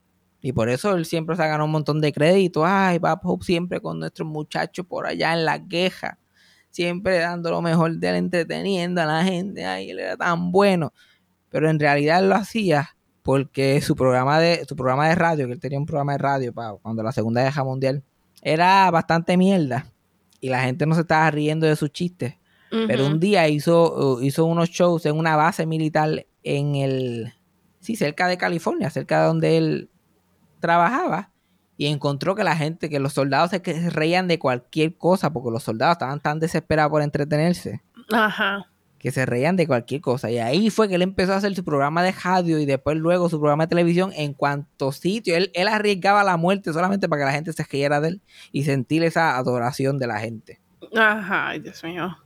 Y 0.47 0.53
por 0.53 0.69
eso 0.69 0.95
él 0.95 1.05
siempre 1.05 1.35
se 1.35 1.43
ha 1.43 1.47
ganado 1.47 1.65
un 1.65 1.71
montón 1.71 1.99
de 1.99 2.13
crédito. 2.13 2.65
Ay, 2.65 2.99
Bob 2.99 3.19
Hope 3.21 3.43
siempre 3.43 3.81
con 3.81 3.99
nuestros 3.99 4.25
muchachos 4.25 4.85
por 4.85 5.05
allá 5.05 5.33
en 5.33 5.43
la 5.43 5.67
queja. 5.67 6.19
Siempre 6.69 7.17
dando 7.17 7.51
lo 7.51 7.61
mejor 7.61 7.97
de 7.97 8.07
él, 8.07 8.15
entreteniendo 8.15 9.01
a 9.01 9.05
la 9.05 9.25
gente. 9.25 9.65
Ay, 9.65 9.89
él 9.89 9.99
era 9.99 10.15
tan 10.15 10.53
bueno. 10.53 10.93
Pero 11.49 11.69
en 11.69 11.77
realidad 11.77 12.19
él 12.19 12.29
lo 12.29 12.35
hacía 12.35 12.95
porque 13.23 13.81
su 13.81 13.93
programa 13.93 14.39
de, 14.39 14.63
su 14.63 14.77
programa 14.77 15.09
de 15.09 15.15
radio, 15.15 15.47
que 15.47 15.51
él 15.51 15.59
tenía 15.59 15.79
un 15.79 15.85
programa 15.85 16.13
de 16.13 16.19
radio 16.19 16.53
para 16.53 16.75
cuando 16.75 17.03
la 17.03 17.11
Segunda 17.11 17.43
Guerra 17.43 17.65
Mundial, 17.65 18.01
era 18.41 18.89
bastante 18.89 19.35
mierda 19.35 19.91
y 20.39 20.47
la 20.47 20.61
gente 20.61 20.85
no 20.85 20.95
se 20.95 21.01
estaba 21.01 21.29
riendo 21.29 21.67
de 21.67 21.75
sus 21.75 21.91
chistes. 21.91 22.35
Pero 22.69 23.05
un 23.05 23.19
día 23.19 23.49
hizo, 23.49 24.21
hizo 24.21 24.45
unos 24.45 24.69
shows 24.69 25.05
en 25.05 25.17
una 25.17 25.35
base 25.35 25.65
militar 25.65 26.25
en 26.43 26.75
el, 26.75 27.33
sí, 27.81 27.97
cerca 27.97 28.29
de 28.29 28.37
California, 28.37 28.89
cerca 28.89 29.19
de 29.19 29.27
donde 29.27 29.57
él 29.57 29.89
trabajaba. 30.59 31.31
Y 31.79 31.85
encontró 31.85 32.33
que 32.33 32.43
la 32.43 32.55
gente, 32.55 32.89
que 32.89 32.99
los 32.99 33.13
soldados 33.13 33.51
se, 33.51 33.59
reían 33.91 34.27
de 34.27 34.39
cualquier 34.39 34.95
cosa, 34.95 35.31
porque 35.31 35.51
los 35.51 35.63
soldados 35.63 35.93
estaban 35.93 36.19
tan 36.19 36.39
desesperados 36.39 36.89
por 36.89 37.03
entretenerse. 37.03 37.83
Ajá. 38.11 38.67
Que 38.97 39.11
se 39.11 39.27
reían 39.27 39.55
de 39.55 39.67
cualquier 39.67 40.01
cosa. 40.01 40.31
Y 40.31 40.39
ahí 40.39 40.71
fue 40.71 40.87
que 40.87 40.95
él 40.95 41.03
empezó 41.03 41.33
a 41.33 41.35
hacer 41.35 41.53
su 41.55 41.63
programa 41.63 42.01
de 42.01 42.13
radio 42.13 42.57
y 42.57 42.65
después 42.65 42.97
luego 42.97 43.29
su 43.29 43.39
programa 43.39 43.65
de 43.65 43.69
televisión 43.69 44.11
en 44.15 44.33
cuanto 44.33 44.91
sitio. 44.91 45.37
Él, 45.37 45.51
él 45.53 45.67
arriesgaba 45.67 46.23
la 46.23 46.35
muerte 46.35 46.73
solamente 46.73 47.07
para 47.07 47.21
que 47.21 47.25
la 47.27 47.31
gente 47.33 47.53
se 47.53 47.63
riera 47.63 48.01
de 48.01 48.07
él 48.07 48.21
y 48.51 48.63
sentir 48.63 49.03
esa 49.03 49.37
adoración 49.37 49.99
de 49.99 50.07
la 50.07 50.19
gente. 50.19 50.59
Ajá, 50.95 51.49
ay, 51.49 51.59
Dios 51.59 51.83
mío. 51.83 52.17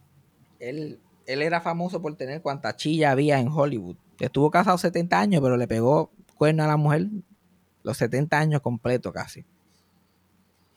Él, 0.60 0.98
él 1.26 1.42
era 1.42 1.60
famoso 1.60 2.02
por 2.02 2.16
tener 2.16 2.42
cuanta 2.42 2.76
chilla 2.78 3.12
había 3.12 3.40
en 3.40 3.50
Hollywood. 3.50 3.98
Estuvo 4.20 4.50
casado 4.50 4.78
70 4.78 5.20
años, 5.20 5.42
pero 5.42 5.58
le 5.58 5.68
pegó 5.68 6.12
cuerno 6.36 6.64
a 6.64 6.68
la 6.68 6.78
mujer 6.78 7.08
los 7.84 7.98
70 7.98 8.38
años 8.38 8.62
completo 8.62 9.12
casi. 9.12 9.46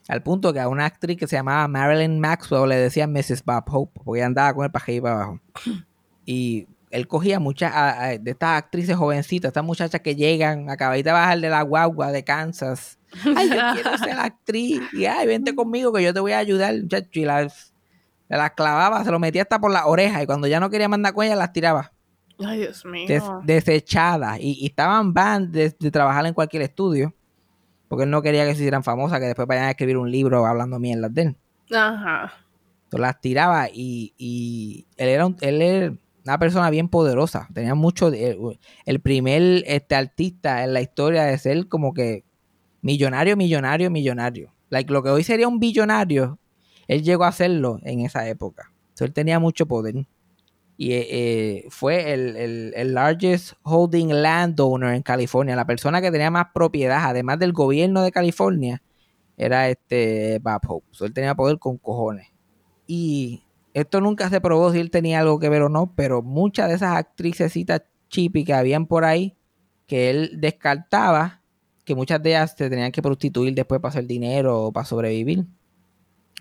Al 0.08 0.22
punto 0.22 0.52
que 0.52 0.60
a 0.60 0.68
una 0.68 0.84
actriz 0.84 1.16
que 1.16 1.26
se 1.26 1.36
llamaba 1.36 1.66
Marilyn 1.66 2.20
Maxwell 2.20 2.68
le 2.68 2.76
decían 2.76 3.10
Mrs. 3.12 3.42
Bob 3.44 3.64
Hope, 3.70 4.00
porque 4.04 4.20
ella 4.20 4.26
andaba 4.26 4.52
con 4.54 4.64
el 4.64 4.70
paje 4.70 5.00
para 5.00 5.14
abajo. 5.16 5.40
Y 6.26 6.66
él 6.90 7.06
cogía 7.06 7.38
muchas 7.38 7.72
a- 7.74 8.02
a- 8.04 8.18
de 8.18 8.30
estas 8.30 8.56
actrices 8.58 8.96
jovencitas, 8.96 9.48
estas 9.50 9.64
muchachas 9.64 10.00
que 10.00 10.14
llegan, 10.16 10.70
acabadita 10.70 11.10
de 11.10 11.14
bajar 11.14 11.38
de 11.40 11.48
la 11.50 11.60
guagua 11.62 12.12
de 12.12 12.24
Kansas. 12.24 12.98
Ay, 13.36 13.48
yo 13.50 13.60
quiero 13.74 13.98
ser 13.98 14.18
actriz. 14.18 14.80
Y 14.94 15.04
ay, 15.06 15.26
vente 15.26 15.54
conmigo 15.54 15.92
que 15.92 16.02
yo 16.02 16.14
te 16.14 16.20
voy 16.20 16.32
a 16.32 16.38
ayudar, 16.38 16.74
muchacho. 16.80 17.08
Y 17.12 17.24
las, 17.26 17.74
las 18.28 18.50
clavaba, 18.52 19.04
se 19.04 19.10
lo 19.10 19.18
metía 19.18 19.42
hasta 19.42 19.58
por 19.60 19.70
las 19.70 19.84
orejas. 19.86 20.22
Y 20.22 20.26
cuando 20.26 20.46
ya 20.46 20.60
no 20.60 20.70
quería 20.70 20.88
mandar 20.88 21.12
con 21.14 21.24
ella, 21.26 21.36
las 21.36 21.52
tiraba 21.52 21.92
Ay, 22.38 22.58
Dios 22.60 22.84
mío. 22.84 23.06
des- 23.06 23.22
desechadas 23.44 24.38
y, 24.40 24.58
y 24.60 24.66
estaban 24.66 25.12
van 25.14 25.52
de, 25.52 25.74
de 25.78 25.90
trabajar 25.90 26.26
en 26.26 26.34
cualquier 26.34 26.62
estudio 26.62 27.14
porque 27.88 28.04
él 28.04 28.10
no 28.10 28.22
quería 28.22 28.44
que 28.44 28.52
se 28.54 28.60
hicieran 28.62 28.82
famosas 28.82 29.20
que 29.20 29.26
después 29.26 29.46
vayan 29.46 29.64
a 29.66 29.70
escribir 29.70 29.96
un 29.98 30.10
libro 30.10 30.44
hablando 30.46 30.78
mierdas 30.78 31.12
de 31.14 31.22
él. 31.22 31.36
Ajá. 31.76 32.32
entonces 32.84 33.00
las 33.00 33.20
tiraba 33.20 33.68
y, 33.72 34.14
y 34.18 34.86
él 34.96 35.08
era 35.08 35.26
un- 35.26 35.36
él 35.40 35.62
era 35.62 35.94
una 36.24 36.38
persona 36.38 36.70
bien 36.70 36.88
poderosa. 36.88 37.48
Tenía 37.52 37.74
mucho 37.74 38.10
de- 38.10 38.38
el 38.86 39.00
primer 39.00 39.62
este 39.66 39.94
artista 39.94 40.64
en 40.64 40.72
la 40.72 40.80
historia 40.80 41.24
de 41.24 41.36
ser 41.38 41.68
como 41.68 41.92
que 41.94 42.24
millonario 42.82 43.36
millonario 43.36 43.90
millonario. 43.90 44.52
Like, 44.70 44.92
lo 44.92 45.02
que 45.02 45.10
hoy 45.10 45.22
sería 45.22 45.46
un 45.46 45.60
billonario 45.60 46.38
él 46.88 47.02
llegó 47.02 47.24
a 47.24 47.28
hacerlo 47.28 47.78
en 47.82 48.00
esa 48.00 48.28
época. 48.28 48.70
Entonces, 48.88 49.06
él 49.08 49.12
tenía 49.14 49.38
mucho 49.38 49.66
poder 49.66 50.04
y 50.76 50.92
eh, 50.92 51.06
eh, 51.10 51.64
fue 51.70 52.12
el, 52.12 52.36
el- 52.36 52.72
el 52.76 52.94
largest 52.94 53.52
holding 53.62 54.08
landowner 54.08 54.94
en 54.94 55.02
California. 55.02 55.56
La 55.56 55.66
persona 55.66 56.00
que 56.00 56.10
tenía 56.10 56.30
más 56.30 56.46
propiedad, 56.54 57.04
además 57.04 57.38
del 57.38 57.52
gobierno 57.52 58.02
de 58.02 58.12
California, 58.12 58.82
era 59.36 59.68
este 59.68 60.38
Bob 60.40 60.60
Hope. 60.68 60.86
So, 60.92 61.04
él 61.06 61.12
tenía 61.12 61.34
poder 61.34 61.58
con 61.58 61.78
cojones. 61.78 62.28
Y 62.86 63.44
esto 63.72 64.00
nunca 64.00 64.28
se 64.30 64.40
probó 64.40 64.72
si 64.72 64.78
él 64.80 64.90
tenía 64.90 65.20
algo 65.20 65.38
que 65.38 65.48
ver 65.48 65.62
o 65.62 65.68
no, 65.68 65.92
pero 65.96 66.22
muchas 66.22 66.68
de 66.68 66.74
esas 66.76 66.96
actricesitas 66.96 67.82
chippy 68.08 68.44
que 68.44 68.54
habían 68.54 68.86
por 68.86 69.04
ahí, 69.04 69.36
que 69.86 70.10
él 70.10 70.32
descartaba, 70.40 71.40
que 71.84 71.94
muchas 71.94 72.22
de 72.22 72.30
ellas 72.30 72.54
se 72.56 72.70
tenían 72.70 72.92
que 72.92 73.02
prostituir 73.02 73.54
después 73.54 73.80
para 73.80 73.90
hacer 73.90 74.06
dinero 74.06 74.64
o 74.64 74.72
para 74.72 74.86
sobrevivir. 74.86 75.44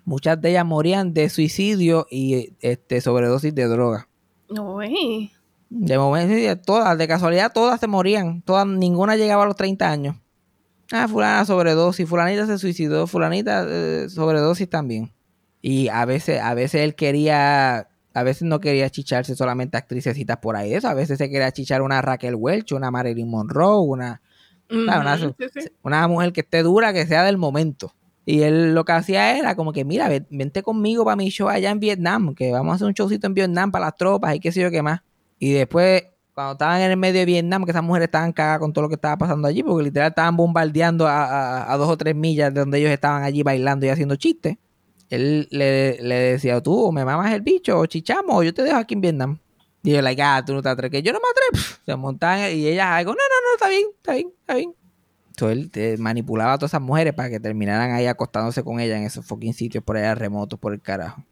Muchas 0.05 0.39
de 0.41 0.49
ellas 0.51 0.65
morían 0.65 1.13
de 1.13 1.29
suicidio 1.29 2.05
y 2.09 2.55
este, 2.61 2.99
sobredosis 3.01 3.55
de 3.55 3.65
droga. 3.67 4.09
No, 4.49 4.73
güey. 4.73 5.31
De 5.69 5.97
momento, 5.97 6.61
todas, 6.63 6.97
de 6.97 7.07
casualidad, 7.07 7.51
todas 7.51 7.79
se 7.79 7.87
morían. 7.87 8.41
Todas, 8.43 8.67
ninguna 8.67 9.15
llegaba 9.15 9.43
a 9.43 9.47
los 9.47 9.55
30 9.55 9.89
años. 9.89 10.15
Ah, 10.91 11.07
fulana 11.07 11.45
sobredosis, 11.45 12.07
fulanita 12.07 12.45
se 12.45 12.59
suicidó, 12.59 13.07
fulanita 13.07 13.65
eh, 13.67 14.07
sobredosis 14.09 14.69
también. 14.69 15.11
Y 15.61 15.87
a 15.87 16.05
veces, 16.05 16.41
a 16.41 16.53
veces 16.53 16.81
él 16.81 16.93
quería, 16.93 17.87
a 18.13 18.23
veces 18.23 18.43
no 18.43 18.59
quería 18.59 18.89
chicharse 18.89 19.35
solamente 19.35 19.77
actricesitas 19.77 20.37
por 20.37 20.55
ahí 20.55 20.69
de 20.69 20.75
eso. 20.77 20.89
A 20.89 20.93
veces 20.93 21.17
se 21.17 21.29
quería 21.29 21.51
chichar 21.51 21.81
una 21.81 22.01
Raquel 22.01 22.35
Welch, 22.35 22.73
una 22.73 22.91
Marilyn 22.91 23.29
Monroe, 23.29 23.79
una, 23.81 24.21
una, 24.69 25.15
Ujú, 25.15 25.35
sí, 25.39 25.61
sí. 25.61 25.69
una 25.81 26.07
mujer 26.07 26.33
que 26.33 26.41
esté 26.41 26.61
dura, 26.61 26.93
que 26.93 27.07
sea 27.07 27.23
del 27.23 27.37
momento. 27.37 27.93
Y 28.25 28.41
él 28.43 28.73
lo 28.73 28.85
que 28.85 28.93
hacía 28.93 29.37
era 29.37 29.55
como 29.55 29.73
que, 29.73 29.83
mira, 29.83 30.07
ven- 30.09 30.27
vente 30.29 30.63
conmigo 30.63 31.03
para 31.03 31.15
mi 31.17 31.29
show 31.29 31.49
allá 31.49 31.71
en 31.71 31.79
Vietnam, 31.79 32.33
que 32.35 32.51
vamos 32.51 32.71
a 32.71 32.75
hacer 32.75 32.87
un 32.87 32.93
showcito 32.93 33.27
en 33.27 33.33
Vietnam 33.33 33.71
para 33.71 33.85
las 33.85 33.95
tropas 33.95 34.35
y 34.35 34.39
qué 34.39 34.51
sé 34.51 34.61
yo 34.61 34.71
qué 34.71 34.81
más. 34.81 35.01
Y 35.39 35.51
después, 35.51 36.03
cuando 36.33 36.53
estaban 36.53 36.81
en 36.81 36.91
el 36.91 36.97
medio 36.97 37.19
de 37.19 37.25
Vietnam, 37.25 37.65
que 37.65 37.71
esas 37.71 37.83
mujeres 37.83 38.07
estaban 38.07 38.31
cagadas 38.31 38.59
con 38.59 38.71
todo 38.71 38.83
lo 38.83 38.89
que 38.89 38.95
estaba 38.95 39.17
pasando 39.17 39.47
allí, 39.47 39.61
porque 39.61 39.83
literal 39.83 40.09
estaban 40.09 40.37
bombardeando 40.37 41.05
a, 41.07 41.71
a- 41.71 41.77
dos 41.77 41.89
o 41.89 41.97
tres 41.97 42.15
millas 42.15 42.53
de 42.53 42.61
donde 42.61 42.79
ellos 42.79 42.91
estaban 42.91 43.23
allí 43.23 43.43
bailando 43.43 43.85
y 43.85 43.89
haciendo 43.89 44.15
chistes. 44.15 44.55
Él 45.09 45.47
le, 45.51 46.01
le 46.01 46.15
decía, 46.15 46.61
tú, 46.61 46.91
me 46.91 47.03
mamas 47.05 47.31
el 47.33 47.41
bicho, 47.41 47.77
o 47.77 47.85
chichamos, 47.85 48.35
o 48.37 48.41
yo 48.43 48.53
te 48.53 48.63
dejo 48.63 48.77
aquí 48.77 48.93
en 48.95 49.01
Vietnam. 49.01 49.37
Y 49.83 49.91
yo, 49.91 50.01
like, 50.01 50.21
ah, 50.23 50.41
tú 50.45 50.53
no 50.53 50.61
te 50.61 50.69
atreves, 50.69 50.91
que 50.91 51.03
yo 51.03 51.11
no 51.11 51.19
me 51.19 51.25
atrevo. 51.29 51.67
Se 51.85 51.95
montaban 51.97 52.39
y 52.57 52.67
ellas 52.67 52.87
algo, 52.87 53.11
no, 53.11 53.17
no, 53.17 53.49
no, 53.49 53.53
está 53.55 53.69
bien, 53.69 53.85
está 53.97 54.13
bien, 54.13 54.27
está 54.39 54.55
bien. 54.55 54.73
Él 55.49 55.69
eh, 55.75 55.95
manipulaba 55.99 56.53
a 56.53 56.57
todas 56.57 56.71
esas 56.71 56.81
mujeres 56.81 57.13
para 57.13 57.29
que 57.29 57.39
terminaran 57.39 57.91
ahí 57.91 58.05
acostándose 58.07 58.63
con 58.63 58.79
ella 58.79 58.97
en 58.97 59.03
esos 59.03 59.25
fucking 59.25 59.53
sitios 59.53 59.83
por 59.83 59.97
allá 59.97 60.15
remotos 60.15 60.59
por 60.59 60.73
el 60.73 60.81
carajo. 60.81 61.23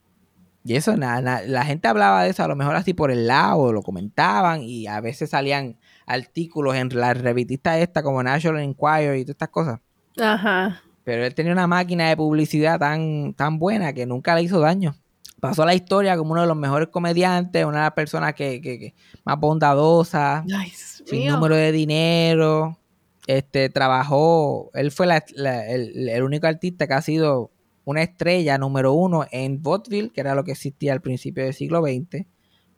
Y 0.63 0.76
eso, 0.76 0.95
la 0.95 1.65
gente 1.65 1.88
hablaba 1.88 2.24
de 2.24 2.30
eso 2.30 2.43
a 2.43 2.47
lo 2.47 2.56
mejor 2.56 2.76
así 2.76 2.93
por 2.93 3.10
el 3.10 3.26
lado, 3.26 3.74
lo 3.74 3.82
comentaban 3.82 4.62
y 4.62 4.86
a 4.86 5.02
veces 5.02 5.32
salían 5.32 5.78
artículos 6.06 6.76
en 6.76 6.89
la 6.93 7.15
revistita 7.15 7.80
esta 7.80 8.04
como 8.04 8.21
National 8.21 8.62
Enquirer 8.62 9.15
y 9.17 9.24
todas 9.24 9.34
estas 9.36 9.50
cosas. 9.50 9.80
Ajá. 10.19 10.84
Pero 11.04 11.26
él 11.26 11.34
tenía 11.34 11.52
una 11.52 11.65
máquina 11.65 12.10
de 12.10 12.15
publicidad 12.17 12.78
tan, 12.78 13.34
tan 13.34 13.58
buena 13.58 13.91
que 13.93 14.06
nunca 14.06 14.36
le 14.36 14.43
hizo 14.43 14.60
daño. 14.60 14.93
Pasó 15.39 15.63
a 15.63 15.65
la 15.65 15.74
historia 15.74 16.15
como 16.15 16.34
uno 16.34 16.41
de 16.41 16.47
los 16.47 16.56
mejores 16.58 16.89
comediantes, 16.89 17.65
una 17.65 17.78
de 17.78 17.84
las 17.86 17.93
personas 17.93 18.36
que, 18.36 18.62
que- 18.62 18.78
que 18.78 18.93
más 19.26 19.39
bondadosa, 19.39 20.45
Ay, 20.56 20.69
sin 20.69 21.21
mío. 21.21 21.34
número 21.34 21.56
de 21.56 21.71
dinero. 21.71 22.78
Este 23.27 23.69
trabajó, 23.69 24.71
él 24.73 24.91
fue 24.91 25.07
el, 25.36 26.23
único 26.23 26.47
artista 26.47 26.88
que 26.88 26.93
ha 26.93 27.01
sido 27.01 27.51
una 27.86 28.01
estrella 28.01 28.57
número 28.57 28.93
uno 28.93 29.25
en 29.31 29.62
vaudeville, 29.62 30.10
que 30.12 30.21
era 30.21 30.36
lo 30.36 30.43
que 30.43 30.51
existía 30.51 30.93
al 30.93 31.01
principio 31.01 31.43
del 31.43 31.53
siglo 31.53 31.81
XX. 31.81 32.25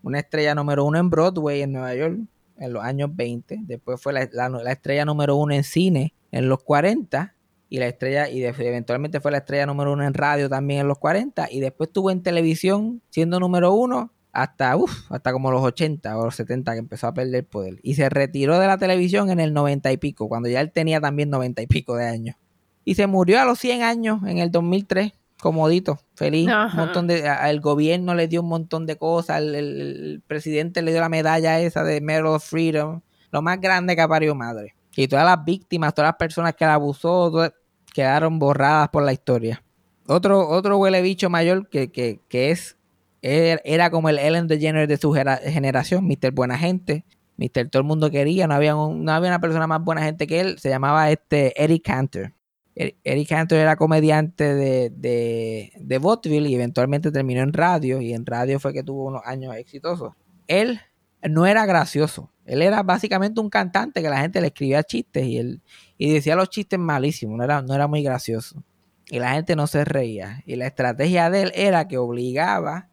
Una 0.01 0.19
estrella 0.19 0.53
número 0.53 0.84
uno 0.86 0.99
en 0.99 1.10
Broadway 1.10 1.62
en 1.62 1.71
Nueva 1.73 1.95
York 1.95 2.19
en 2.58 2.73
los 2.73 2.84
años 2.84 3.10
20. 3.15 3.60
Después 3.63 4.01
fue 4.01 4.13
la, 4.13 4.29
la- 4.32 4.49
la 4.49 4.71
estrella 4.71 5.06
número 5.06 5.36
uno 5.36 5.53
en 5.53 5.63
cine 5.63 6.13
en 6.32 6.49
los 6.49 6.63
40. 6.63 7.36
Y 7.69 7.79
la 7.79 7.88
estrella, 7.88 8.29
y 8.29 8.43
eventualmente 8.43 9.19
fue 9.19 9.32
la 9.32 9.38
estrella 9.39 9.65
número 9.65 9.93
uno 9.93 10.06
en 10.06 10.13
radio 10.13 10.47
también 10.47 10.82
en 10.82 10.88
los 10.88 10.99
40. 10.99 11.47
Y 11.51 11.60
después 11.60 11.88
estuvo 11.88 12.12
en 12.12 12.21
televisión 12.21 13.01
siendo 13.10 13.39
número 13.39 13.73
uno 13.73 14.12
hasta, 14.34 14.76
uf, 14.76 15.12
hasta 15.12 15.32
como 15.32 15.52
los 15.52 15.62
80 15.63 16.17
o 16.17 16.26
los 16.26 16.36
70 16.36 16.74
que 16.74 16.80
empezó 16.80 17.08
a 17.08 17.13
perder 17.13 17.46
poder. 17.46 17.80
Y 17.84 17.96
se 17.96 18.10
retiró 18.10 18.60
de 18.60 18.67
la 18.67 18.78
televisión 18.78 19.30
en 19.30 19.39
el 19.39 19.54
90 19.54 19.91
y 19.91 19.98
pico, 19.98 20.28
cuando 20.28 20.50
ya 20.50 20.60
él 20.60 20.72
tenía 20.72 21.00
también 21.00 21.30
90 21.30 21.62
y 21.62 21.67
pico 21.67 21.96
de 21.96 22.08
años. 22.08 22.36
Y 22.84 22.96
se 22.96 23.08
murió 23.08 23.39
a 23.39 23.46
los 23.46 23.60
100 23.60 23.84
años 23.84 24.19
en 24.28 24.39
el 24.39 24.52
2003, 24.52 25.13
comodito, 25.39 26.00
feliz. 26.15 26.48
Un 26.65 26.76
montón 26.78 27.08
de, 27.08 27.28
a- 27.30 27.50
el 27.50 27.62
gobierno 27.62 28.15
le 28.15 28.28
dio 28.28 28.41
un 28.41 28.50
montón 28.50 28.86
de 28.86 28.98
cosas, 28.98 29.38
el, 29.41 29.56
el- 29.56 29.82
el 29.82 30.22
presidente 30.26 30.82
le 30.82 30.91
dio 30.91 31.00
la 31.00 31.10
medalla 31.10 31.60
esa 31.60 31.84
de 31.84 32.02
Medal 32.02 32.26
of 32.26 32.43
Freedom, 32.43 33.02
lo 33.32 33.41
más 33.41 33.62
grande 33.62 33.96
que 33.96 34.02
ha 34.02 34.08
parido 34.08 34.36
madre. 34.36 34.76
Y 34.96 35.08
todas 35.08 35.26
las 35.26 35.43
víctimas, 35.46 35.93
todas 35.93 36.10
las 36.10 36.17
personas 36.17 36.56
que 36.56 36.65
la 36.65 36.74
abusó, 36.74 37.30
todas- 37.32 37.54
quedaron 37.93 38.39
borradas 38.39 38.89
por 38.89 39.04
la 39.04 39.13
historia. 39.13 39.63
Otro, 40.08 40.50
otro 40.50 40.78
huele 40.78 41.02
bicho 41.02 41.30
mayor 41.30 41.69
que, 41.69 41.91
que, 41.91 42.19
que 42.28 42.52
es 42.52 42.76
era, 43.23 43.62
era 43.63 43.89
como 43.89 44.09
el 44.09 44.19
Ellen 44.19 44.47
DeGeneres 44.47 44.88
de 44.88 44.97
su 44.97 45.12
generación, 45.13 46.05
Mr. 46.05 46.31
Buena 46.31 46.57
Gente. 46.57 47.05
Mr. 47.38 47.69
Todo 47.69 47.81
el 47.81 47.88
mundo 47.88 48.12
quería, 48.12 48.45
no 48.47 48.53
había, 48.53 48.73
no 48.73 49.12
había 49.12 49.29
una 49.29 49.39
persona 49.41 49.65
más 49.65 49.83
buena 49.83 50.03
gente 50.03 50.27
que 50.27 50.39
él. 50.39 50.59
Se 50.59 50.69
llamaba 50.69 51.09
este 51.09 51.62
Eric 51.62 51.83
Cantor. 51.83 52.33
Er- 52.75 52.95
Eric 53.03 53.29
Cantor 53.29 53.57
era 53.57 53.75
comediante 53.75 54.53
de, 54.53 54.91
de, 54.91 55.71
de 55.79 55.97
vaudeville 55.97 56.47
y 56.49 56.55
eventualmente 56.55 57.12
terminó 57.12 57.41
en 57.41 57.53
radio. 57.53 57.99
Y 58.01 58.13
en 58.13 58.25
radio 58.25 58.59
fue 58.59 58.71
que 58.73 58.83
tuvo 58.83 59.05
unos 59.05 59.21
años 59.25 59.55
exitosos. 59.55 60.13
Él 60.47 60.79
no 61.27 61.47
era 61.47 61.65
gracioso. 61.65 62.29
Él 62.45 62.62
era 62.62 62.83
básicamente 62.83 63.39
un 63.41 63.49
cantante 63.49 64.01
que 64.01 64.09
la 64.09 64.19
gente 64.21 64.41
le 64.41 64.47
escribía 64.47 64.83
chistes 64.83 65.25
y 65.25 65.38
él 65.38 65.62
y 65.97 66.12
decía 66.13 66.36
los 66.36 66.49
chistes 66.49 66.77
malísimos, 66.77 67.38
no 67.38 67.43
era, 67.45 67.62
no 67.62 67.73
era 67.73 67.88
muy 67.88 68.03
gracioso. 68.03 68.62
Y 69.09 69.19
la 69.19 69.31
gente 69.33 69.55
no 69.55 69.65
se 69.67 69.86
reía. 69.86 70.43
Y 70.45 70.55
la 70.57 70.67
estrategia 70.67 71.29
de 71.29 71.43
él 71.43 71.51
era 71.55 71.88
que 71.88 71.97
obligaba 71.97 72.89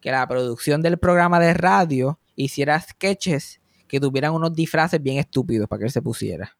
que 0.00 0.10
la 0.10 0.26
producción 0.26 0.82
del 0.82 0.98
programa 0.98 1.40
de 1.40 1.54
radio 1.54 2.18
hiciera 2.36 2.80
sketches 2.80 3.60
que 3.86 4.00
tuvieran 4.00 4.32
unos 4.32 4.54
disfraces 4.54 5.02
bien 5.02 5.18
estúpidos 5.18 5.68
para 5.68 5.80
que 5.80 5.84
él 5.86 5.90
se 5.90 6.02
pusiera. 6.02 6.56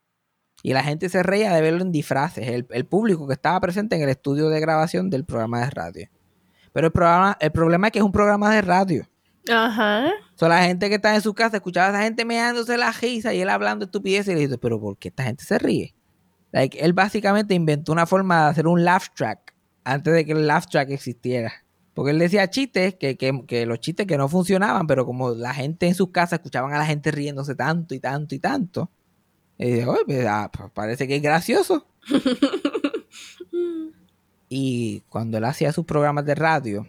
Y 0.63 0.73
la 0.75 0.83
gente 0.83 1.09
se 1.09 1.23
reía 1.23 1.55
de 1.55 1.63
verlo 1.63 1.83
en 1.83 1.93
disfraces, 1.93 2.49
el, 2.49 2.67
el 2.71 2.85
público 2.85 3.27
que 3.27 3.35
estaba 3.35 3.59
presente 3.61 3.97
en 3.97 4.03
el 4.03 4.11
estudio 4.11 4.49
de 4.49 4.61
grabación 4.61 5.09
del 5.09 5.25
programa 5.25 5.61
de 5.61 5.71
radio. 5.71 6.09
Pero 6.73 6.89
el, 6.89 6.93
programa, 6.93 7.37
el 7.41 7.51
problema 7.51 7.87
es 7.87 7.93
que 7.93 7.99
es 7.99 8.05
un 8.05 8.13
programa 8.13 8.55
de 8.55 8.63
radio. 8.63 9.09
Ajá. 9.49 10.11
So, 10.35 10.49
la 10.49 10.63
gente 10.65 10.89
que 10.89 10.97
está 10.97 11.15
en 11.15 11.23
su 11.23 11.35
casa 11.35 11.57
escuchaba 11.57 11.89
a 11.89 11.91
esa 11.91 12.03
gente 12.03 12.25
meándose 12.25 12.77
la 12.77 12.93
risa 12.93 13.33
y 13.33 13.41
él 13.41 13.49
hablando 13.49 13.87
estupidez 13.87 14.29
y 14.29 14.35
le 14.35 14.41
dice, 14.41 14.59
pero 14.59 14.79
¿por 14.79 14.99
qué 14.99 15.09
esta 15.09 15.25
gente 15.25 15.45
se 15.45 15.59
ríe? 15.59 15.95
Like, 16.53 16.79
él 16.79 16.93
básicamente 16.93 17.55
inventó 17.55 17.93
una 17.93 18.07
forma 18.07 18.45
de 18.45 18.51
hacer 18.51 18.67
un 18.67 18.85
laugh 18.85 19.15
track 19.15 19.55
antes 19.85 20.13
de 20.13 20.25
que 20.25 20.33
el 20.33 20.47
laugh 20.47 20.67
track 20.67 20.91
existiera. 20.91 21.53
Porque 22.01 22.13
él 22.13 22.19
decía 22.19 22.49
chistes, 22.49 22.95
que, 22.95 23.19
que, 23.19 23.45
que 23.47 23.67
los 23.67 23.79
chistes 23.79 24.07
que 24.07 24.17
no 24.17 24.27
funcionaban, 24.27 24.87
pero 24.87 25.05
como 25.05 25.33
la 25.33 25.53
gente 25.53 25.87
en 25.87 25.95
sus 25.95 26.13
casas 26.13 26.39
escuchaban 26.39 26.73
a 26.73 26.79
la 26.79 26.87
gente 26.87 27.11
riéndose 27.11 27.55
tanto 27.55 27.95
y 27.95 28.01
tanto 28.01 28.35
y 28.35 28.39
tanto, 28.39 28.91
y 29.59 29.67
dice, 29.67 29.87
"Oye, 29.87 30.01
pues, 30.07 30.27
ah, 30.27 30.51
pues, 30.51 30.71
parece 30.73 31.07
que 31.07 31.17
es 31.17 31.23
gracioso. 31.23 31.87
y 34.49 35.03
cuando 35.11 35.37
él 35.37 35.45
hacía 35.45 35.75
sus 35.75 35.85
programas 35.85 36.25
de 36.25 36.35
radio, 36.35 36.89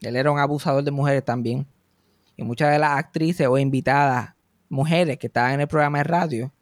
él 0.00 0.16
era 0.16 0.30
un 0.30 0.38
abusador 0.38 0.82
de 0.82 0.90
mujeres 0.90 1.22
también. 1.22 1.66
Y 2.34 2.42
muchas 2.42 2.72
de 2.72 2.78
las 2.78 2.98
actrices 2.98 3.46
o 3.48 3.58
invitadas, 3.58 4.36
mujeres 4.70 5.18
que 5.18 5.26
estaban 5.26 5.52
en 5.52 5.60
el 5.60 5.68
programa 5.68 5.98
de 5.98 6.04
radio, 6.04 6.54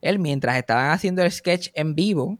él 0.00 0.18
mientras 0.18 0.56
estaban 0.56 0.90
haciendo 0.90 1.22
el 1.22 1.30
sketch 1.30 1.68
en 1.74 1.94
vivo, 1.94 2.36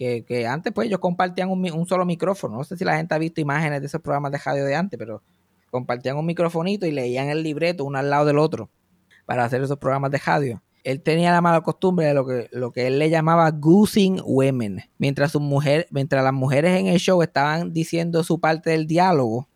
que, 0.00 0.24
que 0.24 0.46
antes 0.46 0.72
pues 0.72 0.88
ellos 0.88 0.98
compartían 0.98 1.50
un, 1.50 1.86
solo 1.86 2.06
micrófono, 2.06 2.56
no 2.56 2.64
sé 2.64 2.74
si 2.74 2.86
la 2.86 2.96
gente 2.96 3.14
ha 3.14 3.18
visto 3.18 3.42
imágenes 3.42 3.82
de 3.82 3.86
esos 3.86 4.00
programas 4.00 4.32
de 4.32 4.38
radio 4.38 4.64
de 4.64 4.74
antes, 4.74 4.98
pero 4.98 5.22
compartían 5.70 6.16
un 6.16 6.24
microfonito 6.24 6.86
y 6.86 6.90
leían 6.90 7.28
el 7.28 7.42
libreto 7.42 7.84
uno 7.84 7.98
al 7.98 8.08
lado 8.08 8.24
del 8.24 8.38
otro 8.38 8.70
para 9.26 9.44
hacer 9.44 9.62
esos 9.62 9.76
programas 9.76 10.10
de 10.10 10.16
radio. 10.16 10.62
Él 10.84 11.02
tenía 11.02 11.32
la 11.32 11.42
mala 11.42 11.60
costumbre 11.60 12.06
de 12.06 12.14
lo 12.14 12.26
que, 12.26 12.48
lo 12.50 12.72
que 12.72 12.86
él 12.86 12.98
le 12.98 13.10
llamaba 13.10 13.50
goosing 13.50 14.22
women. 14.24 14.80
Mientras, 14.96 15.32
sus 15.32 15.42
mujer, 15.42 15.86
mientras 15.90 16.24
las 16.24 16.32
mujeres 16.32 16.80
en 16.80 16.86
el 16.86 16.98
show 16.98 17.20
estaban 17.20 17.74
diciendo 17.74 18.24
su 18.24 18.40
parte 18.40 18.70
del 18.70 18.86
diálogo, 18.86 19.48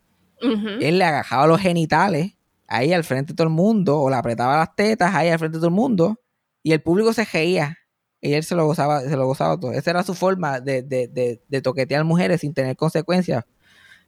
él 0.43 0.99
le 0.99 1.05
agajaba 1.07 1.47
los 1.47 1.59
genitales 1.59 2.35
ahí 2.67 2.93
al 2.93 3.03
frente 3.03 3.33
de 3.33 3.37
todo 3.37 3.47
el 3.47 3.55
mundo, 3.55 3.99
o 3.99 4.11
le 4.11 4.17
apretaba 4.17 4.59
las 4.59 4.77
tetas 4.77 5.15
ahí 5.15 5.31
al 5.31 5.39
frente 5.39 5.57
de 5.57 5.61
todo 5.61 5.69
el 5.69 5.75
mundo, 5.75 6.21
y 6.63 6.73
el 6.73 6.83
público 6.83 7.15
se 7.15 7.25
reía. 7.25 7.79
Y 8.25 8.33
él 8.33 8.43
se 8.43 8.55
lo 8.55 8.65
gozaba, 8.65 9.03
se 9.03 9.17
lo 9.19 9.27
gozaba 9.27 9.61
todo. 9.61 9.73
Esa 9.73 9.91
era 9.91 10.03
su 10.03 10.15
forma 10.15 10.59
de, 10.59 10.83
de, 10.83 11.09
de, 11.09 11.43
de 11.47 11.61
toquetear 11.61 12.05
mujeres 12.05 12.41
sin 12.41 12.55
tener 12.55 12.75
consecuencias. 12.75 13.45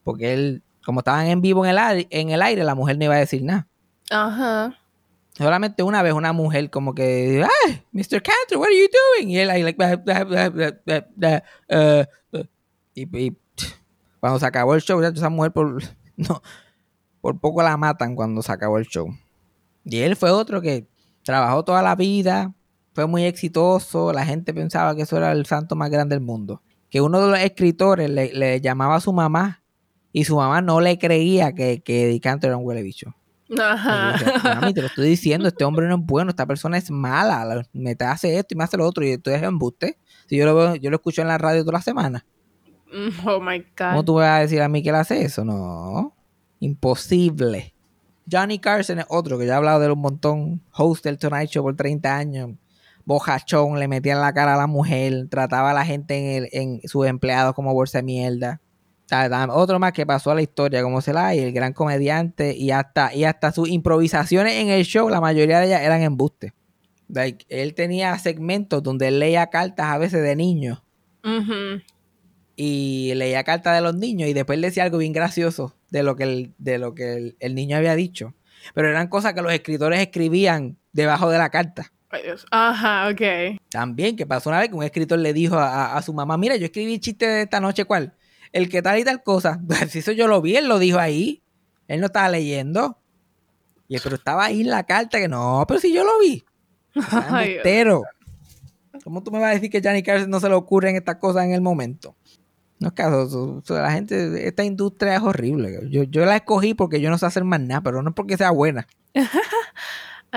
Porque 0.05 0.33
él, 0.33 0.62
como 0.87 1.00
estaban 1.00 1.26
en 1.26 1.42
vivo 1.42 1.66
en 1.66 1.72
el, 1.72 1.79
aire, 1.79 2.09
en 2.11 2.31
el 2.31 2.40
aire, 2.40 2.64
la 2.64 2.74
mujer 2.74 2.96
no 2.96 3.05
iba 3.05 3.14
a 3.14 3.18
decir 3.18 3.44
nada. 3.44 3.68
Ajá. 4.11 4.74
Solamente 5.35 5.83
una 5.83 6.02
vez 6.02 6.14
una 6.14 6.33
mujer 6.33 6.70
como 6.70 6.94
que, 6.94 7.44
¡ay, 7.66 7.85
Mr. 7.92 8.22
Cantor, 8.22 8.57
what 8.57 8.68
are 8.68 8.81
you 8.81 8.88
doing? 9.18 9.29
Y 9.29 9.38
él 9.38 9.50
ahí, 9.50 9.62
like, 9.62 9.76
blah, 9.76 9.96
blah, 9.96 10.24
blah, 10.24 11.42
uh, 12.33 12.38
y, 12.94 13.18
y, 13.18 13.37
cuando 14.18 14.38
se 14.38 14.46
acabó 14.46 14.74
el 14.74 14.81
show, 14.81 15.02
esa 15.02 15.29
mujer 15.29 15.52
por, 15.52 15.83
no, 16.16 16.40
por 17.20 17.38
poco 17.38 17.62
la 17.62 17.76
matan 17.76 18.16
cuando 18.16 18.40
se 18.40 18.50
acabó 18.50 18.79
el 18.79 18.87
show. 18.87 19.09
Y 19.85 19.98
él 19.98 20.16
fue 20.16 20.31
otro 20.31 20.62
que 20.62 20.87
trabajó 21.22 21.64
toda 21.66 21.83
la 21.83 21.96
vida, 21.96 22.55
fue 22.97 23.07
muy 23.07 23.25
exitoso, 23.25 24.13
la 24.13 24.25
gente 24.25 24.53
pensaba 24.53 24.97
que 24.97 25.03
eso 25.03 25.17
era 25.19 25.31
el 25.33 25.47
santo 25.47 25.77
más 25.77 25.91
grande 25.91 26.17
del 26.17 26.25
mundo. 26.25 26.63
Que 26.91 27.01
uno 27.01 27.21
de 27.21 27.29
los 27.31 27.39
escritores 27.39 28.09
le, 28.11 28.33
le 28.33 28.61
llamaba 28.61 28.97
a 28.97 29.01
su 29.01 29.13
mamá 29.13 29.63
y 30.13 30.25
su 30.25 30.37
mamá 30.37 30.63
no 30.63 30.81
le 30.81 30.99
creía 30.99 31.53
que, 31.53 31.83
que 31.83 32.07
Eddie 32.09 32.21
Cantor 32.21 32.49
era 32.49 32.57
un 32.57 32.65
huele 32.67 32.83
bicho. 32.83 33.15
Ajá. 33.61 34.15
dice, 34.19 34.33
Mami, 34.43 34.73
te 34.75 34.81
lo 34.81 34.87
estoy 34.89 35.09
diciendo, 35.09 35.47
este 35.47 35.65
hombre 35.65 35.87
no 35.87 35.97
es 35.97 36.01
bueno, 36.03 36.31
esta 36.31 36.47
persona 36.47 36.79
es 36.79 36.91
mala, 36.91 37.45
la- 37.45 37.67
me 37.75 37.95
te 37.95 38.05
hace 38.05 38.39
esto 38.39 38.55
y 38.55 38.57
me 38.57 38.65
hace 38.65 38.77
lo 38.79 38.87
otro, 38.87 39.05
y 39.07 39.11
esto 39.11 39.31
es 39.31 39.43
embuste. 39.43 39.99
Si 40.27 40.37
yo 40.37 40.47
lo 40.47 40.55
veo, 40.57 40.75
yo 40.77 40.91
lo 40.91 40.97
escucho 40.97 41.21
en 41.23 41.29
la 41.29 41.39
radio 41.39 41.61
toda 41.65 41.79
la 41.79 41.83
semana. 41.83 42.25
Oh 43.27 43.41
my 43.41 43.63
¿Cómo 43.77 43.97
God. 43.99 44.05
tú 44.05 44.15
vas 44.15 44.31
a 44.31 44.39
decir 44.41 44.63
a 44.63 44.69
mí 44.69 44.83
que 44.83 44.89
él 44.89 44.95
hace 44.95 45.23
eso? 45.23 45.45
No. 45.45 46.15
Imposible. 46.61 47.73
Johnny 48.31 48.59
Carson 48.59 48.99
es 49.01 49.07
otro 49.09 49.39
que 49.39 49.47
ya 49.47 49.53
he 49.55 49.57
hablado 49.57 49.79
de 49.81 49.87
él 49.87 49.93
un 49.93 50.01
montón. 50.01 50.61
Host 50.73 51.05
del 51.05 51.19
Tonight 51.19 51.49
Show 51.51 51.63
por 51.63 51.77
30 51.77 52.17
años. 52.17 52.51
Bojachón, 53.07 53.79
le 53.79 53.88
metía 53.88 54.12
en 54.12 54.21
la 54.21 54.35
cara 54.35 54.55
a 54.55 54.59
la 54.59 54.66
mujer, 54.66 55.29
trataba 55.31 55.71
a 55.71 55.75
la 55.75 55.85
gente 55.87 56.16
en, 56.19 56.42
el- 56.45 56.49
en 56.53 56.81
sus 56.88 57.07
empleados 57.07 57.55
como 57.55 57.73
bolsa 57.73 57.99
de 57.99 58.03
mierda. 58.03 58.61
Otro 59.51 59.79
más 59.79 59.92
que 59.92 60.05
pasó 60.05 60.33
a 60.33 60.35
la 60.35 60.42
historia 60.42 60.83
como 60.83 61.01
se 61.01 61.12
la 61.12 61.33
y 61.35 61.38
el 61.38 61.53
gran 61.53 61.73
comediante 61.73 62.55
y 62.57 62.73
hasta, 62.73 63.14
y 63.14 63.25
hasta 63.25 63.53
sus 63.53 63.69
improvisaciones 63.69 64.55
en 64.55 64.69
el 64.69 64.85
show, 64.85 65.09
la 65.09 65.21
mayoría 65.21 65.61
de 65.61 65.66
ellas 65.69 65.83
eran 65.83 66.03
embustes. 66.03 66.53
Like, 67.09 67.47
él 67.49 67.75
tenía 67.75 68.19
segmentos 68.19 68.83
donde 68.83 69.07
él 69.09 69.21
leía 69.21 69.47
cartas 69.47 69.87
a 69.87 69.99
veces 69.99 70.23
de 70.25 70.35
niños 70.35 70.83
y 72.57 73.12
leía 73.14 73.45
cartas 73.45 73.77
de 73.77 73.81
los 73.83 73.95
niños 73.95 74.29
y 74.29 74.33
después 74.33 74.61
decía 74.61 74.83
algo 74.83 74.99
bien 74.99 75.12
gracioso 75.12 75.77
de 75.90 76.03
lo 76.03 76.16
que 76.16 76.25
el, 76.25 76.55
de 76.59 76.79
lo 76.79 76.95
que 76.95 77.14
el, 77.14 77.37
el 77.38 77.55
niño 77.55 77.77
había 77.77 77.95
dicho. 77.95 78.35
Pero 78.75 78.88
eran 78.88 79.07
cosas 79.07 79.35
que 79.35 79.42
los 79.42 79.53
escritores 79.53 80.01
escribían 80.01 80.79
debajo 80.92 81.31
de 81.31 81.38
la 81.38 81.51
carta. 81.51 81.92
Ay, 82.16 82.22
Dios. 82.24 82.46
Ajá, 82.50 83.09
ok. 83.11 83.59
También, 83.70 84.16
que 84.16 84.26
pasó 84.26 84.50
una 84.50 84.61
vez 84.61 84.68
que 84.68 84.74
un 84.74 84.83
escritor 84.83 85.18
le 85.18 85.33
dijo 85.33 85.57
a, 85.57 85.68
a- 85.68 85.96
a 85.96 86.02
su 86.02 86.12
mamá, 86.12 86.37
mira, 86.37 86.57
yo 86.57 86.66
escribí 86.66 86.94
el 86.94 87.00
chiste 87.00 87.26
de 87.26 87.42
esta 87.42 87.61
noche, 87.61 87.85
¿cuál? 87.85 88.14
El 88.52 88.68
que 88.68 88.81
tal 88.83 88.98
y 88.98 89.05
tal 89.05 89.22
cosa. 89.22 89.61
Si 89.88 89.98
eso 90.00 90.12
yo 90.12 90.26
lo 90.29 90.40
vi, 90.40 90.57
él 90.57 90.68
lo 90.68 90.79
dijo 90.79 90.98
ahí. 90.98 91.42
Él 91.88 92.00
no 92.00 92.07
estaba 92.07 92.29
leyendo. 92.29 92.98
Y 93.88 93.94
él, 93.96 94.00
pero 94.02 94.16
estaba 94.16 94.44
ahí 94.46 94.62
en 94.62 94.70
la 94.70 94.85
carta 94.85 95.18
que 95.18 95.29
no, 95.29 95.64
pero 95.68 95.79
si 95.81 95.92
yo 95.92 96.05
lo 96.05 96.18
vi. 96.20 96.44
Ay. 97.31 97.57
Entero. 97.57 98.02
¿Cómo 99.05 99.22
tú 99.22 99.31
me 99.31 99.38
vas 99.38 99.50
a 99.50 99.55
decir 99.55 99.70
que 99.70 99.81
Johnny 99.85 100.02
Carson 100.02 100.31
no 100.31 100.40
se 100.40 100.48
le 100.48 100.55
ocurren 100.55 100.96
estas 100.96 101.16
cosas 101.16 101.44
en 101.44 101.52
el 101.52 101.61
momento? 101.61 102.16
No 102.79 102.88
es 102.88 102.94
caso, 102.94 103.62
la 103.68 103.90
gente, 103.92 104.46
esta 104.48 104.64
industria 104.64 105.14
es 105.16 105.22
horrible. 105.22 105.88
Yo, 105.90 106.02
yo 106.05 106.24
la 106.26 106.37
escogí 106.37 106.74
porque 106.74 107.00
yo 107.00 107.09
no 107.11 107.16
sé 107.18 107.24
hacer 107.26 107.44
más 107.44 107.61
nada, 107.61 107.81
pero 107.83 108.02
no 108.02 108.11
es 108.11 108.14
porque 108.14 108.37
sea 108.37 108.50
buena. 108.50 108.87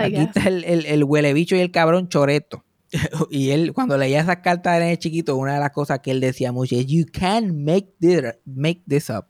Aquí 0.06 0.16
está 0.22 0.48
el, 0.48 0.64
el, 0.64 0.86
el 0.86 1.04
huele 1.04 1.34
bicho 1.34 1.56
y 1.56 1.60
el 1.60 1.72
cabrón 1.72 2.10
choreto. 2.10 2.64
y 3.30 3.52
él, 3.52 3.74
cuando 3.74 3.98
leía 3.98 4.22
esas 4.22 4.38
cartas 4.38 4.80
de 4.80 4.98
chiquito, 4.98 5.36
una 5.36 5.54
de 5.56 5.60
las 5.60 5.72
cosas 5.72 6.00
que 6.00 6.12
él 6.12 6.20
decía 6.20 6.52
mucho 6.52 6.76
es, 6.76 6.86
you 6.88 7.06
can't 7.12 7.54
make 7.54 7.94
this, 8.00 8.22
make 8.46 8.82
this 8.88 9.10
up. 9.10 9.26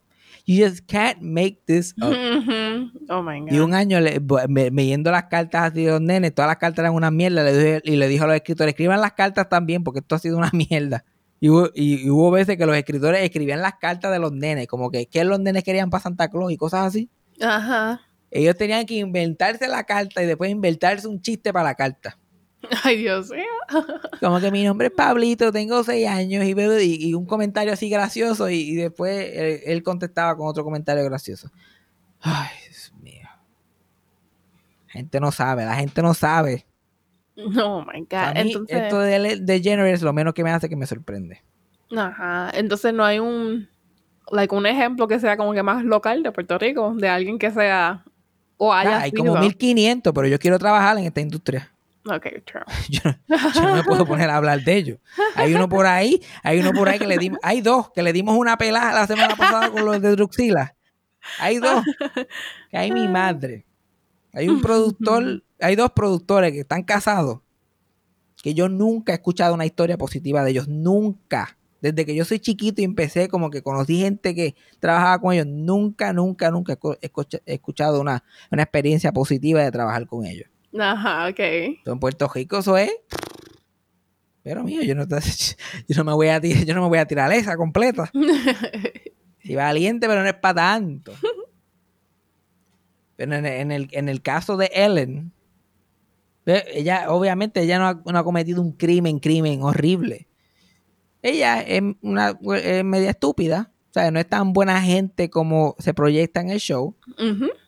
You 0.46 0.66
just 0.66 0.80
can't 0.90 1.20
make 1.22 1.62
this 1.66 1.94
up. 2.02 2.10
Ujú. 2.12 2.92
Oh 3.10 3.22
my 3.22 3.42
God. 3.42 3.52
Y 3.52 3.60
un 3.60 3.74
año 3.74 4.00
le- 4.00 4.20
me- 4.48 4.72
leyendo 4.72 5.12
las 5.12 5.26
cartas 5.26 5.72
así 5.72 5.84
de 5.84 5.92
los 5.92 6.02
nenes, 6.02 6.34
todas 6.34 6.48
las 6.50 6.58
cartas 6.58 6.80
eran 6.80 6.94
una 6.94 7.12
mierda, 7.12 7.44
le 7.44 7.54
dije- 7.56 7.82
y 7.84 7.98
le 7.98 8.08
dijo 8.08 8.24
a 8.24 8.28
los 8.28 8.36
escritores, 8.38 8.72
escriban 8.74 9.02
las 9.02 9.12
cartas 9.14 9.48
también, 9.50 9.84
porque 9.84 10.00
esto 10.00 10.16
ha 10.16 10.20
sido 10.20 10.38
una 10.38 10.50
mierda. 10.54 11.04
Y 11.42 11.50
hubo, 11.50 11.68
y- 11.76 12.02
y 12.06 12.10
hubo 12.10 12.32
veces 12.32 12.58
que 12.58 12.66
los 12.66 12.76
escritores 12.76 13.22
escribían 13.24 13.62
las 13.62 13.74
cartas 13.80 14.12
de 14.12 14.20
los 14.20 14.32
nenes, 14.32 14.68
como 14.68 14.90
que 14.90 15.06
qué 15.08 15.24
los 15.24 15.40
nenes 15.40 15.64
querían 15.64 15.90
para 15.90 16.02
Santa 16.02 16.30
Claus 16.30 16.52
y 16.52 16.58
cosas 16.58 16.88
así. 16.88 17.10
Ajá. 17.42 18.02
Ellos 18.32 18.56
tenían 18.56 18.86
que 18.86 18.96
inventarse 18.96 19.68
la 19.68 19.84
carta 19.84 20.22
y 20.22 20.26
después 20.26 20.52
inventarse 20.52 21.08
un 21.08 21.22
chiste 21.22 21.52
para 21.52 21.66
la 21.70 21.76
carta. 21.76 22.18
Ay, 22.84 22.98
Dios 22.98 23.30
mío. 23.30 23.44
Como 24.20 24.40
que 24.40 24.52
mi 24.52 24.64
nombre 24.64 24.88
es 24.88 24.94
Pablito, 24.94 25.52
tengo 25.52 25.84
seis 25.84 26.08
años 26.08 26.44
y, 26.46 26.52
y, 26.52 27.10
y 27.10 27.14
un 27.14 27.26
comentario 27.26 27.74
así 27.74 27.90
gracioso 27.90 28.50
y, 28.50 28.56
y 28.56 28.76
después 28.76 29.32
él, 29.34 29.62
él 29.66 29.84
contestaba 29.84 30.36
con 30.36 30.48
otro 30.48 30.64
comentario 30.64 31.04
gracioso. 31.06 31.50
Ay, 32.22 32.50
Dios 32.68 32.94
mío. 33.02 33.28
La 34.88 34.94
gente 34.94 35.20
no 35.20 35.32
sabe, 35.32 35.66
la 35.66 35.76
gente 35.76 36.02
no 36.02 36.14
sabe. 36.14 36.66
Oh 37.38 37.82
my 37.86 38.02
God. 38.02 38.34
mí, 38.34 38.52
Entonces, 38.52 38.78
esto 38.78 39.00
de, 39.00 39.38
de 39.40 39.92
es 39.92 40.02
lo 40.02 40.14
menos 40.14 40.34
que 40.34 40.44
me 40.44 40.52
hace 40.52 40.68
que 40.68 40.76
me 40.76 40.86
sorprende. 40.86 41.42
ajá. 41.96 42.52
Entonces 42.54 42.94
no 42.94 43.06
hay 43.06 43.20
un, 43.20 43.70
like, 44.32 44.54
un 44.54 44.66
ejemplo 44.66 45.08
que 45.08 45.20
sea 45.20 45.38
como 45.38 45.54
que 45.54 45.64
más 45.64 45.84
local 45.86 46.24
de 46.24 46.32
Puerto 46.32 46.58
Rico, 46.58 46.94
de 46.96 47.08
alguien 47.08 47.40
que 47.40 47.52
sea 47.52 48.04
o 48.60 48.72
haya 48.72 48.98
Ah, 48.98 49.02
hay 49.02 49.12
como 49.12 49.32
1500, 49.42 50.14
pero 50.14 50.28
yo 50.28 50.38
quiero 50.38 50.60
trabajar 50.60 50.98
en 51.00 51.06
esta 51.06 51.22
industria. 51.22 51.72
Ok, 52.06 52.28
true. 52.46 52.62
Yo, 52.90 53.02
no- 53.28 53.52
yo 53.54 53.62
no 53.62 53.76
me 53.76 53.84
puedo 53.84 54.06
poner 54.06 54.30
a 54.30 54.38
hablar 54.38 54.62
de 54.64 54.74
ellos. 54.78 54.98
Hay 55.36 55.54
uno 55.54 55.68
por 55.68 55.86
ahí, 55.86 56.22
hay 56.44 56.60
uno 56.60 56.72
por 56.72 56.88
ahí 56.90 56.98
que 56.98 57.06
le 57.06 57.18
dimos, 57.18 57.40
hay 57.44 57.62
dos 57.62 57.92
que 57.92 58.02
le 58.02 58.14
dimos 58.14 58.36
una 58.38 58.58
pelada 58.58 58.94
la 58.94 59.06
semana 59.06 59.36
pasada 59.36 59.70
con 59.70 59.86
los 59.86 60.02
de 60.02 60.12
Druxila. 60.12 60.76
Hay 61.40 61.58
dos. 61.58 61.84
Que 62.72 62.78
hay 62.78 62.92
mi 62.92 63.08
madre. 63.08 63.66
Hay 64.34 64.48
un 64.48 64.62
productor, 64.62 65.44
hay 65.60 65.76
dos 65.76 65.92
productores 65.92 66.52
que 66.54 66.62
están 66.62 66.84
casados 66.84 67.40
que 68.42 68.54
yo 68.54 68.70
nunca 68.70 69.12
he 69.12 69.16
escuchado 69.16 69.54
una 69.54 69.66
historia 69.66 69.98
positiva 69.98 70.44
de 70.44 70.52
ellos, 70.52 70.68
nunca. 70.70 71.58
Desde 71.82 72.06
que 72.06 72.14
yo 72.16 72.26
soy 72.26 72.40
chiquito 72.40 72.82
y 72.82 72.84
empecé, 72.86 73.30
como 73.30 73.50
que 73.50 73.62
conocí 73.62 74.00
gente 74.00 74.36
que 74.36 74.56
trabajaba 74.80 75.20
con 75.22 75.34
ellos, 75.34 75.48
nunca, 75.48 76.12
nunca, 76.14 76.52
nunca 76.52 76.74
he 76.74 76.78
escu- 76.80 76.98
he 77.02 77.06
escucha- 77.08 77.42
he 77.46 77.54
escuchado 77.56 78.02
una, 78.02 78.24
una 78.52 78.64
experiencia 78.64 79.12
positiva 79.14 79.62
de 79.64 79.72
trabajar 79.72 80.06
con 80.06 80.26
ellos. 80.26 80.50
Ajá, 80.78 81.28
ok. 81.30 81.40
Entonces, 81.40 81.94
en 81.94 82.00
Puerto 82.00 82.28
Rico 82.34 82.58
eso 82.60 82.78
es. 82.78 82.92
Pero 84.44 84.64
mío, 84.64 84.82
yo 84.84 84.96
no, 84.96 85.08
te- 85.08 85.18
yo 85.88 85.96
no 85.98 86.04
me 86.04 86.14
voy 86.14 86.28
a 86.30 86.40
tirar, 86.42 86.66
yo 86.66 86.74
no 86.76 86.82
me 86.82 86.88
voy 86.88 87.00
a 87.00 87.06
tirar 87.06 87.32
esa 87.32 87.56
completa. 87.58 88.12
Sí, 89.42 89.56
valiente, 89.56 90.06
pero 90.08 90.22
no 90.22 90.28
es 90.28 90.36
para 90.36 90.54
tanto. 90.56 91.14
Pero 93.16 93.36
en, 93.36 93.46
en 93.46 93.72
el, 93.72 93.88
en 93.92 94.10
el 94.10 94.22
caso 94.22 94.58
de 94.58 94.70
Ellen, 94.74 95.32
Ella, 96.46 97.06
obviamente, 97.12 97.62
ella 97.62 97.80
no 97.80 97.88
ha, 97.88 98.02
no 98.06 98.20
ha 98.20 98.24
cometido 98.24 98.62
un 98.62 98.72
crimen, 98.74 99.20
crimen 99.20 99.62
horrible. 99.64 100.28
Ella 101.22 101.62
es 101.62 101.82
una 102.02 102.38
es 102.56 102.84
media 102.84 103.12
estúpida. 103.12 103.72
O 103.90 103.94
sea, 103.94 104.12
no 104.12 104.20
es 104.20 104.28
tan 104.30 104.54
buena 104.54 104.82
gente 104.82 105.30
como 105.30 105.76
se 105.80 105.94
proyecta 105.94 106.42
en 106.42 106.50
el 106.50 106.60
show. 106.60 106.96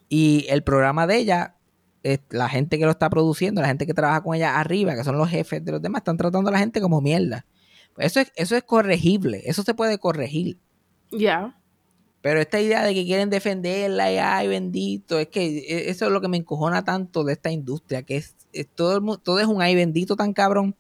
Y 0.10 0.46
el 0.50 0.64
programa 0.64 1.08
de 1.08 1.18
ella, 1.18 1.56
es 2.04 2.20
la 2.30 2.50
gente 2.50 2.78
que 2.78 2.86
lo 2.86 2.92
está 2.92 3.10
produciendo, 3.10 3.62
la 3.62 3.68
gente 3.68 3.86
que 3.86 3.94
trabaja 3.94 4.22
con 4.22 4.36
ella 4.36 4.60
arriba, 4.60 4.96
que 4.96 5.04
son 5.04 5.18
los 5.18 5.30
jefes 5.30 5.64
de 5.64 5.72
los 5.72 5.82
demás, 5.82 6.02
están 6.02 6.18
tratando 6.18 6.50
a 6.50 6.54
la 6.54 6.60
gente 6.60 6.82
como 6.82 7.02
mierda. 7.02 7.46
Pues 7.94 8.08
eso 8.08 8.20
es, 8.20 8.32
eso 8.36 8.56
es 8.56 8.64
corregible, 8.64 9.42
eso 9.46 9.64
se 9.64 9.74
puede 9.74 9.98
corregir. 9.98 10.58
Ya. 11.12 11.58
Pero 12.22 12.40
esta 12.40 12.60
idea 12.62 12.84
de 12.84 12.94
que 12.94 13.04
quieren 13.06 13.30
defenderla 13.30 14.12
y 14.12 14.18
ay 14.18 14.48
bendito, 14.48 15.20
es 15.20 15.28
que 15.28 15.60
e- 15.60 15.90
eso 15.90 16.06
es 16.06 16.12
lo 16.12 16.22
que 16.22 16.28
me 16.28 16.38
encojona 16.38 16.84
tanto 16.84 17.24
de 17.24 17.34
esta 17.34 17.52
industria, 17.52 18.04
que 18.04 18.18
es, 18.18 18.36
es 18.54 18.68
todo, 18.68 18.98
el 18.98 19.20
todo 19.22 19.40
es 19.40 19.48
un 19.48 19.62
ay 19.62 19.76
bendito 19.76 20.16
tan 20.16 20.34
cabrón. 20.34 20.76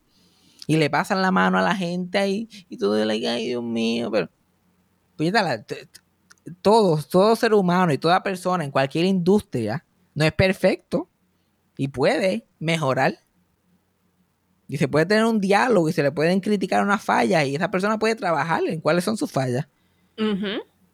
Y 0.68 0.78
le 0.78 0.89
pasan 0.89 1.22
la 1.22 1.32
mano 1.32 1.57
a 1.57 1.62
la 1.62 1.76
gente 1.76 2.18
ahí 2.18 2.47
y 2.70 2.78
todo 2.78 2.97
es 2.97 3.05
like, 3.05 3.28
ay 3.28 3.47
Dios 3.47 3.64
mío, 3.64 4.09
pero 4.12 4.30
puñeta, 5.18 5.41
la- 5.43 5.64
t- 5.64 5.88
t- 5.88 6.01
todos, 6.62 7.09
todo 7.09 7.36
ser 7.36 7.53
humano 7.53 7.91
y 7.93 7.97
toda 7.97 8.22
persona 8.24 8.64
en 8.64 8.72
cualquier 8.72 9.05
industria 9.05 9.86
no 10.14 10.24
es 10.26 10.32
perfecto 10.34 11.09
y 11.78 11.88
puede 11.88 12.45
mejorar. 12.59 13.18
Y 14.68 14.78
se 14.78 14.88
puede 14.88 15.05
tener 15.05 15.26
un 15.26 15.39
diálogo 15.41 15.89
y 15.89 15.93
se 15.93 16.01
le 16.03 16.12
pueden 16.12 16.39
criticar 16.39 16.82
unas 16.84 17.03
fallas 17.03 17.45
y 17.45 17.55
esa 17.55 17.70
persona 17.70 17.99
puede 17.99 18.16
trabajar 18.16 18.62
en 18.68 18.80
cuáles 18.80 19.03
son 19.03 19.18
sus 19.18 19.32
fallas. 19.32 19.68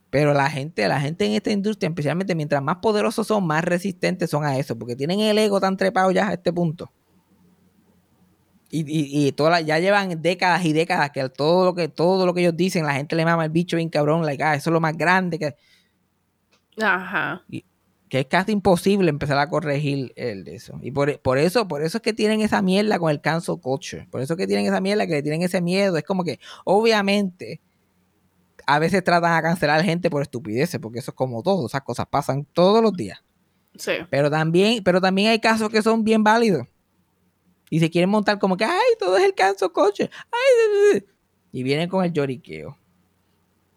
Pero 0.09 0.33
la 0.33 0.49
gente, 0.49 0.87
la 0.87 0.99
gente 0.99 1.25
en 1.25 1.33
esta 1.33 1.51
industria, 1.51 1.89
especialmente 1.89 2.33
mientras 2.33 2.63
más 2.63 2.77
poderosos 2.77 3.27
son, 3.27 3.45
más 3.45 3.63
resistentes 3.63 4.29
son 4.29 4.45
a 4.45 4.57
eso, 4.57 4.77
porque 4.79 4.95
tienen 4.95 5.19
el 5.19 5.37
ego 5.37 5.59
tan 5.59 5.75
trepado 5.77 6.09
ya 6.11 6.29
a 6.29 6.33
este 6.33 6.51
punto. 6.53 6.91
Y, 8.69 8.79
y, 8.81 9.27
y 9.27 9.31
toda 9.31 9.49
la- 9.49 9.61
ya 9.61 9.79
llevan 9.79 10.21
décadas 10.21 10.65
y 10.65 10.73
décadas 10.73 11.11
que 11.11 11.27
todo 11.29 11.65
lo 11.65 11.73
que 11.75 11.87
todo 11.87 12.25
lo 12.25 12.33
que 12.33 12.41
ellos 12.41 12.57
dicen, 12.57 12.85
la 12.85 12.93
gente 12.93 13.15
le 13.15 13.23
mama 13.25 13.45
el 13.45 13.51
bicho 13.51 13.77
bien 13.77 13.89
cabrón, 13.89 14.25
like, 14.25 14.43
ah, 14.43 14.55
eso 14.55 14.69
es 14.69 14.73
lo 14.73 14.81
más 14.81 14.97
grande 14.97 15.39
que, 15.39 15.55
Ajá. 16.81 17.43
que 18.09 18.19
es 18.19 18.25
casi 18.27 18.51
imposible 18.51 19.09
empezar 19.09 19.37
a 19.37 19.49
corregir 19.49 20.13
el 20.15 20.43
de 20.43 20.55
eso. 20.55 20.79
Y 20.81 20.91
por, 20.91 21.19
por 21.21 21.37
eso, 21.37 21.67
por 21.67 21.81
eso 21.81 21.97
es 21.97 22.01
que 22.01 22.13
tienen 22.13 22.41
esa 22.41 22.61
mierda 22.61 22.99
con 22.99 23.09
el 23.09 23.21
cancel 23.21 23.59
culture. 23.59 24.07
Por 24.11 24.21
eso 24.21 24.33
es 24.33 24.37
que 24.37 24.47
tienen 24.47 24.65
esa 24.65 24.81
mierda, 24.81 25.07
que 25.07 25.13
le 25.13 25.23
tienen 25.23 25.41
ese 25.41 25.61
miedo. 25.61 25.97
Es 25.97 26.03
como 26.03 26.23
que, 26.23 26.39
obviamente, 26.65 27.61
a 28.65 28.79
veces 28.79 29.03
tratan 29.03 29.33
a 29.33 29.41
cancelar 29.41 29.81
gente 29.83 30.09
por 30.09 30.21
estupideces, 30.21 30.79
porque 30.79 30.99
eso 30.99 31.11
es 31.11 31.15
como 31.15 31.41
todo, 31.41 31.67
esas 31.67 31.81
cosas 31.81 32.05
pasan 32.09 32.45
todos 32.53 32.81
los 32.83 32.93
días. 32.93 33.23
Sí. 33.77 33.93
Pero 34.09 34.29
también, 34.29 34.83
pero 34.83 34.99
también 35.01 35.29
hay 35.29 35.39
casos 35.39 35.69
que 35.69 35.81
son 35.81 36.03
bien 36.03 36.23
válidos. 36.23 36.67
Y 37.69 37.79
se 37.79 37.89
quieren 37.89 38.09
montar 38.09 38.39
como 38.39 38.55
que, 38.57 38.65
ay, 38.65 38.93
todo 38.99 39.17
es 39.17 39.23
el 39.23 39.33
cancel 39.35 39.71
culture. 39.71 40.09
Ay, 40.31 40.67
de- 40.71 40.77
de- 40.77 40.93
de". 41.01 41.05
y 41.51 41.63
vienen 41.63 41.89
con 41.89 42.03
el 42.05 42.13
lloriqueo. 42.13 42.77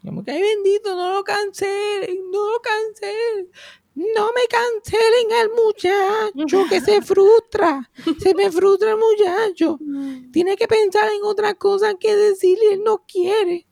Como 0.05 0.25
que, 0.25 0.31
ay, 0.31 0.41
bendito, 0.43 0.95
no 0.95 1.13
lo 1.15 1.25
cancelen, 1.25 2.31
no 2.31 2.51
lo 2.53 2.61
cancelen. 2.61 3.51
No 3.95 4.31
me 4.35 4.47
cancelen 4.49 5.33
al 5.41 5.51
muchacho 5.51 6.65
que 6.69 6.81
se 6.81 7.03
frustra. 7.03 7.91
Se 8.21 8.35
me 8.35 8.51
frustra 8.51 8.93
el 8.93 8.97
muchacho. 8.99 9.79
Tiene 10.33 10.57
que 10.57 10.69
pensar 10.69 11.09
en 11.13 11.23
otras 11.25 11.55
cosas 11.57 11.97
que 11.99 12.15
decirle, 12.17 12.75
él 12.75 12.83
no 12.85 13.05
quiere. 13.07 13.67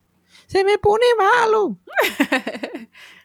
Se 0.47 0.65
me 0.65 0.79
pone 0.79 1.05
malo. 1.17 1.79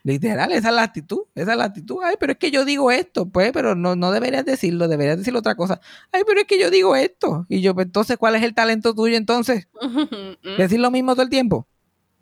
Literal, 0.06 0.51
esa 0.51 0.68
es 0.70 0.76
la 0.76 0.84
actitud, 0.84 1.20
esa 1.34 1.54
es 1.54 1.58
la 1.58 1.64
actitud. 1.64 1.99
Ay, 2.04 2.16
pero 2.20 2.34
es 2.34 2.38
que 2.38 2.51
yo 2.51 2.66
digo 2.66 2.91
esto, 2.91 3.30
pues, 3.30 3.51
pero 3.54 3.74
no, 3.74 3.95
no 3.95 4.12
deberías 4.12 4.43
decirlo, 4.43 4.89
deberías 4.89 5.18
decir 5.18 5.34
otra 5.36 5.56
cosa. 5.56 5.80
Ay, 6.12 6.24
pero 6.28 6.41
es 6.41 6.45
que 6.45 6.60
yo 6.60 6.70
digo 6.70 6.95
esto. 6.97 7.45
Y 7.47 7.62
yo, 7.62 7.74
pues, 7.74 7.86
entonces, 7.86 8.18
¿cuál 8.18 8.36
es 8.36 8.43
el 8.43 8.54
talento 8.54 8.93
tuyo 8.93 9.16
entonces? 9.16 9.70
¿Decir 10.58 10.80
lo 10.82 10.91
mismo 10.91 11.14
todo 11.14 11.24
el 11.24 11.30
tiempo? 11.30 11.68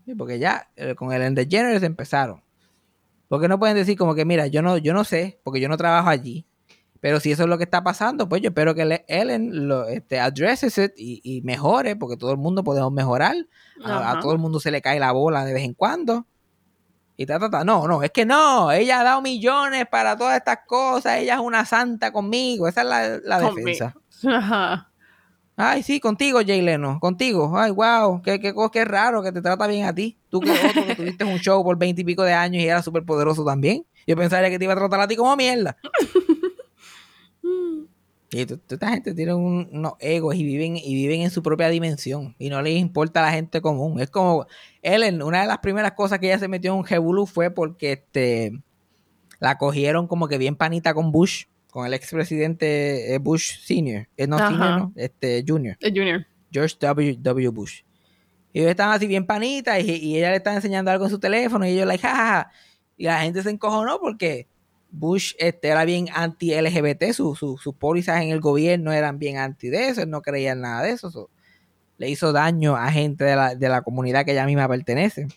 Sí, 0.05 0.13
porque 0.13 0.37
ya 0.37 0.69
eh, 0.75 0.93
con 0.93 1.11
el 1.11 1.21
Ellen 1.21 1.33
DeGeneres 1.35 1.81
empezaron. 1.81 2.43
Porque 3.27 3.47
no 3.47 3.57
pueden 3.57 3.75
decir 3.75 3.97
como 3.97 4.13
que, 4.13 4.25
mira, 4.25 4.45
yo 4.47 4.61
no, 4.61 4.77
yo 4.77 4.93
no 4.93 5.03
sé, 5.03 5.39
porque 5.43 5.59
yo 5.59 5.67
no 5.69 5.77
trabajo 5.77 6.09
allí. 6.09 6.45
Pero 6.99 7.19
si 7.19 7.31
eso 7.31 7.43
es 7.43 7.49
lo 7.49 7.57
que 7.57 7.63
está 7.63 7.83
pasando, 7.83 8.29
pues 8.29 8.43
yo 8.43 8.49
espero 8.49 8.75
que 8.75 8.85
le- 8.85 9.05
Ellen 9.07 9.67
lo 9.67 9.87
este, 9.87 10.19
addresses 10.19 10.77
it 10.77 10.91
y, 10.97 11.19
y 11.23 11.41
mejore, 11.41 11.95
porque 11.95 12.15
todo 12.17 12.31
el 12.31 12.37
mundo 12.37 12.63
podemos 12.63 12.91
mejorar. 12.91 13.35
A, 13.83 14.11
todo 14.21 14.33
el 14.33 14.37
mundo 14.37 14.59
se 14.59 14.69
le 14.69 14.81
cae 14.83 14.99
la 14.99 15.11
bola 15.11 15.43
de 15.45 15.53
vez 15.53 15.63
en 15.63 15.73
cuando. 15.73 16.27
Y 17.21 17.25
ta, 17.27 17.37
ta, 17.39 17.51
ta. 17.51 17.63
No, 17.63 17.87
no, 17.87 18.01
es 18.01 18.09
que 18.09 18.25
no. 18.25 18.71
Ella 18.71 19.01
ha 19.01 19.03
dado 19.03 19.21
millones 19.21 19.85
para 19.85 20.17
todas 20.17 20.37
estas 20.37 20.59
cosas. 20.65 21.19
Ella 21.19 21.35
es 21.35 21.39
una 21.39 21.65
santa 21.65 22.11
conmigo. 22.11 22.67
Esa 22.67 22.81
es 22.81 22.87
la, 22.87 23.19
la 23.23 23.39
defensa. 23.39 23.95
Ajá. 24.27 24.89
Ay, 25.55 25.83
sí, 25.83 25.99
contigo, 25.99 26.39
Jay 26.43 26.61
Leno. 26.61 26.99
Contigo. 26.99 27.55
Ay, 27.55 27.69
wow. 27.69 28.23
Qué, 28.23 28.39
qué, 28.39 28.55
qué 28.71 28.85
raro 28.85 29.21
que 29.21 29.31
te 29.31 29.41
trata 29.41 29.67
bien 29.67 29.85
a 29.85 29.93
ti. 29.93 30.17
Tú 30.29 30.39
que 30.39 30.49
otro 30.49 30.85
que 30.87 30.95
tuviste 30.95 31.23
un 31.23 31.37
show 31.37 31.63
por 31.63 31.77
veinte 31.77 32.01
y 32.01 32.05
pico 32.05 32.23
de 32.23 32.33
años 32.33 32.63
y 32.63 32.67
era 32.67 32.81
súper 32.81 33.03
poderoso 33.03 33.45
también. 33.45 33.85
Yo 34.07 34.15
pensaría 34.15 34.49
que 34.49 34.57
te 34.57 34.65
iba 34.65 34.73
a 34.73 34.77
tratar 34.77 35.01
a 35.01 35.07
ti 35.07 35.15
como 35.15 35.35
mierda. 35.35 35.77
Y 38.33 38.45
toda 38.45 38.59
esta 38.69 38.89
gente 38.89 39.13
tiene 39.13 39.33
un- 39.33 39.67
unos 39.73 39.93
egos 39.99 40.35
y 40.35 40.43
viven, 40.43 40.77
y 40.77 40.95
viven 40.95 41.21
en 41.21 41.29
su 41.31 41.43
propia 41.43 41.67
dimensión. 41.67 42.33
Y 42.39 42.49
no 42.49 42.61
les 42.61 42.77
importa 42.77 43.19
a 43.21 43.25
la 43.25 43.31
gente 43.33 43.59
común. 43.61 43.99
Es 43.99 44.09
como 44.09 44.45
Ellen, 44.81 45.21
una 45.21 45.41
de 45.41 45.47
las 45.47 45.57
primeras 45.59 45.91
cosas 45.93 46.17
que 46.19 46.27
ella 46.27 46.39
se 46.39 46.47
metió 46.47 46.71
en 46.73 47.01
un 47.03 47.27
fue 47.27 47.51
porque 47.51 47.91
este 47.93 48.53
la 49.39 49.57
cogieron 49.57 50.07
como 50.07 50.27
que 50.27 50.37
bien 50.37 50.55
panita 50.55 50.93
con 50.93 51.11
Bush, 51.11 51.45
con 51.71 51.85
el 51.85 51.93
expresidente 51.93 53.13
eh, 53.13 53.17
Bush 53.17 53.59
Senior. 53.65 54.07
Eh, 54.15 54.27
no 54.27 54.37
Ajá. 54.37 54.47
Senior, 54.49 54.79
no, 54.79 54.93
este 54.95 55.43
Junior. 55.45 55.77
El 55.81 55.91
Junior. 55.97 56.25
George 56.51 56.75
W. 56.79 57.17
W. 57.19 57.49
Bush. 57.49 57.81
Y 58.53 58.59
ellos 58.59 58.71
estaban 58.71 58.95
así 58.95 59.07
bien 59.07 59.25
panitas 59.25 59.83
y, 59.83 59.91
y 59.91 60.17
ella 60.17 60.29
le 60.29 60.37
estaba 60.37 60.55
enseñando 60.55 60.91
algo 60.91 61.05
en 61.05 61.11
su 61.11 61.19
teléfono 61.19 61.65
y 61.65 61.71
ellos 61.71 61.87
like, 61.87 62.01
jajaja. 62.05 62.51
Y 62.97 63.05
la 63.05 63.21
gente 63.21 63.41
se 63.43 63.49
encojonó 63.49 63.99
porque 63.99 64.47
Bush 64.91 65.33
este, 65.39 65.69
era 65.69 65.85
bien 65.85 66.07
anti-LGBT, 66.13 67.13
su- 67.13 67.35
su- 67.35 67.57
sus 67.57 67.73
pólizas 67.75 68.21
en 68.21 68.29
el 68.29 68.39
gobierno 68.41 68.91
eran 68.91 69.17
bien 69.19 69.37
anti 69.37 69.69
de 69.69 69.87
eso, 69.89 70.01
él 70.01 70.09
no 70.09 70.21
creía 70.21 70.51
en 70.51 70.61
nada 70.61 70.83
de 70.83 70.91
eso. 70.91 71.09
so, 71.09 71.29
le 71.97 72.09
hizo 72.09 72.33
daño 72.33 72.75
a 72.75 72.91
gente 72.91 73.23
de 73.23 73.35
la, 73.35 73.55
de 73.55 73.69
la 73.69 73.83
comunidad 73.83 74.25
que 74.25 74.31
ella 74.31 74.45
misma 74.45 74.67
pertenece. 74.67 75.27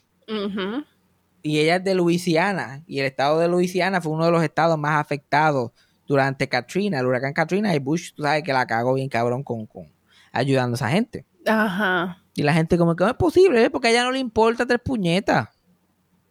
Y 1.43 1.59
ella 1.61 1.77
es 1.77 1.85
de 1.85 1.95
Luisiana 1.95 2.83
y 2.87 3.01
el 3.01 3.07
estado 3.07 3.39
de 3.39 3.49
Luisiana 3.49 4.01
fue 4.01 4.13
uno 4.13 4.25
de 4.25 4.31
los 4.31 4.43
estados 4.43 4.79
más 4.79 4.99
afectados 4.99 5.73
durante 6.07 6.49
Katrina, 6.49 7.01
el 7.01 7.07
huracán 7.07 7.35
Katrina 7.35 7.75
y 7.75 7.79
Bush, 7.79 8.13
tú 8.15 8.23
sabes 8.23 8.43
que 8.43 8.53
la 8.53 8.67
cagó 8.67 8.95
bien 8.95 9.09
cabrón 9.11 9.43
con, 9.43 9.67
con 9.67 9.93
ayudando 10.33 10.75
a 10.75 10.77
esa 10.77 10.89
gente. 10.89 11.27
Ajá. 11.47 12.23
Y 12.35 12.43
la 12.43 12.55
gente 12.55 12.79
como 12.79 12.97
que 12.97 13.05
no 13.05 13.11
es 13.11 13.17
posible, 13.17 13.65
¿eh? 13.65 13.71
porque 13.71 13.89
a 13.89 13.91
ella 13.91 14.05
no 14.05 14.11
le 14.13 14.19
importa 14.19 14.67
tres 14.67 14.81
puñetas. 14.83 15.49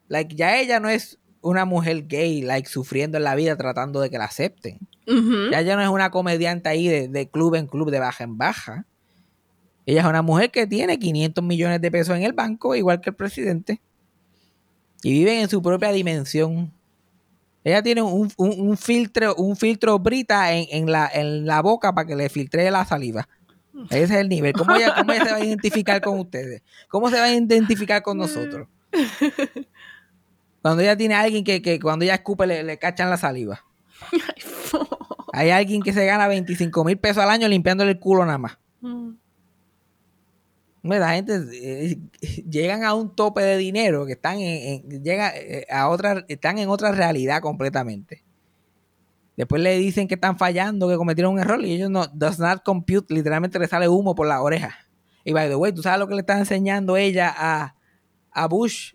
Like, 0.07 0.35
ya 0.35 0.57
ella 0.59 0.79
no 0.79 0.89
es 0.89 1.19
una 1.43 1.65
mujer 1.65 2.07
gay, 2.07 2.41
like, 2.41 2.67
sufriendo 2.69 3.17
en 3.17 3.23
la 3.25 3.35
vida 3.35 3.55
tratando 3.57 3.99
de 4.01 4.09
que 4.09 4.17
la 4.17 4.25
acepten. 4.25 4.79
Ujú. 5.07 5.51
Ya 5.51 5.59
ella 5.59 5.75
no 5.75 5.81
es 5.83 5.89
una 5.89 6.09
comediante 6.09 6.69
ahí 6.69 6.87
de, 6.87 7.07
de 7.09 7.29
club 7.29 7.55
en 7.55 7.67
club, 7.67 7.91
de 7.91 7.99
baja 7.99 8.23
en 8.23 8.37
baja. 8.37 8.85
Ella 9.85 10.01
es 10.01 10.07
una 10.07 10.21
mujer 10.21 10.49
que 10.51 10.65
tiene 10.65 10.97
500 10.97 11.43
millones 11.43 11.81
de 11.81 11.91
pesos 11.91 12.15
en 12.15 12.23
el 12.23 12.33
banco, 12.33 12.73
igual 12.75 13.01
que 13.01 13.09
el 13.11 13.15
presidente. 13.15 13.81
Y 15.03 15.11
viven 15.11 15.39
en 15.41 15.49
su 15.49 15.61
propia 15.61 15.91
dimensión. 15.91 16.71
Ella 17.65 17.83
tiene 17.83 18.01
un, 18.01 18.31
un- 18.37 18.59
un 18.69 18.77
filtro, 18.77 19.35
un 19.35 19.55
filtro 19.57 19.99
brita 19.99 20.53
en, 20.53 20.65
en 20.71 20.91
la, 20.91 21.09
en 21.13 21.45
la 21.45 21.61
boca 21.61 21.93
para 21.93 22.07
que 22.07 22.15
le 22.15 22.29
filtre 22.29 22.69
la 22.71 22.85
saliva. 22.85 23.27
Ese 23.89 24.03
es 24.03 24.11
el 24.11 24.29
nivel. 24.29 24.53
¿Cómo 24.53 24.75
ella, 24.75 24.93
¿Cómo 24.95 25.11
ella 25.11 25.25
se 25.25 25.31
va 25.31 25.37
a 25.37 25.43
identificar 25.45 25.99
con 26.01 26.19
ustedes? 26.19 26.61
¿Cómo 26.89 27.09
se 27.09 27.17
va 27.17 27.23
a 27.25 27.31
identificar 27.33 28.01
con 28.03 28.17
nosotros? 28.17 28.67
Cuando 30.63 30.81
ella 30.81 30.97
tiene 30.97 31.13
a 31.13 31.19
alguien 31.21 31.43
que, 31.43 31.61
que 31.61 31.79
cuando 31.79 32.03
ella 32.05 32.15
escupe 32.15 32.47
le, 32.47 32.63
le 32.63 32.79
cachan 32.79 33.11
la 33.11 33.17
saliva. 33.17 33.63
Hay 35.33 35.51
alguien 35.51 35.81
que 35.83 35.93
se 35.93 36.05
gana 36.05 36.27
25 36.27 36.83
mil 36.83 36.97
pesos 36.97 37.21
al 37.23 37.29
año 37.29 37.47
limpiándole 37.47 37.91
el 37.91 37.99
culo 37.99 38.25
nada 38.25 38.37
más. 38.39 38.57
Mm. 38.81 39.09
La 40.83 41.13
gente 41.13 41.39
eh, 41.53 41.97
llegan 42.49 42.83
a 42.83 42.93
un 42.93 43.15
tope 43.15 43.41
de 43.41 43.57
dinero 43.57 44.05
que 44.05 44.13
están 44.13 44.37
en, 44.39 44.83
en- 44.91 45.03
llega, 45.03 45.31
eh, 45.35 45.65
a 45.69 45.87
otra, 45.89 46.25
están 46.27 46.57
en 46.57 46.69
otra 46.69 46.91
realidad 46.91 47.41
completamente. 47.41 48.23
Después 49.37 49.61
le 49.61 49.77
dicen 49.77 50.07
que 50.07 50.15
están 50.15 50.37
fallando, 50.37 50.87
que 50.89 50.97
cometieron 50.97 51.33
un 51.33 51.39
error 51.39 51.63
y 51.63 51.71
ellos 51.73 51.89
no, 51.89 52.05
does 52.07 52.37
not 52.37 52.63
compute, 52.63 53.13
literalmente 53.13 53.59
le 53.59 53.67
sale 53.67 53.87
humo 53.87 54.13
por 54.13 54.27
la 54.27 54.41
oreja. 54.41 54.75
Y 55.23 55.31
by 55.31 55.47
the 55.49 55.55
way, 55.55 55.71
¿tú 55.73 55.81
sabes 55.81 55.99
lo 55.99 56.07
que 56.07 56.15
le 56.15 56.19
está 56.21 56.37
enseñando 56.37 56.97
ella 56.97 57.33
a, 57.35 57.75
a 58.31 58.47
Bush 58.47 58.93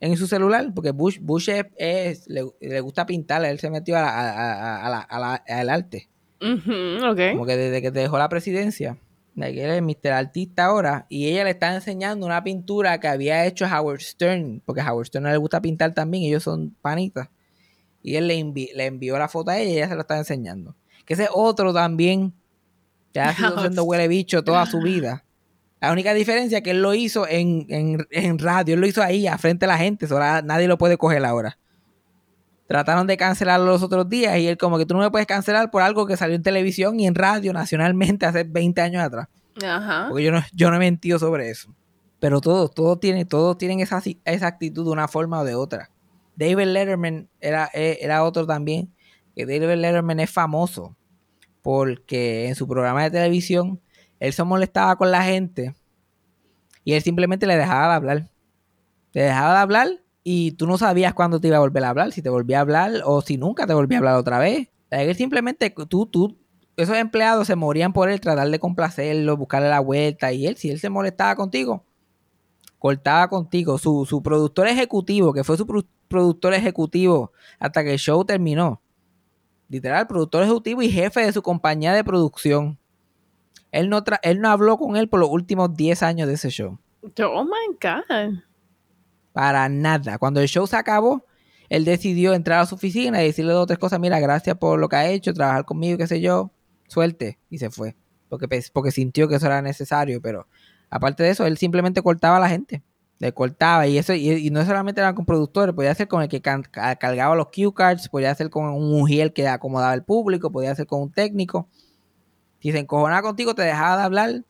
en 0.00 0.16
su 0.16 0.26
celular? 0.26 0.72
Porque 0.74 0.90
Bush, 0.92 1.18
Bush 1.20 1.48
es, 1.50 1.64
es- 1.76 2.28
le, 2.28 2.44
le 2.60 2.80
gusta 2.80 3.06
pintar, 3.06 3.44
él 3.44 3.58
se 3.58 3.70
metió 3.70 3.96
a 3.98 4.02
la- 4.02 4.08
a- 4.10 4.30
a- 4.32 4.86
a 4.86 4.90
la- 4.90 5.00
a 5.00 5.18
la- 5.18 5.34
al 5.46 5.68
arte. 5.70 6.08
Ujú, 6.40 7.06
ok. 7.06 7.32
Como 7.32 7.46
que 7.46 7.56
desde 7.56 7.82
que 7.82 7.90
dejó 7.90 8.16
la 8.18 8.28
presidencia, 8.28 8.96
de 9.34 9.52
que 9.54 9.64
él 9.64 9.70
es 9.70 9.82
Mr. 9.82 10.12
Artista 10.12 10.64
ahora, 10.66 11.06
y 11.08 11.28
ella 11.28 11.44
le 11.44 11.50
está 11.50 11.74
enseñando 11.74 12.26
una 12.26 12.42
pintura 12.42 12.98
que 12.98 13.08
había 13.08 13.44
hecho 13.46 13.66
Howard 13.66 14.00
Stern, 14.00 14.62
porque 14.64 14.80
a 14.80 14.90
Howard 14.92 15.06
Stern 15.06 15.22
no 15.24 15.30
le 15.30 15.36
gusta 15.36 15.60
pintar 15.60 15.92
también, 15.94 16.24
ellos 16.24 16.42
son 16.42 16.74
panitas. 16.82 17.28
Y 18.02 18.16
él 18.16 18.26
le, 18.28 18.38
envi- 18.38 18.70
le 18.74 18.86
envió 18.86 19.18
la 19.18 19.28
foto 19.28 19.50
a 19.50 19.58
ella 19.58 19.70
y 19.70 19.76
ella 19.76 19.88
se 19.88 19.94
lo 19.94 20.00
está 20.00 20.16
enseñando. 20.16 20.74
Que 21.04 21.14
ese 21.14 21.24
es 21.24 21.30
otro 21.32 21.72
también 21.74 22.32
Ya 23.12 23.28
ha 23.30 23.34
sido 23.34 23.58
siendo 23.60 23.84
huele 23.84 24.06
bicho 24.08 24.42
toda 24.44 24.64
su 24.66 24.78
vida. 24.80 25.24
La 25.80 25.92
única 25.92 26.12
diferencia 26.12 26.58
es 26.58 26.64
que 26.64 26.72
él 26.72 26.82
lo 26.82 26.94
hizo 26.94 27.26
en, 27.26 27.66
en, 27.70 28.06
en 28.10 28.38
radio, 28.38 28.74
él 28.74 28.80
lo 28.80 28.86
hizo 28.86 29.02
ahí, 29.02 29.26
a 29.26 29.38
frente 29.38 29.64
a 29.64 29.68
la 29.68 29.78
gente, 29.78 30.06
ahora 30.10 30.42
nadie 30.42 30.68
lo 30.68 30.76
puede 30.76 30.98
coger 30.98 31.24
ahora. 31.24 31.58
Trataron 32.66 33.06
de 33.06 33.16
cancelarlo 33.16 33.66
los 33.66 33.82
otros 33.82 34.08
días 34.08 34.38
y 34.38 34.46
él 34.46 34.56
como 34.56 34.78
que 34.78 34.86
tú 34.86 34.94
no 34.94 35.00
me 35.00 35.10
puedes 35.10 35.26
cancelar 35.26 35.70
por 35.72 35.82
algo 35.82 36.06
que 36.06 36.16
salió 36.16 36.36
en 36.36 36.42
televisión 36.42 37.00
y 37.00 37.06
en 37.06 37.16
radio 37.16 37.52
nacionalmente 37.52 38.26
hace 38.26 38.44
20 38.44 38.80
años 38.80 39.02
atrás. 39.02 39.26
Ajá. 39.66 40.06
Porque 40.08 40.22
yo 40.22 40.30
no, 40.30 40.40
yo 40.52 40.70
no 40.70 40.76
he 40.76 40.78
mentido 40.78 41.18
sobre 41.18 41.50
eso. 41.50 41.74
Pero 42.20 42.40
todos, 42.40 42.72
todos 42.72 43.00
tienen, 43.00 43.26
todos 43.26 43.58
tienen 43.58 43.80
esa, 43.80 44.00
esa 44.24 44.46
actitud 44.46 44.84
de 44.84 44.90
una 44.90 45.08
forma 45.08 45.40
o 45.40 45.44
de 45.44 45.54
otra. 45.54 45.90
David 46.36 46.66
Letterman 46.66 47.28
era, 47.40 47.70
eh, 47.74 47.98
era 48.02 48.22
otro 48.22 48.46
también. 48.46 48.94
Que 49.34 49.46
David 49.46 49.80
Letterman 49.80 50.20
es 50.20 50.30
famoso 50.30 50.96
porque 51.62 52.46
en 52.48 52.54
su 52.54 52.68
programa 52.68 53.02
de 53.02 53.10
televisión 53.10 53.80
él 54.20 54.32
se 54.34 54.44
molestaba 54.44 54.96
con 54.96 55.10
la 55.10 55.24
gente 55.24 55.74
y 56.84 56.92
él 56.92 57.02
simplemente 57.02 57.46
le 57.46 57.56
dejaba 57.56 57.88
de 57.88 57.94
hablar. 57.94 58.30
Le 59.12 59.22
dejaba 59.22 59.54
de 59.54 59.58
hablar 59.60 59.88
y 60.22 60.52
tú 60.52 60.66
no 60.66 60.78
sabías 60.78 61.14
cuándo 61.14 61.40
te 61.40 61.48
iba 61.48 61.56
a 61.56 61.60
volver 61.60 61.84
a 61.84 61.88
hablar, 61.88 62.12
si 62.12 62.22
te 62.22 62.28
volvía 62.28 62.58
a 62.58 62.60
hablar 62.60 62.92
o 63.04 63.22
si 63.22 63.38
nunca 63.38 63.66
te 63.66 63.74
volvía 63.74 63.98
a 63.98 64.00
hablar 64.00 64.16
otra 64.16 64.38
vez. 64.38 64.68
Él 64.90 65.14
simplemente, 65.16 65.70
tú, 65.88 66.06
tú, 66.06 66.36
esos 66.76 66.96
empleados 66.96 67.46
se 67.46 67.56
morían 67.56 67.92
por 67.92 68.10
él, 68.10 68.20
tratar 68.20 68.48
de 68.50 68.58
complacerlo, 68.58 69.36
buscarle 69.36 69.68
la 69.68 69.80
vuelta 69.80 70.32
y 70.32 70.46
él, 70.46 70.56
si 70.56 70.70
él 70.70 70.78
se 70.78 70.90
molestaba 70.90 71.34
contigo, 71.34 71.84
cortaba 72.78 73.28
contigo. 73.28 73.78
Su, 73.78 74.04
su 74.04 74.22
productor 74.22 74.68
ejecutivo, 74.68 75.32
que 75.32 75.44
fue 75.44 75.56
su 75.56 75.66
productor 76.08 76.54
ejecutivo 76.54 77.32
hasta 77.58 77.82
que 77.84 77.92
el 77.92 77.98
show 77.98 78.24
terminó. 78.24 78.82
Literal, 79.68 80.06
productor 80.08 80.42
ejecutivo 80.42 80.82
y 80.82 80.90
jefe 80.90 81.20
de 81.20 81.32
su 81.32 81.42
compañía 81.42 81.92
de 81.92 82.02
producción. 82.02 82.79
Él 83.72 83.88
no, 83.88 84.02
él 84.22 84.40
no 84.40 84.48
habló 84.48 84.78
con 84.78 84.96
él 84.96 85.08
por 85.08 85.20
los 85.20 85.30
últimos 85.30 85.74
10 85.74 86.02
años 86.02 86.28
de 86.28 86.34
ese 86.34 86.50
show. 86.50 86.78
Oh 87.02 87.44
my 87.44 87.76
God. 87.80 88.40
Para 89.32 89.68
nada. 89.68 90.18
Cuando 90.18 90.40
el 90.40 90.48
show 90.48 90.66
se 90.66 90.76
acabó, 90.76 91.24
él 91.68 91.84
decidió 91.84 92.34
entrar 92.34 92.60
a 92.60 92.66
su 92.66 92.74
oficina 92.74 93.22
y 93.22 93.26
decirle 93.26 93.52
dos 93.52 93.62
o 93.62 93.66
tres 93.66 93.78
cosas. 93.78 94.00
Mira, 94.00 94.18
gracias 94.18 94.56
por 94.56 94.78
lo 94.78 94.88
que 94.88 94.96
ha 94.96 95.08
hecho, 95.08 95.32
trabajar 95.32 95.64
conmigo, 95.64 95.96
qué 95.96 96.06
sé 96.06 96.20
yo. 96.20 96.50
Suerte. 96.88 97.38
Y 97.48 97.58
se 97.58 97.70
fue. 97.70 97.96
Porque, 98.28 98.48
porque 98.72 98.90
sintió 98.90 99.28
que 99.28 99.36
eso 99.36 99.46
era 99.46 99.62
necesario. 99.62 100.20
Pero 100.20 100.48
aparte 100.90 101.22
de 101.22 101.30
eso, 101.30 101.46
él 101.46 101.56
simplemente 101.56 102.02
cortaba 102.02 102.38
a 102.38 102.40
la 102.40 102.48
gente. 102.48 102.82
Le 103.18 103.32
cortaba. 103.32 103.86
Y 103.86 103.98
eso 103.98 104.14
y, 104.14 104.50
no 104.50 104.64
solamente 104.64 105.00
era 105.00 105.14
con 105.14 105.24
productores. 105.24 105.74
Podía 105.74 105.94
ser 105.94 106.08
con 106.08 106.22
el 106.22 106.28
que 106.28 106.42
cargaba 106.42 107.36
los 107.36 107.46
cue 107.46 107.72
cards. 107.72 108.08
Podía 108.08 108.34
ser 108.34 108.50
con 108.50 108.64
un 108.64 108.90
mujer 108.90 109.32
que 109.32 109.46
acomodaba 109.46 109.94
el 109.94 110.02
público. 110.02 110.50
Podía 110.50 110.74
ser 110.74 110.86
con 110.86 111.02
un 111.02 111.12
técnico. 111.12 111.68
Si 112.60 112.72
se 112.72 112.78
encojonaba 112.78 113.22
contigo, 113.22 113.54
te 113.54 113.62
dejaba 113.62 113.96
de 113.96 114.02
hablar. 114.02 114.44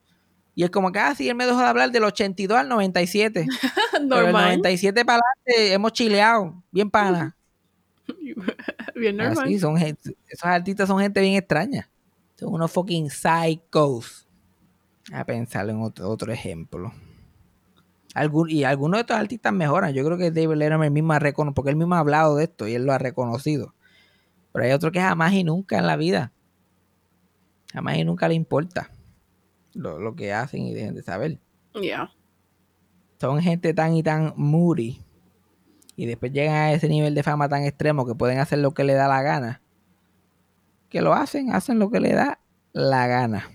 Y 0.54 0.64
es 0.64 0.70
como 0.70 0.90
que, 0.92 0.98
ah, 0.98 1.14
sí, 1.14 1.28
él 1.28 1.36
me 1.36 1.46
dejó 1.46 1.58
de 1.58 1.66
hablar 1.66 1.90
del 1.90 2.04
82 2.04 2.58
al 2.58 2.68
97. 2.68 3.46
normal. 4.02 4.08
Pero 4.08 4.26
el 4.26 4.32
97 4.32 5.04
para 5.04 5.20
adelante 5.46 5.72
hemos 5.72 5.92
chileado. 5.92 6.62
Bien 6.70 6.90
pana. 6.90 7.36
bien 8.94 9.16
normal. 9.16 9.44
Así, 9.44 9.58
son 9.58 9.76
esos 9.78 10.44
artistas 10.44 10.88
son 10.88 10.98
gente 10.98 11.20
bien 11.20 11.36
extraña. 11.36 11.88
Son 12.34 12.52
unos 12.52 12.70
fucking 12.72 13.10
psychos. 13.10 14.26
A 15.12 15.24
pensar 15.24 15.68
en 15.68 15.80
otro, 15.80 16.08
otro 16.08 16.32
ejemplo. 16.32 16.92
y 18.48 18.64
algunos 18.64 18.98
de 18.98 19.00
estos 19.02 19.16
artistas 19.16 19.52
mejoran. 19.52 19.92
Yo 19.92 20.04
creo 20.04 20.18
que 20.18 20.30
David 20.30 20.56
Letterman 20.56 20.92
mismo 20.92 21.12
ha 21.12 21.18
reconocido, 21.18 21.54
porque 21.54 21.70
él 21.70 21.76
mismo 21.76 21.94
ha 21.94 22.00
hablado 22.00 22.36
de 22.36 22.44
esto 22.44 22.66
y 22.66 22.74
él 22.74 22.84
lo 22.84 22.92
ha 22.92 22.98
reconocido. 22.98 23.74
Pero 24.52 24.64
hay 24.64 24.72
otro 24.72 24.90
que 24.90 25.00
jamás 25.00 25.32
y 25.32 25.44
nunca 25.44 25.78
en 25.78 25.86
la 25.86 25.96
vida 25.96 26.32
Jamás 27.72 27.96
y 27.96 28.04
nunca 28.04 28.28
le 28.28 28.34
importa 28.34 28.90
lo, 29.74 30.14
que 30.14 30.32
hacen 30.32 30.62
y 30.62 30.74
dejen 30.74 30.94
de 30.94 31.02
saber. 31.02 31.38
Ya. 31.80 32.10
Son 33.20 33.40
gente 33.40 33.74
tan 33.74 33.94
y 33.94 34.02
tan 34.02 34.32
moody. 34.36 35.00
Y 35.96 36.06
después 36.06 36.32
llegan 36.32 36.54
a 36.54 36.72
ese 36.72 36.88
nivel 36.88 37.14
de 37.14 37.22
fama 37.22 37.48
tan 37.48 37.64
extremo 37.64 38.06
que 38.06 38.14
pueden 38.14 38.38
hacer 38.38 38.58
lo 38.58 38.72
que 38.72 38.84
le 38.84 38.94
da 38.94 39.06
la 39.06 39.22
gana. 39.22 39.62
Que 40.88 41.02
lo 41.02 41.12
hacen, 41.12 41.52
hacen 41.52 41.78
lo 41.78 41.90
que 41.90 42.00
le 42.00 42.12
da 42.12 42.40
la 42.72 43.06
gana. 43.06 43.48